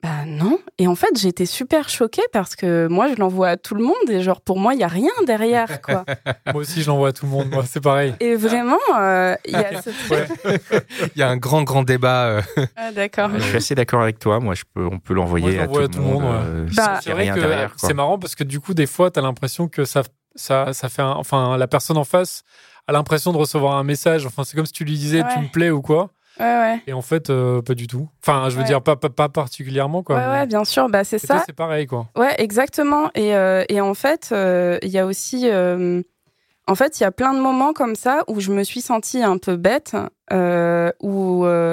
Bah 0.01 0.23
non. 0.25 0.57
Et 0.77 0.87
en 0.87 0.95
fait, 0.95 1.09
j'étais 1.17 1.45
super 1.45 1.89
choquée 1.89 2.21
parce 2.31 2.55
que 2.55 2.87
moi, 2.87 3.09
je 3.09 3.15
l'envoie 3.19 3.49
à 3.49 3.57
tout 3.57 3.75
le 3.75 3.83
monde 3.83 3.95
et 4.09 4.21
genre 4.21 4.39
pour 4.39 4.57
moi, 4.57 4.73
il 4.73 4.79
y 4.79 4.83
a 4.83 4.87
rien 4.87 5.11
derrière 5.27 5.81
quoi. 5.81 6.05
Moi 6.53 6.55
aussi, 6.61 6.81
je 6.83 6.87
l'envoie 6.87 7.09
à 7.09 7.11
tout 7.11 7.25
le 7.25 7.31
monde. 7.31 7.49
Moi, 7.51 7.65
c'est 7.67 7.81
pareil. 7.81 8.15
Et 8.21 8.35
vraiment, 8.35 8.77
euh, 8.97 9.35
il 9.45 9.51
y 9.51 9.55
a 9.55 9.81
ce 9.81 9.89
truc. 9.89 10.29
Ouais. 10.45 10.79
Il 11.15 11.19
y 11.19 11.21
a 11.21 11.27
un 11.29 11.35
grand, 11.35 11.63
grand 11.63 11.83
débat. 11.83 12.27
euh, 12.27 12.41
Ah, 12.77 12.91
d'accord. 12.93 13.29
Je 13.35 13.39
suis 13.41 13.57
assez 13.57 13.75
d'accord 13.75 14.01
avec 14.01 14.19
toi. 14.19 14.39
Moi, 14.39 14.55
je 14.55 14.63
peux, 14.73 14.85
on 14.85 14.99
peut 14.99 15.13
l'envoyer 15.13 15.57
Moi, 15.57 15.67
je 15.73 15.81
à, 15.83 15.87
tout 15.89 15.99
le 15.99 16.03
monde. 16.05 16.23
euh, 16.23 16.67
Bah, 16.77 16.99
c'est 17.03 17.11
vrai 17.11 17.23
rien 17.23 17.35
que 17.35 17.39
derrière. 17.41 17.75
quoi. 17.75 17.87
c'est 17.89 17.93
marrant 17.93 18.17
parce 18.17 18.35
que 18.35 18.45
du 18.45 18.61
coup, 18.61 18.73
des 18.73 18.87
fois, 18.87 19.11
tu 19.11 19.19
as 19.19 19.21
l'impression 19.21 19.67
que 19.67 19.83
ça, 19.83 20.03
ça, 20.33 20.71
ça 20.71 20.87
fait 20.87 21.01
un, 21.01 21.11
enfin, 21.11 21.57
la 21.57 21.67
personne 21.67 21.97
en 21.97 22.05
face 22.05 22.43
a 22.87 22.93
l'impression 22.93 23.33
de 23.33 23.37
recevoir 23.37 23.75
un 23.75 23.83
message. 23.83 24.25
Enfin, 24.25 24.43
c'est 24.45 24.55
comme 24.55 24.65
si 24.65 24.71
tu 24.71 24.85
lui 24.85 24.97
disais, 24.97 25.23
tu 25.33 25.39
me 25.41 25.51
plais 25.51 25.69
ou 25.71 25.81
quoi. 25.81 26.09
Ouais, 26.39 26.45
ouais. 26.45 26.81
Et 26.87 26.93
en 26.93 27.01
fait, 27.01 27.29
euh, 27.29 27.61
pas 27.61 27.73
du 27.73 27.87
tout. 27.87 28.07
Enfin, 28.23 28.49
je 28.49 28.55
veux 28.55 28.61
Ouais. 28.61 28.67
dire, 28.67 28.81
pas, 28.81 28.95
pas, 28.95 29.09
pas 29.09 29.27
particulièrement, 29.29 30.03
quoi. 30.03 30.15
Ouais, 30.17 30.27
ouais, 30.27 30.47
bien 30.47 30.63
sûr. 30.63 30.87
Bah, 30.89 31.03
c'est 31.03 31.19
ça. 31.19 31.43
c'est 31.45 31.53
pareil, 31.53 31.85
quoi. 31.85 32.07
Ouais, 32.15 32.33
exactement. 32.37 33.09
Et, 33.15 33.35
euh, 33.35 33.63
et 33.69 33.81
en 33.81 33.93
fait, 33.93 34.29
euh, 34.31 34.77
il 34.81 34.89
y 34.89 34.97
a 34.99 35.05
aussi. 35.05 35.47
en 35.51 36.75
fait, 36.75 36.99
il 36.99 37.03
y 37.03 37.05
a 37.05 37.11
plein 37.11 37.33
de 37.33 37.39
moments 37.39 37.73
comme 37.73 37.95
ça 37.95 38.23
où 38.27 38.39
je 38.39 38.51
me 38.51 38.63
suis 38.63 38.81
sentie 38.81 39.21
un 39.23 39.37
peu 39.37 39.55
bête. 39.57 39.95
Euh, 40.31 40.91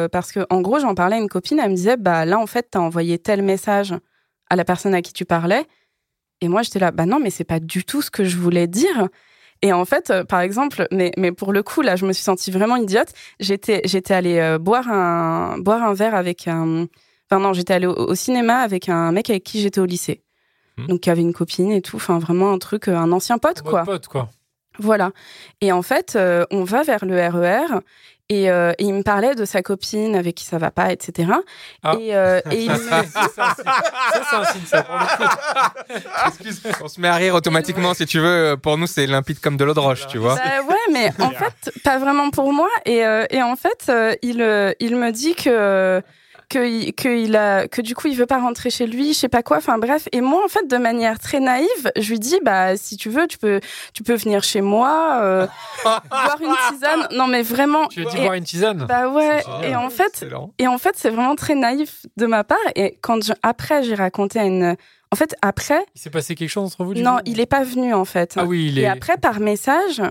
parce 0.08 0.32
que, 0.32 0.46
en 0.50 0.60
gros, 0.62 0.78
j'en 0.80 0.94
parlais 0.94 1.16
à 1.16 1.18
une 1.18 1.28
copine, 1.28 1.60
elle 1.62 1.70
me 1.70 1.76
disait 1.76 1.96
Bah 1.96 2.24
là, 2.24 2.38
en 2.38 2.46
fait, 2.46 2.68
t'as 2.70 2.80
envoyé 2.80 3.18
tel 3.18 3.42
message 3.42 3.94
à 4.50 4.56
la 4.56 4.64
personne 4.64 4.94
à 4.94 5.02
qui 5.02 5.12
tu 5.12 5.24
parlais. 5.24 5.64
Et 6.40 6.48
moi, 6.48 6.62
j'étais 6.62 6.78
là, 6.78 6.90
bah 6.90 7.06
non, 7.06 7.18
mais 7.20 7.30
c'est 7.30 7.44
pas 7.44 7.60
du 7.60 7.84
tout 7.84 8.02
ce 8.02 8.10
que 8.10 8.24
je 8.24 8.36
voulais 8.36 8.66
dire. 8.66 9.08
Et 9.62 9.72
en 9.72 9.84
fait, 9.84 10.10
euh, 10.10 10.24
par 10.24 10.40
exemple, 10.40 10.86
mais, 10.90 11.12
mais 11.16 11.32
pour 11.32 11.52
le 11.52 11.62
coup, 11.62 11.82
là, 11.82 11.96
je 11.96 12.06
me 12.06 12.12
suis 12.12 12.22
sentie 12.22 12.50
vraiment 12.50 12.76
idiote. 12.76 13.08
J'étais, 13.40 13.80
j'étais 13.84 14.14
allée 14.14 14.38
euh, 14.38 14.58
boire, 14.58 14.88
un, 14.88 15.58
boire 15.58 15.82
un 15.82 15.94
verre 15.94 16.14
avec 16.14 16.46
un. 16.48 16.86
Enfin, 17.28 17.40
non, 17.40 17.52
j'étais 17.52 17.74
allée 17.74 17.86
au, 17.86 18.14
cinéma 18.14 18.58
avec 18.58 18.88
un 18.88 19.12
mec 19.12 19.30
avec 19.30 19.44
qui 19.44 19.60
j'étais 19.60 19.80
au 19.80 19.86
lycée. 19.86 20.22
Hmm. 20.76 20.86
Donc, 20.86 21.00
qui 21.00 21.10
avait 21.10 21.22
une 21.22 21.32
copine 21.32 21.72
et 21.72 21.82
tout. 21.82 21.96
Enfin, 21.96 22.18
vraiment 22.18 22.52
un 22.52 22.58
truc, 22.58 22.88
un 22.88 23.10
ancien 23.12 23.38
pote, 23.38 23.62
quoi. 23.62 23.84
pote, 23.84 24.06
quoi. 24.08 24.30
Voilà. 24.78 25.12
Et 25.62 25.72
en 25.72 25.80
fait, 25.80 26.18
on 26.50 26.64
va 26.64 26.82
vers 26.82 27.06
le 27.06 27.16
RER 27.16 27.80
et, 28.28 28.50
euh, 28.50 28.72
et, 28.78 28.84
il 28.84 28.94
me 28.94 29.02
parlait 29.02 29.34
de 29.34 29.44
sa 29.44 29.62
copine 29.62 30.16
avec 30.16 30.34
qui 30.34 30.44
ça 30.44 30.58
va 30.58 30.70
pas, 30.70 30.92
etc. 30.92 31.30
Ah. 31.82 31.94
Et, 32.00 32.14
euh, 32.14 32.40
et 32.50 32.62
il 32.62 32.70
me... 32.72 32.76
ça, 32.76 33.04
c'est 33.06 34.36
un 34.36 34.44
signe, 34.44 34.66
ça, 34.66 34.82
pour 34.82 34.96
le 34.96 35.16
coup. 35.16 35.32
Excuse, 36.26 36.62
on 36.82 36.88
se 36.88 37.00
met 37.00 37.08
à 37.08 37.14
rire 37.14 37.34
automatiquement, 37.34 37.94
si 37.94 38.04
tu 38.06 38.18
veux. 38.18 38.56
Pour 38.60 38.78
nous, 38.78 38.86
c'est 38.86 39.06
limpide 39.06 39.38
comme 39.38 39.56
de 39.56 39.64
l'eau 39.64 39.74
de 39.74 39.80
roche, 39.80 40.06
tu 40.08 40.18
vois. 40.18 40.34
Bah, 40.34 40.62
ouais, 40.68 40.92
mais 40.92 41.12
en 41.20 41.30
fait, 41.30 41.72
pas 41.84 41.98
vraiment 41.98 42.30
pour 42.30 42.52
moi. 42.52 42.68
Et, 42.84 43.04
euh, 43.04 43.26
et 43.30 43.42
en 43.42 43.54
fait, 43.54 43.86
euh, 43.88 44.14
il, 44.22 44.42
euh, 44.42 44.72
il 44.80 44.96
me 44.96 45.12
dit 45.12 45.34
que 45.34 46.02
que, 46.48 46.90
que, 46.92 47.08
il 47.08 47.36
a, 47.36 47.68
que 47.68 47.80
du 47.80 47.94
coup, 47.94 48.08
il 48.08 48.16
veut 48.16 48.26
pas 48.26 48.38
rentrer 48.38 48.70
chez 48.70 48.86
lui, 48.86 49.12
je 49.12 49.18
sais 49.18 49.28
pas 49.28 49.42
quoi. 49.42 49.58
Enfin 49.58 49.78
bref. 49.78 50.08
Et 50.12 50.20
moi, 50.20 50.42
en 50.44 50.48
fait, 50.48 50.66
de 50.68 50.76
manière 50.76 51.18
très 51.18 51.40
naïve, 51.40 51.90
je 51.96 52.10
lui 52.10 52.18
dis, 52.18 52.38
bah, 52.42 52.76
si 52.76 52.96
tu 52.96 53.08
veux, 53.08 53.26
tu 53.26 53.38
peux, 53.38 53.60
tu 53.92 54.02
peux 54.02 54.14
venir 54.14 54.42
chez 54.42 54.60
moi, 54.60 55.20
euh, 55.22 55.46
boire 55.84 56.38
une 56.40 56.54
tisane. 56.70 57.08
Non, 57.12 57.26
mais 57.26 57.42
vraiment. 57.42 57.88
Tu 57.88 58.02
veux 58.02 58.10
dire 58.10 58.22
boire 58.22 58.34
une 58.34 58.44
tisane 58.44 58.84
Bah 58.86 59.08
ouais. 59.08 59.42
Et 59.64 59.74
en 59.74 59.90
fait, 59.90 60.24
et 60.58 60.66
en 60.66 60.78
fait, 60.78 60.94
c'est 60.96 61.10
vraiment 61.10 61.34
très 61.34 61.54
naïf 61.54 62.06
de 62.16 62.26
ma 62.26 62.44
part. 62.44 62.58
Et 62.74 62.98
quand 63.02 63.32
après, 63.42 63.82
j'ai 63.82 63.94
raconté 63.94 64.38
à 64.38 64.44
une, 64.44 64.76
en 65.12 65.16
fait, 65.16 65.34
après. 65.42 65.84
Il 65.94 66.00
s'est 66.00 66.10
passé 66.10 66.34
quelque 66.34 66.50
chose 66.50 66.64
entre 66.64 66.84
vous 66.84 66.94
Non, 66.94 67.18
il 67.24 67.40
est 67.40 67.46
pas 67.46 67.64
venu 67.64 67.94
en 67.94 68.04
fait. 68.04 68.34
Ah 68.36 68.44
oui, 68.44 68.68
il 68.68 68.78
est. 68.78 68.82
Et 68.82 68.86
après, 68.86 69.16
par 69.16 69.40
message, 69.40 70.02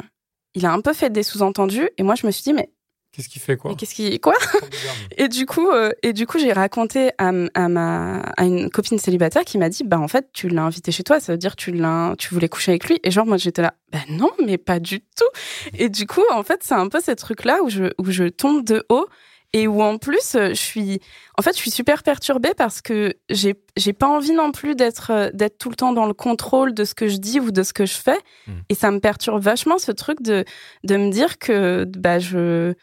il 0.56 0.66
a 0.66 0.72
un 0.72 0.82
peu 0.82 0.94
fait 0.94 1.10
des 1.10 1.24
sous-entendus. 1.24 1.90
Et 1.98 2.04
moi, 2.04 2.16
je 2.16 2.26
me 2.26 2.32
suis 2.32 2.44
dit, 2.44 2.54
mais 2.54 2.70
Qu'est-ce 3.16 3.30
qu'il 3.30 3.42
fait 3.42 3.56
quoi 3.56 3.74
Qu'est-ce 3.76 3.96
qui 3.96 4.20
quoi 4.20 4.34
Et 5.18 5.30
du 5.30 5.46
coup, 5.46 5.70
euh, 5.70 5.92
et 6.04 6.12
du 6.12 6.28
coup, 6.28 6.38
j'ai 6.38 6.52
raconté 6.52 7.12
à, 7.18 7.32
à, 7.54 7.70
ma 7.70 8.20
à 8.36 8.44
une 8.44 8.70
copine 8.70 9.00
célibataire 9.00 9.46
qui 9.46 9.58
m'a 9.58 9.70
dit, 9.70 9.86
bah 9.86 10.00
en 10.00 10.10
fait, 10.10 10.28
tu 10.34 10.50
l'as 10.50 10.64
invité 10.64 10.92
chez 10.92 11.04
toi, 11.04 11.22
ça 11.22 11.32
veut 11.32 11.38
dire 11.38 11.56
tu 11.56 11.72
l'as, 11.72 12.16
tu 12.18 12.34
voulais 12.34 12.50
coucher 12.50 12.74
avec 12.74 12.90
lui. 12.90 13.00
Et 13.06 13.12
genre 13.12 13.26
moi 13.26 13.38
j'étais 13.38 13.62
là, 13.62 13.74
bah 13.94 14.00
non, 14.10 14.32
mais 14.46 14.58
pas 14.58 14.80
du 14.80 15.00
tout. 15.00 15.72
Et 15.78 15.88
du 15.88 16.08
coup, 16.08 16.24
en 16.34 16.44
fait, 16.44 16.62
c'est 16.64 16.74
un 16.74 16.90
peu 16.90 17.00
ces 17.00 17.16
trucs 17.16 17.46
là 17.46 17.64
où 17.64 17.70
je 17.70 17.86
où 17.98 18.12
je 18.12 18.26
tombe 18.26 18.66
de 18.66 18.84
haut 18.90 19.08
et 19.56 19.68
où 19.68 19.82
en 19.82 19.98
plus 19.98 20.36
euh, 20.36 20.50
je 20.50 20.54
suis 20.56 21.00
en 21.38 21.42
fait 21.42 21.54
je 21.54 21.62
suis 21.62 21.72
super 21.72 22.04
perturbée 22.04 22.54
parce 22.56 22.82
que 22.82 23.16
j'ai 23.30 23.56
j'ai 23.78 23.94
pas 23.94 24.08
envie 24.08 24.34
non 24.34 24.52
plus 24.52 24.76
d'être 24.76 25.12
euh, 25.12 25.30
d'être 25.34 25.58
tout 25.58 25.70
le 25.70 25.76
temps 25.76 25.94
dans 25.94 26.06
le 26.06 26.14
contrôle 26.14 26.74
de 26.74 26.84
ce 26.84 26.94
que 26.94 27.08
je 27.08 27.16
dis 27.16 27.40
ou 27.40 27.52
de 27.52 27.64
ce 27.64 27.72
que 27.72 27.86
je 27.86 27.94
fais 27.94 28.20
hmm. 28.48 28.52
et 28.68 28.76
ça 28.76 28.92
me 28.92 29.00
perturbe 29.00 29.42
vachement 29.42 29.78
ce 29.78 29.94
truc 29.94 30.22
de 30.22 30.44
de 30.84 30.98
me 30.98 31.10
dire 31.10 31.40
que 31.40 31.86
bah 31.86 32.20
je 32.20 32.74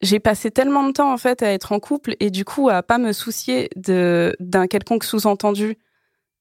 j'ai 0.00 0.20
passé 0.20 0.50
tellement 0.50 0.84
de 0.84 0.92
temps 0.92 1.12
en 1.12 1.16
fait 1.16 1.42
à 1.42 1.52
être 1.52 1.72
en 1.72 1.80
couple 1.80 2.14
et 2.20 2.30
du 2.30 2.44
coup 2.44 2.68
à 2.68 2.82
pas 2.82 2.98
me 2.98 3.12
soucier 3.12 3.70
de 3.76 4.36
d'un 4.40 4.66
quelconque 4.66 5.04
sous-entendu 5.04 5.76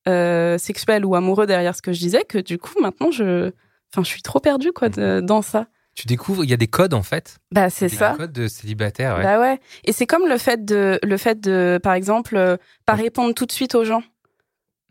euh, 0.08 0.58
sexuel 0.58 1.06
ou 1.06 1.16
amoureux 1.16 1.48
derrière 1.48 1.76
ce 1.76 1.82
que 1.82 1.92
je 1.92 2.00
disais 2.00 2.24
que 2.24 2.38
du 2.38 2.58
coup 2.58 2.80
maintenant 2.82 3.12
je 3.12 3.52
enfin 3.92 4.04
je 4.04 4.10
suis 4.10 4.22
trop 4.22 4.40
perdue 4.40 4.72
quoi 4.72 4.90
dans 4.90 5.42
ça. 5.42 5.68
Tu 5.96 6.06
découvres 6.06 6.44
il 6.44 6.50
y 6.52 6.54
a 6.54 6.58
des 6.58 6.68
codes 6.68 6.94
en 6.94 7.02
fait. 7.02 7.40
Bah 7.52 7.72
c'est 7.72 7.90
ça. 7.90 8.12
Des 8.12 8.18
codes 8.18 8.32
de 8.32 8.48
célibataire. 8.48 9.18
Ouais. 9.18 9.24
Bah 9.24 9.40
ouais. 9.40 9.60
Et 9.84 9.92
c'est 9.92 10.06
comme 10.06 10.28
le 10.28 10.38
fait 10.38 10.64
de 10.64 11.00
le 11.02 11.18
fait 11.18 11.40
de 11.40 11.80
par 11.82 11.94
exemple 11.94 12.36
euh, 12.36 12.56
pas 12.86 12.94
répondre 12.94 13.34
tout 13.34 13.48
de 13.48 13.52
suite 13.52 13.74
aux 13.74 13.84
gens. 13.84 14.04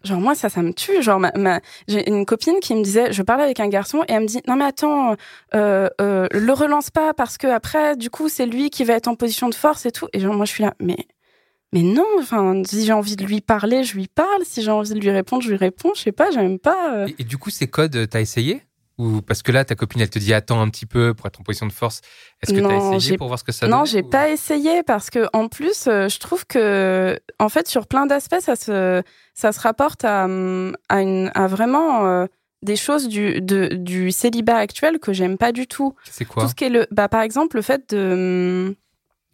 Genre 0.06 0.20
moi 0.20 0.34
ça 0.34 0.48
ça 0.48 0.62
me 0.62 0.72
tue. 0.72 1.02
Genre 1.02 1.20
ma, 1.20 1.60
j'ai 1.88 2.08
une 2.08 2.24
copine 2.24 2.60
qui 2.60 2.74
me 2.74 2.82
disait 2.82 3.12
je 3.12 3.22
parlais 3.22 3.44
avec 3.44 3.60
un 3.60 3.68
garçon 3.68 4.02
et 4.08 4.12
elle 4.12 4.22
me 4.22 4.26
dit 4.26 4.40
non 4.46 4.56
mais 4.56 4.64
attends 4.64 5.16
euh, 5.54 5.88
euh, 6.00 6.26
le 6.32 6.52
relance 6.52 6.90
pas 6.90 7.12
parce 7.12 7.36
que 7.38 7.46
après 7.46 7.96
du 7.96 8.10
coup 8.10 8.28
c'est 8.28 8.46
lui 8.46 8.70
qui 8.70 8.84
va 8.84 8.94
être 8.94 9.08
en 9.08 9.14
position 9.14 9.48
de 9.48 9.54
force 9.54 9.86
et 9.86 9.92
tout 9.92 10.08
et 10.12 10.20
genre 10.20 10.34
moi 10.34 10.44
je 10.44 10.52
suis 10.52 10.62
là 10.62 10.74
mais 10.80 10.96
mais 11.72 11.82
non 11.82 12.06
enfin 12.18 12.62
si 12.64 12.84
j'ai 12.84 12.92
envie 12.92 13.16
de 13.16 13.24
lui 13.24 13.40
parler 13.40 13.84
je 13.84 13.94
lui 13.96 14.08
parle 14.08 14.44
si 14.44 14.62
j'ai 14.62 14.70
envie 14.70 14.94
de 14.94 15.00
lui 15.00 15.10
répondre 15.10 15.42
je 15.42 15.50
lui 15.50 15.56
réponds 15.56 15.92
je 15.94 16.02
sais 16.02 16.12
pas 16.12 16.30
j'aime 16.30 16.58
pas. 16.58 16.94
Euh. 16.94 17.06
Et, 17.06 17.22
et, 17.22 17.24
du 17.24 17.38
coup 17.38 17.50
ces 17.50 17.66
codes 17.66 18.08
t'as 18.08 18.20
essayé? 18.20 18.62
Ou 18.98 19.20
parce 19.20 19.42
que 19.42 19.52
là, 19.52 19.64
ta 19.64 19.74
copine, 19.74 20.00
elle 20.00 20.10
te 20.10 20.18
dit 20.18 20.32
attends 20.32 20.60
un 20.60 20.70
petit 20.70 20.86
peu 20.86 21.12
pour 21.12 21.26
être 21.26 21.40
en 21.40 21.42
position 21.42 21.66
de 21.66 21.72
force. 21.72 22.00
Est-ce 22.42 22.52
que 22.54 22.60
tu 22.60 22.66
as 22.66 22.96
essayé 22.96 23.18
pour 23.18 23.26
voir 23.26 23.38
ce 23.38 23.44
que 23.44 23.52
ça 23.52 23.68
Non, 23.68 23.84
j'ai 23.84 24.02
pas 24.02 24.30
essayé 24.30 24.82
parce 24.82 25.10
que 25.10 25.26
en 25.32 25.48
plus, 25.48 25.86
euh, 25.86 26.08
je 26.08 26.18
trouve 26.18 26.46
que 26.46 27.18
en 27.38 27.48
fait, 27.48 27.68
sur 27.68 27.86
plein 27.86 28.06
d'aspects, 28.06 28.40
ça 28.40 28.56
se 28.56 29.02
ça 29.34 29.52
se 29.52 29.60
rapporte 29.60 30.04
à 30.04 30.24
à, 30.88 31.02
une, 31.02 31.30
à 31.34 31.46
vraiment 31.46 32.06
euh, 32.06 32.26
des 32.62 32.76
choses 32.76 33.08
du 33.08 33.42
de, 33.42 33.68
du 33.74 34.12
célibat 34.12 34.56
actuel 34.56 34.98
que 34.98 35.12
j'aime 35.12 35.36
pas 35.36 35.52
du 35.52 35.66
tout. 35.66 35.94
C'est 36.10 36.24
quoi 36.24 36.44
Tout 36.44 36.48
ce 36.48 36.54
qui 36.54 36.64
est 36.64 36.70
le 36.70 36.86
bah 36.90 37.08
par 37.08 37.20
exemple 37.20 37.56
le 37.56 37.62
fait 37.62 37.90
de 37.94 38.74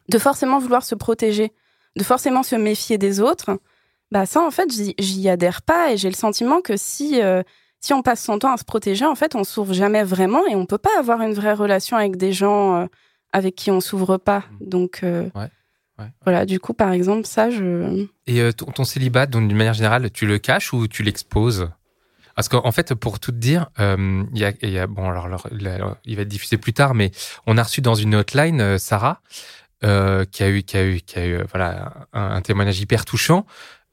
de 0.08 0.18
forcément 0.18 0.58
vouloir 0.58 0.82
se 0.82 0.96
protéger, 0.96 1.52
de 1.94 2.02
forcément 2.02 2.42
se 2.42 2.56
méfier 2.56 2.98
des 2.98 3.20
autres. 3.20 3.58
Bah 4.10 4.26
ça 4.26 4.40
en 4.40 4.50
fait, 4.50 4.68
j'y 4.98 5.28
adhère 5.28 5.62
pas 5.62 5.92
et 5.92 5.96
j'ai 5.96 6.10
le 6.10 6.16
sentiment 6.16 6.60
que 6.60 6.76
si 6.76 7.22
euh, 7.22 7.42
si 7.82 7.92
on 7.92 8.02
passe 8.02 8.22
son 8.22 8.38
temps 8.38 8.52
à 8.52 8.56
se 8.56 8.64
protéger, 8.64 9.04
en 9.04 9.16
fait, 9.16 9.34
on 9.34 9.42
s'ouvre 9.42 9.74
jamais 9.74 10.04
vraiment 10.04 10.46
et 10.46 10.54
on 10.54 10.66
peut 10.66 10.78
pas 10.78 10.96
avoir 10.98 11.20
une 11.20 11.34
vraie 11.34 11.52
relation 11.52 11.96
avec 11.96 12.16
des 12.16 12.32
gens 12.32 12.76
euh, 12.76 12.86
avec 13.32 13.56
qui 13.56 13.70
on 13.70 13.80
s'ouvre 13.80 14.18
pas. 14.18 14.38
Mmh. 14.38 14.68
Donc, 14.68 15.00
euh, 15.02 15.28
voilà, 16.24 16.46
du 16.46 16.60
coup, 16.60 16.74
par 16.74 16.92
exemple, 16.92 17.26
ça, 17.26 17.50
je. 17.50 18.06
Et 18.28 18.40
euh, 18.40 18.52
ton, 18.52 18.84
célibat, 18.84 19.26
donc 19.26 19.48
d'une 19.48 19.56
manière 19.56 19.74
générale, 19.74 20.10
tu 20.12 20.26
le 20.26 20.38
caches 20.38 20.72
ou 20.72 20.86
tu 20.86 21.02
l'exposes? 21.02 21.70
Parce 22.36 22.48
qu'en 22.48 22.72
fait, 22.72 22.94
pour 22.94 23.18
tout 23.20 23.30
te 23.30 23.36
dire, 23.36 23.68
il 23.78 24.26
y, 24.34 24.44
a, 24.44 24.52
y, 24.62 24.78
a, 24.78 24.86
bon, 24.86 25.10
alors, 25.10 25.48
il 25.50 26.16
va 26.16 26.22
être 26.22 26.28
diffusé 26.28 26.56
plus 26.56 26.72
tard, 26.72 26.94
mais 26.94 27.10
on 27.46 27.58
a 27.58 27.62
reçu 27.62 27.82
dans 27.82 27.94
une 27.94 28.14
hotline 28.14 28.78
Sarah, 28.78 29.20
qui 29.82 29.86
a 30.42 30.48
eu, 30.48 30.62
qui 30.62 30.76
a 30.78 30.84
eu, 30.86 31.00
qui 31.02 31.18
a 31.18 31.26
eu, 31.26 31.38
voilà, 31.50 32.06
un 32.14 32.40
témoignage 32.40 32.80
hyper 32.80 33.04
touchant 33.04 33.44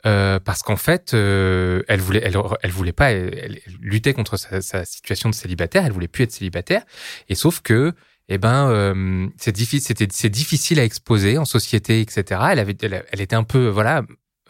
euh, 0.06 0.40
parce 0.40 0.64
qu'en 0.64 0.78
fait, 0.78 1.14
euh, 1.14 1.84
elle 1.88 2.00
voulait, 2.00 2.22
elle, 2.24 2.38
elle 2.62 2.72
voulait 2.72 2.94
pas, 2.94 3.12
elle, 3.12 3.60
lutter 3.82 4.14
contre 4.14 4.38
sa, 4.38 4.62
sa, 4.62 4.86
situation 4.86 5.30
de 5.30 5.36
célibataire. 5.36 5.86
Elle 5.86 5.92
voulait 5.92 6.08
plus 6.08 6.24
être 6.24 6.32
célibataire. 6.32 6.84
Et 7.28 7.36
sauf 7.36 7.60
que, 7.62 7.94
eh 8.30 8.38
ben, 8.38 8.70
euh, 8.70 9.28
c'est 9.38 9.52
difficile, 9.52 9.86
c'était, 9.86 10.08
c'est 10.12 10.30
difficile 10.30 10.80
à 10.80 10.86
exposer 10.86 11.38
en 11.38 11.46
société, 11.46 12.00
etc. 12.00 12.42
Elle 12.52 12.60
avait, 12.60 12.78
elle, 12.82 13.22
était 13.22 13.36
un 13.36 13.44
peu, 13.44 13.68
voilà, 13.68 14.04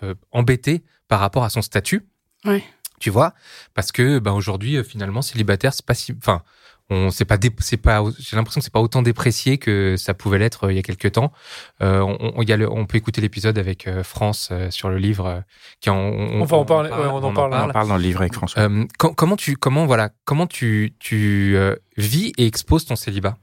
euh, 0.04 0.14
embêtée 0.32 0.84
par 1.08 1.20
rapport 1.20 1.44
à 1.44 1.50
son 1.50 1.62
statut. 1.62 2.06
Oui. 2.46 2.64
Tu 3.00 3.10
vois, 3.10 3.34
parce 3.74 3.92
que, 3.92 4.20
ben, 4.20 4.34
aujourd'hui, 4.34 4.84
finalement, 4.84 5.22
célibataire, 5.22 5.74
c'est 5.74 5.86
pas 5.86 5.94
si, 5.94 6.14
enfin, 6.18 6.44
on 6.90 7.12
c'est 7.12 7.26
pas 7.26 7.38
c'est 7.60 7.78
pas 7.78 8.04
j'ai 8.18 8.36
l'impression 8.36 8.60
que 8.60 8.66
c'est 8.66 8.74
pas 8.74 8.80
autant 8.80 9.02
déprécié 9.02 9.58
que 9.58 9.96
ça 9.98 10.14
pouvait 10.14 10.40
l'être 10.40 10.66
euh, 10.66 10.74
il 10.74 10.76
y 10.76 10.80
a 10.80 10.82
quelques 10.82 11.12
temps. 11.12 11.32
Euh, 11.82 12.00
on, 12.02 12.42
y 12.42 12.52
a 12.52 12.58
on 12.70 12.86
peut 12.86 12.98
écouter 12.98 13.22
l'épisode 13.22 13.58
avec 13.58 13.88
euh, 13.88 14.04
France 14.04 14.52
sur 14.72 14.90
le 14.90 14.98
livre 14.98 15.44
qui 15.82 15.90
on, 15.90 15.96
on, 15.96 16.44
va 16.44 16.58
en 16.58 16.66
parler 16.66 16.90
on, 16.92 17.24
en, 17.24 17.34
parle, 17.34 17.54
on 17.54 17.58
en 17.58 17.70
parle 17.70 17.88
dans 17.88 17.98
le 17.98 18.02
livre 18.02 18.22
avec 18.22 18.34
François. 18.34 18.68
Comment 18.98 19.36
tu 19.36 19.56
comment 19.56 19.86
voilà 19.86 20.10
comment 20.26 20.48
tu 20.48 20.96
tu 21.00 21.58
vis 21.98 22.34
et 22.38 22.48
exposes 22.48 22.86
ton 22.86 22.96
célibat? 22.96 23.38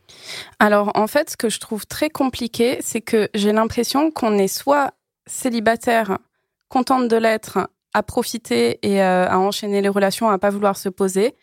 Alors 0.58 0.90
en 0.94 1.06
fait 1.06 1.30
ce 1.30 1.36
que 1.36 1.48
je 1.48 1.60
trouve 1.60 1.86
très 1.86 2.10
compliqué 2.10 2.78
c'est 2.80 3.00
que 3.00 3.28
j'ai 3.34 3.52
l'impression 3.52 4.10
qu'on 4.10 4.38
est 4.38 4.48
soit 4.48 4.92
célibataire 5.26 6.18
contente 6.68 7.08
de 7.08 7.16
l'être 7.16 7.70
à 7.94 8.02
profiter 8.02 8.78
et 8.82 9.00
à 9.00 9.38
enchaîner 9.38 9.80
les 9.80 9.88
relations 9.88 10.28
à 10.28 10.38
pas 10.38 10.50
vouloir 10.50 10.76
se 10.76 10.88
poser. 10.88 11.34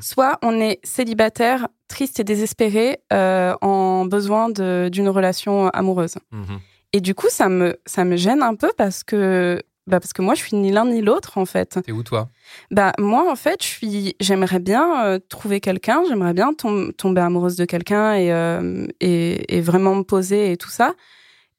Soit 0.00 0.38
on 0.42 0.60
est 0.60 0.78
célibataire, 0.84 1.68
triste 1.88 2.20
et 2.20 2.24
désespéré, 2.24 3.00
euh, 3.12 3.54
en 3.60 4.04
besoin 4.04 4.50
d'une 4.50 5.08
relation 5.08 5.68
amoureuse. 5.68 6.16
Mmh 6.30 6.56
et 6.92 7.00
du 7.00 7.14
coup, 7.14 7.26
ça 7.28 7.50
me, 7.50 7.78
ça 7.84 8.04
me 8.04 8.16
gêne 8.16 8.42
un 8.42 8.54
peu 8.54 8.70
parce 8.78 9.04
que, 9.04 9.62
bah 9.86 10.00
parce 10.00 10.14
que 10.14 10.22
moi, 10.22 10.34
je 10.34 10.40
suis 10.40 10.56
ni 10.56 10.70
l'un 10.70 10.86
ni 10.86 11.02
l'autre, 11.02 11.36
en 11.36 11.44
fait. 11.44 11.78
T'es 11.84 11.92
où, 11.92 12.02
toi? 12.02 12.30
Bah, 12.70 12.92
moi, 12.98 13.30
en 13.30 13.36
fait, 13.36 13.62
je 13.62 13.68
suis, 13.68 14.16
j'aimerais 14.18 14.60
bien 14.60 15.04
euh, 15.04 15.18
trouver 15.28 15.60
quelqu'un, 15.60 16.04
j'aimerais 16.08 16.32
bien 16.32 16.54
tomber 16.54 17.20
amoureuse 17.20 17.56
de 17.56 17.66
quelqu'un 17.66 18.14
et, 18.14 18.32
euh, 18.32 18.86
et, 19.00 19.56
et, 19.58 19.60
vraiment 19.60 19.94
me 19.94 20.04
poser 20.04 20.52
et 20.52 20.56
tout 20.56 20.70
ça. 20.70 20.94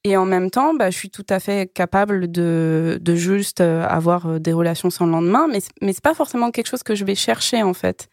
Et 0.02 0.16
en 0.16 0.24
même 0.24 0.50
temps, 0.50 0.74
bah, 0.74 0.90
je 0.90 0.96
suis 0.96 1.10
tout 1.10 1.26
à 1.28 1.38
fait 1.38 1.72
capable 1.72 2.32
de, 2.32 2.98
de 3.00 3.14
juste 3.14 3.60
avoir 3.60 4.40
des 4.40 4.52
relations 4.52 4.90
sans 4.90 5.06
lendemain, 5.06 5.46
mais, 5.46 5.60
mais 5.82 5.92
c'est 5.92 6.02
pas 6.02 6.14
forcément 6.14 6.50
quelque 6.50 6.66
chose 6.66 6.82
que 6.82 6.96
je 6.96 7.04
vais 7.04 7.14
chercher, 7.14 7.62
en 7.62 7.74
fait. 7.74 8.08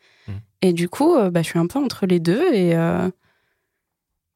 Et 0.61 0.73
du 0.73 0.89
coup, 0.89 1.15
euh, 1.15 1.29
bah, 1.29 1.41
je 1.41 1.47
suis 1.47 1.59
un 1.59 1.67
peu 1.67 1.79
entre 1.79 2.05
les 2.05 2.19
deux 2.19 2.53
et 2.53 2.75
euh, 2.75 3.09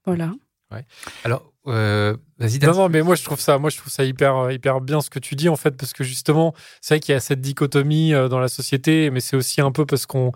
voilà. 0.06 0.34
Ouais. 0.71 0.86
Alors, 1.23 1.52
euh, 1.65 2.15
vas-y. 2.38 2.60
Non, 2.60 2.73
non, 2.73 2.89
mais 2.89 3.02
moi 3.02 3.15
je 3.15 3.23
trouve 3.23 3.39
ça, 3.39 3.58
moi 3.58 3.69
je 3.71 3.78
trouve 3.78 3.91
ça 3.91 4.04
hyper, 4.04 4.52
hyper 4.52 4.82
bien 4.82 5.02
ce 5.02 5.10
que 5.10 5.17
tu 5.17 5.36
dis 5.36 5.49
en 5.49 5.56
fait, 5.56 5.71
parce 5.71 5.93
que 5.93 6.04
justement, 6.04 6.54
c'est 6.82 6.95
vrai 6.95 6.99
qu'il 6.99 7.13
y 7.13 7.15
a 7.15 7.19
cette 7.19 7.41
dichotomie 7.41 8.12
dans 8.12 8.39
la 8.39 8.47
société, 8.47 9.10
mais 9.10 9.19
c'est 9.19 9.36
aussi 9.36 9.62
un 9.62 9.71
peu 9.71 9.86
parce 9.86 10.06
qu'on, 10.06 10.32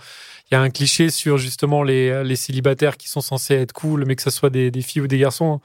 il 0.49 0.55
y 0.55 0.57
a 0.57 0.61
un 0.61 0.69
cliché 0.71 1.09
sur 1.09 1.37
justement 1.37 1.83
les, 1.83 2.23
les 2.23 2.35
célibataires 2.35 2.97
qui 2.97 3.07
sont 3.07 3.21
censés 3.21 3.53
être 3.53 3.73
cool, 3.73 4.05
mais 4.05 4.15
que 4.15 4.23
ce 4.23 4.31
soit 4.31 4.49
des, 4.49 4.71
des 4.71 4.81
filles 4.81 5.03
ou 5.03 5.07
des 5.07 5.19
garçons. 5.19 5.61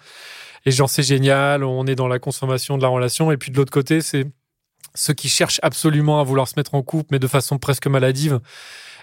Et 0.66 0.70
genre 0.70 0.90
c'est 0.90 1.02
génial, 1.02 1.64
on 1.64 1.86
est 1.86 1.94
dans 1.94 2.08
la 2.08 2.18
consommation 2.18 2.76
de 2.76 2.82
la 2.82 2.88
relation. 2.88 3.32
Et 3.32 3.38
puis 3.38 3.50
de 3.50 3.56
l'autre 3.56 3.72
côté, 3.72 4.02
c'est 4.02 4.26
ceux 4.94 5.14
qui 5.14 5.28
cherchent 5.28 5.60
absolument 5.62 6.20
à 6.20 6.24
vouloir 6.24 6.48
se 6.48 6.54
mettre 6.56 6.74
en 6.74 6.82
couple, 6.82 7.08
mais 7.12 7.18
de 7.18 7.26
façon 7.26 7.58
presque 7.58 7.86
maladive. 7.86 8.40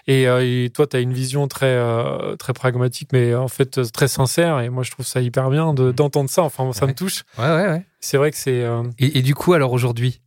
Et, 0.08 0.28
euh, 0.28 0.40
et 0.44 0.70
toi, 0.70 0.86
tu 0.86 0.96
as 0.96 1.00
une 1.00 1.12
vision 1.12 1.48
très, 1.48 1.66
euh, 1.66 2.36
très 2.36 2.52
pragmatique, 2.52 3.08
mais 3.12 3.34
en 3.34 3.48
fait 3.48 3.78
euh, 3.78 3.84
très 3.84 4.06
sincère. 4.08 4.60
Et 4.60 4.68
moi, 4.68 4.82
je 4.84 4.90
trouve 4.92 5.04
ça 5.06 5.20
hyper 5.20 5.50
bien 5.50 5.74
de- 5.74 5.90
d'entendre 5.90 6.30
ça. 6.30 6.42
Enfin, 6.42 6.72
ça 6.72 6.84
Ouais. 6.84 6.92
me 6.92 6.96
touche. 6.96 7.24
Ouais, 7.38 7.44
ouais, 7.46 7.68
ouais. 7.68 7.84
C'est 8.00 8.16
vrai 8.16 8.30
que 8.30 8.36
c'est. 8.36 8.62
euh, 8.62 8.84
Et, 9.00 9.18
et 9.18 9.22
du 9.22 9.34
coup, 9.34 9.52
alors 9.54 9.72
aujourd'hui, 9.72 10.20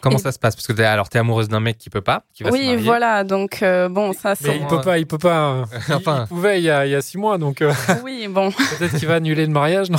comment 0.00 0.16
Et- 0.16 0.20
ça 0.20 0.30
se 0.30 0.38
passe? 0.38 0.54
Parce 0.54 0.68
que 0.68 0.72
t'es, 0.72 0.84
alors, 0.84 1.08
t'es 1.08 1.18
amoureuse 1.18 1.48
d'un 1.48 1.58
mec 1.58 1.76
qui 1.76 1.90
peut 1.90 2.02
pas, 2.02 2.22
qui 2.34 2.44
va 2.44 2.50
se 2.50 2.54
Oui, 2.54 2.76
voilà. 2.76 3.24
Donc, 3.24 3.64
euh, 3.64 3.88
bon, 3.88 4.12
ça, 4.12 4.34
Mais 4.42 4.50
c'est. 4.50 4.56
il 4.58 4.66
peut 4.68 4.80
pas, 4.80 4.98
il 4.98 5.06
peut 5.08 5.18
pas. 5.18 5.50
euh, 5.54 5.64
il- 5.88 5.94
Enfin. 5.94 6.22
il, 6.24 6.28
pouvait 6.28 6.60
il 6.60 6.64
y, 6.64 6.70
a, 6.70 6.86
il 6.86 6.92
y 6.92 6.94
a 6.94 7.02
six 7.02 7.18
mois, 7.18 7.36
donc 7.36 7.62
euh, 7.62 7.72
Oui, 8.04 8.28
bon, 8.30 8.52
peut-être 8.52 8.96
qu'il 8.96 9.08
va 9.08 9.14
annuler 9.16 9.44
le 9.46 9.52
mariage. 9.52 9.88
Non, 9.90 9.98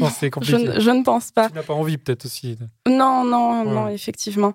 non 0.00 0.10
c'est 0.10 0.28
compliqué. 0.28 0.80
je 0.80 0.90
ne 0.90 1.02
pense 1.02 1.30
pas. 1.32 1.48
Tu 1.48 1.54
n'as 1.54 1.62
pas 1.62 1.72
envie, 1.72 1.96
peut-être 1.96 2.26
aussi. 2.26 2.58
Non, 2.86 3.24
non, 3.24 3.62
Ouais. 3.64 3.70
non, 3.72 3.88
effectivement. 3.88 4.52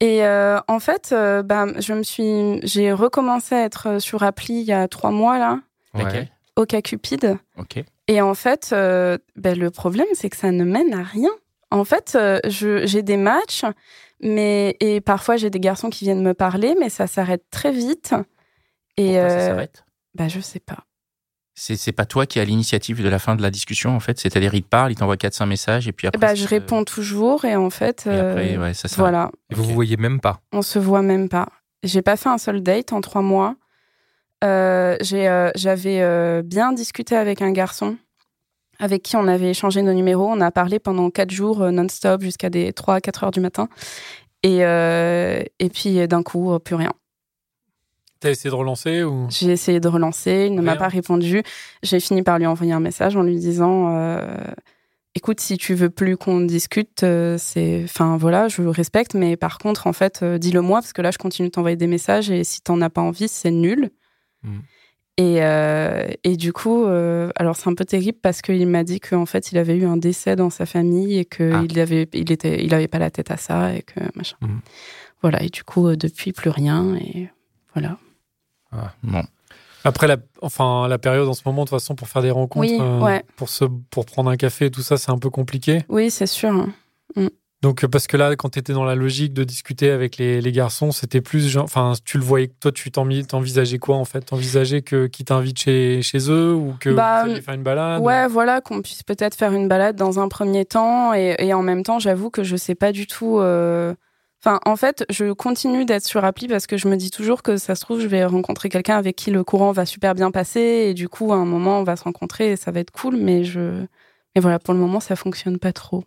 Et 0.00 0.24
euh, 0.24 0.58
en 0.66 0.80
fait, 0.80 1.10
euh, 1.12 1.42
bah, 1.42 1.66
je 1.78 1.92
me 1.92 2.02
suis, 2.02 2.60
j'ai 2.66 2.92
recommencé 2.92 3.54
à 3.54 3.64
être 3.64 3.86
euh, 3.88 3.98
sur 3.98 4.22
appli 4.22 4.54
il 4.60 4.64
y 4.66 4.72
a 4.72 4.88
trois 4.88 5.10
mois 5.10 5.38
là, 5.38 5.60
Ouais. 5.94 6.04
Laquelle 6.04 6.28
OkCupid. 6.56 7.36
Ok. 7.58 7.82
Et 8.08 8.20
en 8.22 8.34
fait, 8.34 8.70
euh, 8.72 9.18
ben, 9.36 9.58
le 9.58 9.70
problème, 9.70 10.06
c'est 10.14 10.30
que 10.30 10.36
ça 10.36 10.50
ne 10.52 10.64
mène 10.64 10.94
à 10.94 11.02
rien. 11.02 11.30
En 11.70 11.84
fait, 11.84 12.12
euh, 12.16 12.40
je- 12.46 12.86
j'ai 12.86 13.02
des 13.02 13.16
matchs, 13.16 13.64
mais 14.20 14.76
et 14.80 15.00
parfois 15.00 15.36
j'ai 15.36 15.50
des 15.50 15.60
garçons 15.60 15.90
qui 15.90 16.04
viennent 16.04 16.22
me 16.22 16.34
parler, 16.34 16.74
mais 16.80 16.88
ça 16.90 17.06
s'arrête 17.06 17.44
très 17.50 17.70
vite. 17.72 18.14
Et 18.96 19.12
Pourquoi 19.14 19.28
ça 19.30 19.36
euh, 19.36 19.46
s'arrête? 19.48 19.84
bah, 20.14 20.28
je 20.28 20.40
sais 20.40 20.60
pas. 20.60 20.78
C'est 21.54 21.76
c'est 21.76 21.92
pas 21.92 22.06
toi 22.06 22.26
qui 22.26 22.40
as 22.40 22.44
l'initiative 22.44 23.02
de 23.02 23.08
la 23.08 23.18
fin 23.18 23.36
de 23.36 23.42
la 23.42 23.50
discussion, 23.50 23.94
en 23.94 24.00
fait. 24.00 24.18
C'est-à-dire, 24.18 24.54
il 24.54 24.62
te 24.62 24.68
parle, 24.68 24.92
il 24.92 24.94
t'envoie 24.94 25.16
4-5 25.16 25.46
messages, 25.46 25.88
et 25.88 25.92
puis 25.92 26.06
après. 26.06 26.18
Bah, 26.18 26.34
je 26.34 26.42
c'est- 26.42 26.48
réponds 26.48 26.84
toujours, 26.84 27.44
et 27.44 27.56
en 27.56 27.70
fait, 27.70 28.06
Et 28.06 28.10
après, 28.10 28.56
euh, 28.56 28.60
ouais, 28.60 28.74
ça 28.74 28.88
s'arrête. 28.88 28.98
voilà, 28.98 29.30
Et 29.50 29.54
vous 29.54 29.64
vous 29.64 29.74
voyez 29.74 29.96
même 29.96 30.20
pas. 30.20 30.40
on 30.52 30.62
se 30.62 30.78
voit 30.78 31.02
même 31.02 31.28
pas. 31.28 31.48
J'ai 31.82 32.02
pas 32.02 32.16
fait 32.16 32.28
un 32.28 32.38
seul 32.38 32.62
date 32.62 32.92
en 32.92 33.00
trois 33.00 33.22
mois. 33.22 33.56
Euh, 34.42 34.96
j'ai, 35.02 35.28
euh, 35.28 35.50
j'avais 35.54 36.00
euh, 36.00 36.40
bien 36.42 36.72
discuté 36.72 37.14
avec 37.16 37.42
un 37.42 37.52
garçon 37.52 37.96
avec 38.78 39.02
qui 39.02 39.16
on 39.16 39.28
avait 39.28 39.50
échangé 39.50 39.82
nos 39.82 39.92
numéros. 39.92 40.26
On 40.30 40.40
a 40.40 40.50
parlé 40.50 40.78
pendant 40.78 41.10
quatre 41.10 41.30
jours 41.30 41.60
euh, 41.60 41.70
non-stop 41.70 42.22
jusqu'à 42.22 42.48
des 42.48 42.72
3 42.72 42.94
à 42.94 43.00
4 43.02 43.24
heures 43.24 43.30
du 43.30 43.40
matin. 43.40 43.68
Et, 44.42 44.64
euh, 44.64 45.42
et 45.58 45.68
puis 45.68 46.08
d'un 46.08 46.22
coup, 46.22 46.58
plus 46.60 46.74
rien. 46.76 46.92
T'as 48.20 48.30
essayé 48.30 48.50
de 48.50 48.54
relancer 48.54 49.02
ou? 49.02 49.26
J'ai 49.30 49.50
essayé 49.50 49.80
de 49.80 49.88
relancer, 49.88 50.46
il 50.50 50.54
ne 50.54 50.60
m'a 50.60 50.76
pas 50.76 50.88
répondu. 50.88 51.42
J'ai 51.82 52.00
fini 52.00 52.22
par 52.22 52.38
lui 52.38 52.46
envoyer 52.46 52.72
un 52.72 52.80
message 52.80 53.16
en 53.16 53.22
lui 53.22 53.36
disant 53.38 53.94
euh, 53.96 54.20
Écoute, 55.16 55.40
si 55.40 55.56
tu 55.58 55.74
veux 55.74 55.90
plus 55.90 56.16
qu'on 56.16 56.40
discute, 56.42 57.02
euh, 57.02 57.36
c'est. 57.38 57.80
Enfin 57.84 58.16
voilà, 58.16 58.46
je 58.48 58.62
respecte, 58.62 59.14
mais 59.14 59.36
par 59.36 59.58
contre, 59.58 59.86
en 59.86 59.92
fait, 59.92 60.20
euh, 60.22 60.38
dis-le 60.38 60.60
moi, 60.60 60.80
parce 60.80 60.92
que 60.92 61.02
là, 61.02 61.10
je 61.10 61.18
continue 61.18 61.48
de 61.48 61.52
t'envoyer 61.52 61.76
des 61.76 61.86
messages 61.88 62.30
et 62.30 62.44
si 62.44 62.60
t'en 62.60 62.80
as 62.80 62.90
pas 62.90 63.00
envie, 63.00 63.26
c'est 63.26 63.50
nul. 63.50 63.90
Mm. 64.44 64.58
Et, 65.16 65.42
euh, 65.42 66.08
et 66.24 66.36
du 66.36 66.52
coup, 66.52 66.84
alors 67.36 67.56
c'est 67.56 67.68
un 67.68 67.74
peu 67.74 67.84
terrible 67.84 68.18
parce 68.22 68.40
qu'il 68.40 68.66
m'a 68.68 68.84
dit 68.84 69.00
qu'en 69.00 69.26
fait, 69.26 69.50
il 69.52 69.58
avait 69.58 69.76
eu 69.76 69.84
un 69.84 69.96
décès 69.98 70.36
dans 70.36 70.48
sa 70.48 70.64
famille 70.64 71.18
et 71.18 71.24
qu'il 71.26 71.52
Ah. 71.52 71.80
avait, 71.82 72.08
il 72.14 72.30
était, 72.32 72.64
il 72.64 72.72
avait 72.72 72.88
pas 72.88 72.98
la 72.98 73.10
tête 73.10 73.30
à 73.30 73.36
ça 73.36 73.74
et 73.74 73.82
que 73.82 74.00
machin. 74.14 74.36
Mm. 74.40 74.60
Voilà, 75.22 75.42
et 75.42 75.48
du 75.48 75.62
coup, 75.64 75.94
depuis, 75.96 76.32
plus 76.32 76.48
rien 76.50 76.94
et 76.96 77.28
voilà. 77.74 77.98
Bon. 79.02 79.22
Après, 79.84 80.06
la, 80.06 80.18
enfin, 80.42 80.88
la 80.88 80.98
période 80.98 81.26
en 81.28 81.32
ce 81.32 81.42
moment, 81.46 81.62
de 81.64 81.68
toute 81.70 81.78
façon, 81.78 81.94
pour 81.94 82.08
faire 82.08 82.22
des 82.22 82.30
rencontres, 82.30 82.68
Oui, 82.70 82.76
euh, 82.80 83.00
ouais. 83.00 83.24
pour, 83.36 83.48
se, 83.48 83.64
pour 83.64 84.04
prendre 84.04 84.30
un 84.30 84.36
café, 84.36 84.70
tout 84.70 84.82
ça, 84.82 84.96
c'est 84.98 85.10
un 85.10 85.18
peu 85.18 85.30
compliqué. 85.30 85.82
Oui, 85.88 86.10
c'est 86.10 86.26
sûr. 86.26 86.50
hein. 86.50 86.68
Donc, 87.62 87.84
euh, 87.84 87.88
parce 87.88 88.06
que 88.06 88.16
là, 88.16 88.36
quand 88.36 88.50
tu 88.50 88.58
étais 88.58 88.72
dans 88.72 88.84
la 88.84 88.94
logique 88.94 89.34
de 89.34 89.44
discuter 89.44 89.90
avec 89.90 90.16
les, 90.16 90.40
les 90.40 90.52
garçons, 90.52 90.92
c'était 90.92 91.20
plus. 91.20 91.58
Enfin, 91.58 91.92
tu 92.06 92.16
le 92.16 92.24
voyais, 92.24 92.48
toi, 92.60 92.72
tu 92.72 92.90
t'envi- 92.90 93.26
t'envisageais 93.26 93.78
quoi, 93.78 93.96
en 93.96 94.06
fait? 94.06 94.20
T'envisageais 94.22 94.80
que, 94.80 95.06
qu'ils 95.08 95.26
t'invitent 95.26 95.58
chez, 95.58 96.00
chez 96.00 96.30
eux 96.30 96.54
ou 96.54 96.74
que 96.80 96.88
Bah, 96.88 97.24
vous 97.26 97.40
faire 97.42 97.54
une 97.54 97.62
balade? 97.62 98.02
Ouais, 98.02 98.26
voilà, 98.28 98.62
qu'on 98.62 98.80
puisse 98.80 99.02
peut-être 99.02 99.34
faire 99.34 99.52
une 99.52 99.68
balade 99.68 99.94
dans 99.96 100.18
un 100.20 100.28
premier 100.28 100.64
temps. 100.64 101.12
Et, 101.12 101.36
et 101.38 101.52
en 101.52 101.62
même 101.62 101.82
temps, 101.82 101.98
j'avoue 101.98 102.30
que 102.30 102.44
je 102.44 102.56
sais 102.56 102.74
pas 102.74 102.92
du 102.92 103.06
tout. 103.06 103.38
euh, 103.40 103.94
En 104.46 104.76
fait, 104.76 105.04
je 105.10 105.32
continue 105.32 105.84
d'être 105.84 106.04
sur 106.04 106.24
appli 106.24 106.48
parce 106.48 106.66
que 106.66 106.78
je 106.78 106.88
me 106.88 106.96
dis 106.96 107.10
toujours 107.10 107.42
que 107.42 107.58
ça 107.58 107.74
se 107.74 107.82
trouve, 107.82 108.00
je 108.00 108.06
vais 108.06 108.24
rencontrer 108.24 108.70
quelqu'un 108.70 108.96
avec 108.96 109.16
qui 109.16 109.30
le 109.30 109.44
courant 109.44 109.72
va 109.72 109.84
super 109.84 110.14
bien 110.14 110.30
passer. 110.30 110.60
Et 110.60 110.94
du 110.94 111.08
coup, 111.10 111.32
à 111.32 111.36
un 111.36 111.44
moment, 111.44 111.80
on 111.80 111.84
va 111.84 111.96
se 111.96 112.04
rencontrer 112.04 112.52
et 112.52 112.56
ça 112.56 112.70
va 112.70 112.80
être 112.80 112.90
cool. 112.90 113.16
Mais 113.16 113.44
je. 113.44 113.84
Mais 114.34 114.40
voilà, 114.40 114.58
pour 114.58 114.72
le 114.72 114.80
moment, 114.80 115.00
ça 115.00 115.14
fonctionne 115.16 115.58
pas 115.58 115.72
trop. 115.72 116.04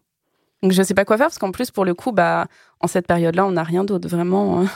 Donc, 0.64 0.72
je 0.72 0.82
sais 0.82 0.94
pas 0.94 1.06
quoi 1.06 1.18
faire 1.18 1.28
parce 1.28 1.38
qu'en 1.38 1.52
plus, 1.52 1.70
pour 1.72 1.86
le 1.86 1.94
coup, 1.94 2.12
bah, 2.12 2.48
en 2.80 2.88
cette 2.88 3.06
période-là, 3.06 3.46
on 3.46 3.52
n'a 3.52 3.64
rien 3.64 3.84
d'autre 3.84 4.08
vraiment. 4.08 4.62
hein. 4.62 4.68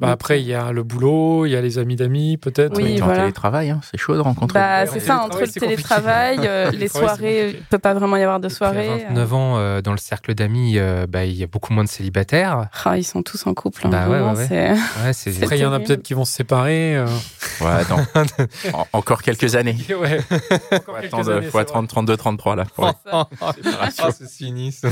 Bah, 0.00 0.12
après, 0.12 0.40
il 0.40 0.46
y 0.46 0.54
a 0.54 0.70
le 0.70 0.84
boulot, 0.84 1.44
il 1.46 1.50
y 1.50 1.56
a 1.56 1.60
les 1.60 1.78
amis 1.78 1.96
d'amis, 1.96 2.36
peut-être. 2.36 2.76
Oui, 2.76 3.02
en 3.02 3.06
voilà. 3.06 3.22
télétravail, 3.22 3.70
hein. 3.70 3.80
c'est 3.82 3.98
chaud 3.98 4.14
de 4.14 4.20
rencontrer. 4.20 4.56
Bah, 4.58 4.86
c'est 4.86 5.00
ça, 5.00 5.18
entre 5.24 5.40
le 5.40 5.48
télétravail, 5.60 6.38
c'est 6.40 6.48
euh, 6.48 6.70
Le 6.70 6.78
les 6.78 6.86
c'est 6.88 6.98
soirées, 6.98 7.16
compliqué. 7.42 7.56
il 7.58 7.64
peut 7.64 7.78
pas 7.78 7.94
vraiment 7.94 8.16
y 8.16 8.22
avoir 8.22 8.38
de 8.38 8.46
Puis 8.46 8.54
à 8.54 8.58
soirées. 8.58 9.04
29 9.08 9.34
ans, 9.34 9.58
euh, 9.58 9.80
dans 9.82 9.90
le 9.90 9.98
cercle 9.98 10.34
d'amis, 10.34 10.78
euh, 10.78 11.06
bah, 11.08 11.24
il 11.24 11.34
y 11.34 11.42
a 11.42 11.48
beaucoup 11.48 11.72
moins 11.72 11.82
de 11.82 11.88
célibataires. 11.88 12.68
Ah, 12.84 12.96
ils 12.96 13.02
sont 13.02 13.22
tous 13.22 13.44
en 13.48 13.54
couple. 13.54 13.80
hein, 13.86 13.90
Bah 13.90 14.02
ouais, 14.08 14.18
vraiment, 14.20 14.34
ouais, 14.34 14.38
ouais. 14.38 14.46
c'est- 14.48 14.70
Ouais, 15.04 15.12
c'est. 15.12 15.32
C'est 15.32 15.42
Après, 15.42 15.58
il 15.58 15.62
y 15.62 15.66
en 15.66 15.72
a 15.72 15.80
peut-être 15.80 16.02
qui 16.04 16.14
vont 16.14 16.24
se 16.24 16.32
séparer. 16.32 16.96
euh. 16.96 17.06
Ouais, 17.60 17.66
attends. 17.66 17.98
En- 18.74 18.86
encore 18.92 19.22
quelques 19.22 19.56
années. 19.56 19.76
ouais. 20.00 20.20
Faut 20.20 20.34
Encore 20.76 21.00
quelques 21.00 21.12
attendre, 21.14 21.32
années, 21.32 21.46
faut 21.46 21.58
c'est 21.58 21.62
attendre 21.62 21.88
32, 21.88 22.16
33 22.16 22.54
là. 22.56 22.64
pour 22.72 22.84
Oh, 23.12 23.12
oh, 23.12 23.24
oh, 23.42 24.10
ce 24.16 24.26
cynisme. 24.26 24.90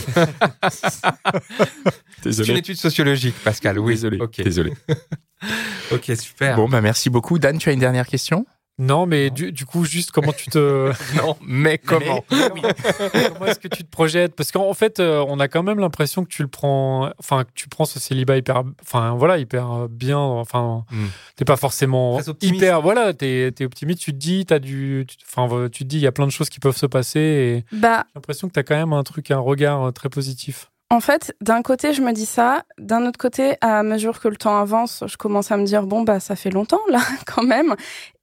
C'est 2.22 2.48
une 2.48 2.56
étude 2.56 2.76
sociologique, 2.76 3.36
Pascal. 3.44 3.78
Oui, 3.78 3.94
Désolé. 3.94 4.18
Désolé. 4.38 4.72
ok, 5.92 6.12
super. 6.18 6.56
Bon, 6.56 6.68
bah 6.68 6.80
merci 6.80 7.10
beaucoup. 7.10 7.38
Dan, 7.38 7.58
tu 7.58 7.68
as 7.68 7.72
une 7.72 7.80
dernière 7.80 8.06
question? 8.06 8.46
Non, 8.78 9.06
mais 9.06 9.30
du, 9.30 9.52
du 9.52 9.64
coup, 9.64 9.86
juste 9.86 10.10
comment 10.10 10.32
tu 10.34 10.50
te. 10.50 10.92
Non, 11.16 11.34
mais 11.46 11.78
comment? 11.78 12.22
Comment 12.28 13.46
est-ce 13.46 13.58
que 13.58 13.68
tu 13.68 13.84
te 13.84 13.88
projettes? 13.90 14.34
Parce 14.36 14.52
qu'en 14.52 14.74
fait, 14.74 15.00
euh, 15.00 15.24
on 15.28 15.40
a 15.40 15.48
quand 15.48 15.62
même 15.62 15.78
l'impression 15.78 16.24
que 16.24 16.28
tu 16.28 16.42
le 16.42 16.48
prends, 16.48 17.10
enfin 17.18 17.44
que 17.44 17.50
tu 17.54 17.70
prends 17.70 17.86
ce 17.86 17.98
célibat 17.98 18.36
hyper, 18.36 18.64
enfin 18.82 19.14
voilà, 19.14 19.38
hyper 19.38 19.72
euh, 19.72 19.88
bien. 19.90 20.18
Enfin, 20.18 20.84
Hmm. 20.90 21.06
t'es 21.36 21.46
pas 21.46 21.56
forcément 21.56 22.18
hyper, 22.42 22.82
voilà, 22.82 23.14
t'es 23.14 23.50
es 23.58 23.64
optimiste. 23.64 24.00
Tu 24.00 24.12
te 24.12 24.18
dis, 24.18 24.44
t'as 24.44 24.58
du, 24.58 25.06
enfin, 25.26 25.48
euh, 25.56 25.68
tu 25.70 25.84
te 25.84 25.88
dis, 25.88 25.96
il 25.96 26.02
y 26.02 26.06
a 26.06 26.12
plein 26.12 26.26
de 26.26 26.32
choses 26.32 26.50
qui 26.50 26.60
peuvent 26.60 26.76
se 26.76 26.84
passer. 26.86 27.18
Et 27.20 27.64
j'ai 27.72 27.78
Bah, 27.80 28.04
l'impression 28.14 28.46
que 28.46 28.52
t'as 28.52 28.62
quand 28.62 28.76
même 28.76 28.92
un 28.92 29.04
truc, 29.04 29.30
un 29.30 29.38
regard 29.38 29.90
très 29.94 30.10
positif. 30.10 30.70
En 30.88 31.00
fait, 31.00 31.34
d'un 31.40 31.62
côté, 31.62 31.92
je 31.92 32.00
me 32.00 32.12
dis 32.12 32.26
ça. 32.26 32.64
D'un 32.78 33.06
autre 33.06 33.18
côté, 33.18 33.56
à 33.60 33.82
mesure 33.82 34.20
que 34.20 34.28
le 34.28 34.36
temps 34.36 34.60
avance, 34.60 35.02
je 35.06 35.16
commence 35.16 35.50
à 35.50 35.56
me 35.56 35.64
dire 35.64 35.84
bon 35.84 36.02
bah 36.02 36.20
ça 36.20 36.36
fait 36.36 36.50
longtemps 36.50 36.80
là 36.88 37.00
quand 37.26 37.42
même. 37.42 37.74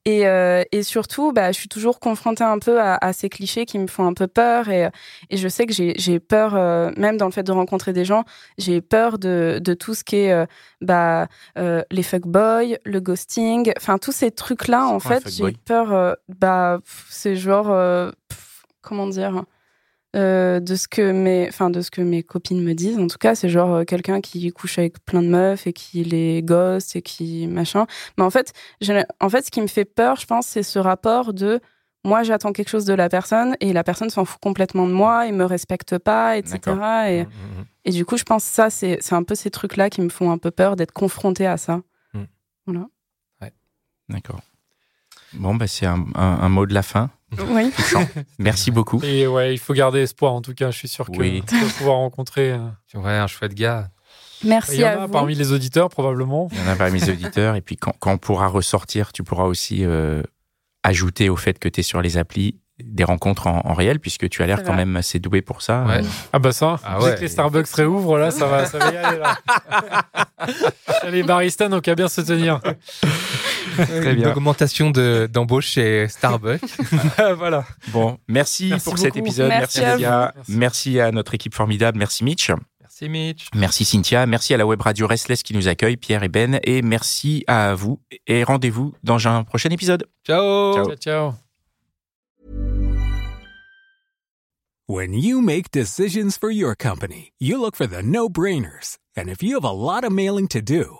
Et, 0.06 0.28
euh, 0.28 0.64
et 0.74 0.84
surtout, 0.84 1.32
bah, 1.32 1.52
je 1.54 1.60
suis 1.60 1.70
toujours 1.70 2.00
confrontée 2.00 2.44
un 2.44 2.60
peu 2.60 2.82
à, 2.82 2.98
à 3.00 3.14
ces 3.14 3.30
clichés 3.30 3.66
qui 3.66 3.80
me 3.80 3.88
font 3.88 4.06
un 4.06 4.14
peu 4.14 4.28
peur. 4.28 4.70
Et, 4.70 4.90
et 5.30 5.38
je 5.38 5.48
sais 5.48 5.66
que 5.66 5.74
j'ai 5.74 6.20
peur, 6.20 6.56
euh, 6.56 6.92
même 6.98 7.16
dans 7.18 7.26
le 7.26 7.32
fait 7.32 7.44
de 7.44 7.52
rencontrer 7.54 7.94
des 7.94 8.04
gens, 8.04 8.24
j'ai 8.58 8.82
peur 8.82 9.18
de, 9.18 9.62
de 9.64 9.74
tout 9.74 9.94
ce 9.94 10.04
qui 10.04 10.18
est 10.18 10.32
euh, 10.32 10.46
bah, 10.82 11.28
les 11.56 12.04
fuckboys, 12.04 12.78
le 12.86 13.00
ghosting, 13.00 13.72
enfin 13.78 13.98
tous 13.98 14.12
ces 14.12 14.32
trucs-là. 14.32 14.88
En 14.88 15.00
fait, 15.00 15.30
j'ai 15.30 15.52
peur. 15.66 16.18
bah, 16.28 16.80
c'est 17.10 17.36
genre, 17.36 17.68
pff, 18.30 18.64
comment 18.82 19.08
dire 19.08 19.44
euh, 20.16 20.60
de 20.60 20.76
ce 20.76 20.88
que 20.88 21.12
mes 21.12 21.48
enfin 21.50 21.70
de 21.70 21.82
ce 21.82 21.90
que 21.92 22.02
mes 22.02 22.22
copines 22.24 22.62
me 22.64 22.74
disent 22.74 23.00
en 23.00 23.08
tout 23.08 23.18
cas 23.18 23.34
c'est 23.36 23.50
genre 23.50 23.74
euh, 23.74 23.84
quelqu'un 23.84 24.22
qui 24.22 24.52
couche 24.52 24.78
avec 24.78 25.04
plein 25.06 25.22
de 25.24 25.28
meufs 25.28 25.66
et 25.68 25.74
qui 25.74 26.04
les 26.04 26.44
gosse 26.44 26.96
et 26.96 27.02
qui 27.02 27.48
machin. 27.48 27.88
Mais 28.18 28.24
en 28.24 28.30
fait 28.30 28.54
en 29.20 29.30
fait 29.30 29.46
ce 29.46 29.52
qui 29.52 29.62
me 29.62 29.68
fait 29.68 29.86
peur 29.86 30.16
je 30.18 30.26
pense 30.28 30.46
c'est 30.48 30.64
ce 30.64 30.78
rapport 30.80 31.34
de 31.34 31.60
moi 32.06 32.24
j'attends 32.24 32.52
quelque 32.52 32.70
chose 32.70 32.86
de 32.86 32.94
la 32.94 33.10
personne 33.10 33.56
et 33.60 33.74
la 33.74 33.84
personne 33.84 34.10
s'en 34.10 34.26
fout 34.26 34.40
complètement 34.42 34.88
de 34.88 34.92
moi 34.94 35.26
et 35.28 35.32
me 35.32 35.46
respecte 35.46 35.98
pas 35.98 36.38
etc 36.38 36.60
et, 37.10 37.24
Mhm. 37.24 37.66
et 37.86 37.92
du 37.92 38.06
coup 38.06 38.18
je 38.18 38.24
pense 38.24 38.44
que 38.46 38.52
ça 38.54 38.70
c'est 38.70 38.98
c'est 39.02 39.16
un 39.16 39.24
peu 39.24 39.36
ces 39.36 39.50
trucs 39.50 39.78
là 39.78 39.90
qui 39.90 40.02
me 40.02 40.10
font 40.10 40.30
un 40.32 40.38
peu 40.38 40.52
peur 40.52 40.76
d'être 40.76 40.92
confrontée 40.94 41.48
à 41.48 41.58
ça. 41.58 41.82
D'accord. 44.10 44.42
Bon, 45.34 45.56
bah 45.56 45.66
c'est 45.66 45.86
un, 45.86 46.06
un- 46.14 46.40
un 46.42 46.50
mot 46.50 46.66
de 46.66 46.74
la 46.74 46.84
fin. 46.84 47.10
Oui 47.50 47.72
Merci 48.40 48.72
beaucoup. 48.72 49.02
Et 49.04 49.28
ouais, 49.28 49.54
il 49.54 49.58
faut 49.60 49.74
garder 49.74 50.02
espoir. 50.02 50.34
En 50.34 50.42
tout 50.42 50.54
cas, 50.54 50.72
je 50.72 50.78
suis 50.78 50.88
sûr 50.88 51.06
que 51.06 51.18
Oui. 51.18 51.44
tu 51.48 51.60
vas 51.60 51.72
pouvoir 51.78 51.98
rencontrer. 51.98 52.52
euh, 52.52 52.60
Ouais, 52.96 53.12
un 53.14 53.28
chouette 53.28 53.54
gars. 53.54 53.90
merci 54.44 54.76
Il 54.76 54.80
y 54.82 54.86
en 54.86 54.88
à 54.88 54.92
a 54.92 55.06
vous 55.06 55.12
parmi 55.12 55.36
les 55.36 55.52
auditeurs 55.52 55.90
probablement. 55.90 56.48
Il 56.52 56.60
y 56.60 56.62
en 56.62 56.68
a 56.72 56.76
parmi 56.76 57.00
mes 57.02 57.10
auditeurs. 57.10 57.56
Et 57.56 57.62
puis 57.62 57.76
quand, 57.78 57.94
quand 58.00 58.12
on 58.14 58.18
pourra 58.18 58.48
ressortir, 58.48 59.12
tu 59.14 59.24
pourras 59.24 59.46
aussi 59.46 59.84
euh, 59.86 60.22
ajouter 60.84 61.30
au 61.30 61.36
fait 61.36 61.60
que 61.60 61.70
tu 61.70 61.80
es 61.80 61.84
sur 61.84 62.02
les 62.02 62.18
applis 62.18 62.60
des 62.84 63.04
rencontres 63.04 63.46
en, 63.48 63.62
en 63.66 63.74
réel, 63.76 64.00
puisque 64.00 64.28
tu 64.30 64.42
as 64.42 64.48
l'air 64.48 64.64
quand 64.64 64.74
même 64.74 64.96
assez 64.98 65.20
doué 65.20 65.42
pour 65.44 65.62
ça. 65.62 65.86
Ouais. 65.86 66.02
Ah 66.34 66.40
bah 66.40 66.52
ça, 66.52 66.80
Ah 66.84 66.98
dès 67.00 67.06
ouais. 67.06 67.16
que 67.16 67.22
les 67.22 67.28
Starbucks 67.28 67.70
réouvrent, 67.70 68.18
là, 68.18 68.32
ça 68.32 68.48
va, 68.48 68.66
ça 68.66 68.80
va 68.80 68.92
y 68.92 68.98
aller. 68.98 69.20
Là. 69.20 69.38
les 71.12 71.22
baristas 71.24 71.70
n'ont 71.70 71.82
qu'à 71.82 71.94
bien 71.96 72.08
se 72.08 72.22
tenir. 72.22 72.60
Une 73.78 74.14
bien. 74.16 74.32
augmentation 74.32 74.92
de- 74.92 75.28
d'embauche 75.32 75.68
chez 75.68 76.08
Starbucks. 76.08 76.62
voilà. 77.38 77.66
Bon, 77.90 78.18
merci, 78.28 78.68
Merci 78.70 78.84
pour 78.90 78.98
cet 78.98 79.14
beaucoup. 79.14 79.26
épisode. 79.26 79.50
Merci 79.50 79.80
Merci, 79.82 80.04
à 80.04 80.10
gars. 80.10 80.34
vous. 80.48 80.58
Merci 80.58 81.00
à 81.00 81.12
notre 81.12 81.34
équipe 81.34 81.54
formidable. 81.56 81.98
Merci 81.98 82.24
Mitch. 82.24 82.50
Merci. 82.50 82.64
Merci 82.80 83.10
Mitch. 83.10 83.48
Merci 83.56 83.86
Cynthia, 83.86 84.26
merci 84.28 84.54
à 84.54 84.58
la 84.58 84.68
web 84.68 84.80
radio 84.80 85.08
Restless 85.08 85.42
qui 85.42 85.56
nous 85.56 85.68
accueille, 85.68 85.98
Pierre 85.98 86.22
et 86.24 86.30
Ben, 86.30 86.60
et 86.64 86.82
merci 86.84 87.44
à 87.48 87.74
vous. 87.74 88.00
Et 88.28 88.44
rendez-vous 88.44 88.94
dans 89.04 89.28
un 89.28 89.44
prochain 89.44 89.70
épisode. 89.72 90.06
Ciao. 90.28 90.74
Ciao. 90.76 90.86
Ciao, 90.86 90.96
ciao. 90.98 91.34
When 94.88 95.14
you 95.14 95.42
make 95.42 95.72
decisions 95.72 96.38
for 96.38 96.52
your 96.52 96.76
company, 96.76 97.32
you 97.40 97.58
look 97.58 97.76
for 97.76 97.88
the 97.88 98.04
no-brainers. 98.04 98.98
And 99.16 99.28
if 99.30 99.42
you 99.42 99.56
have 99.56 99.64
a 99.64 99.72
lot 99.72 100.04
of 100.04 100.12
mailing 100.12 100.48
to 100.50 100.62
do, 100.62 101.00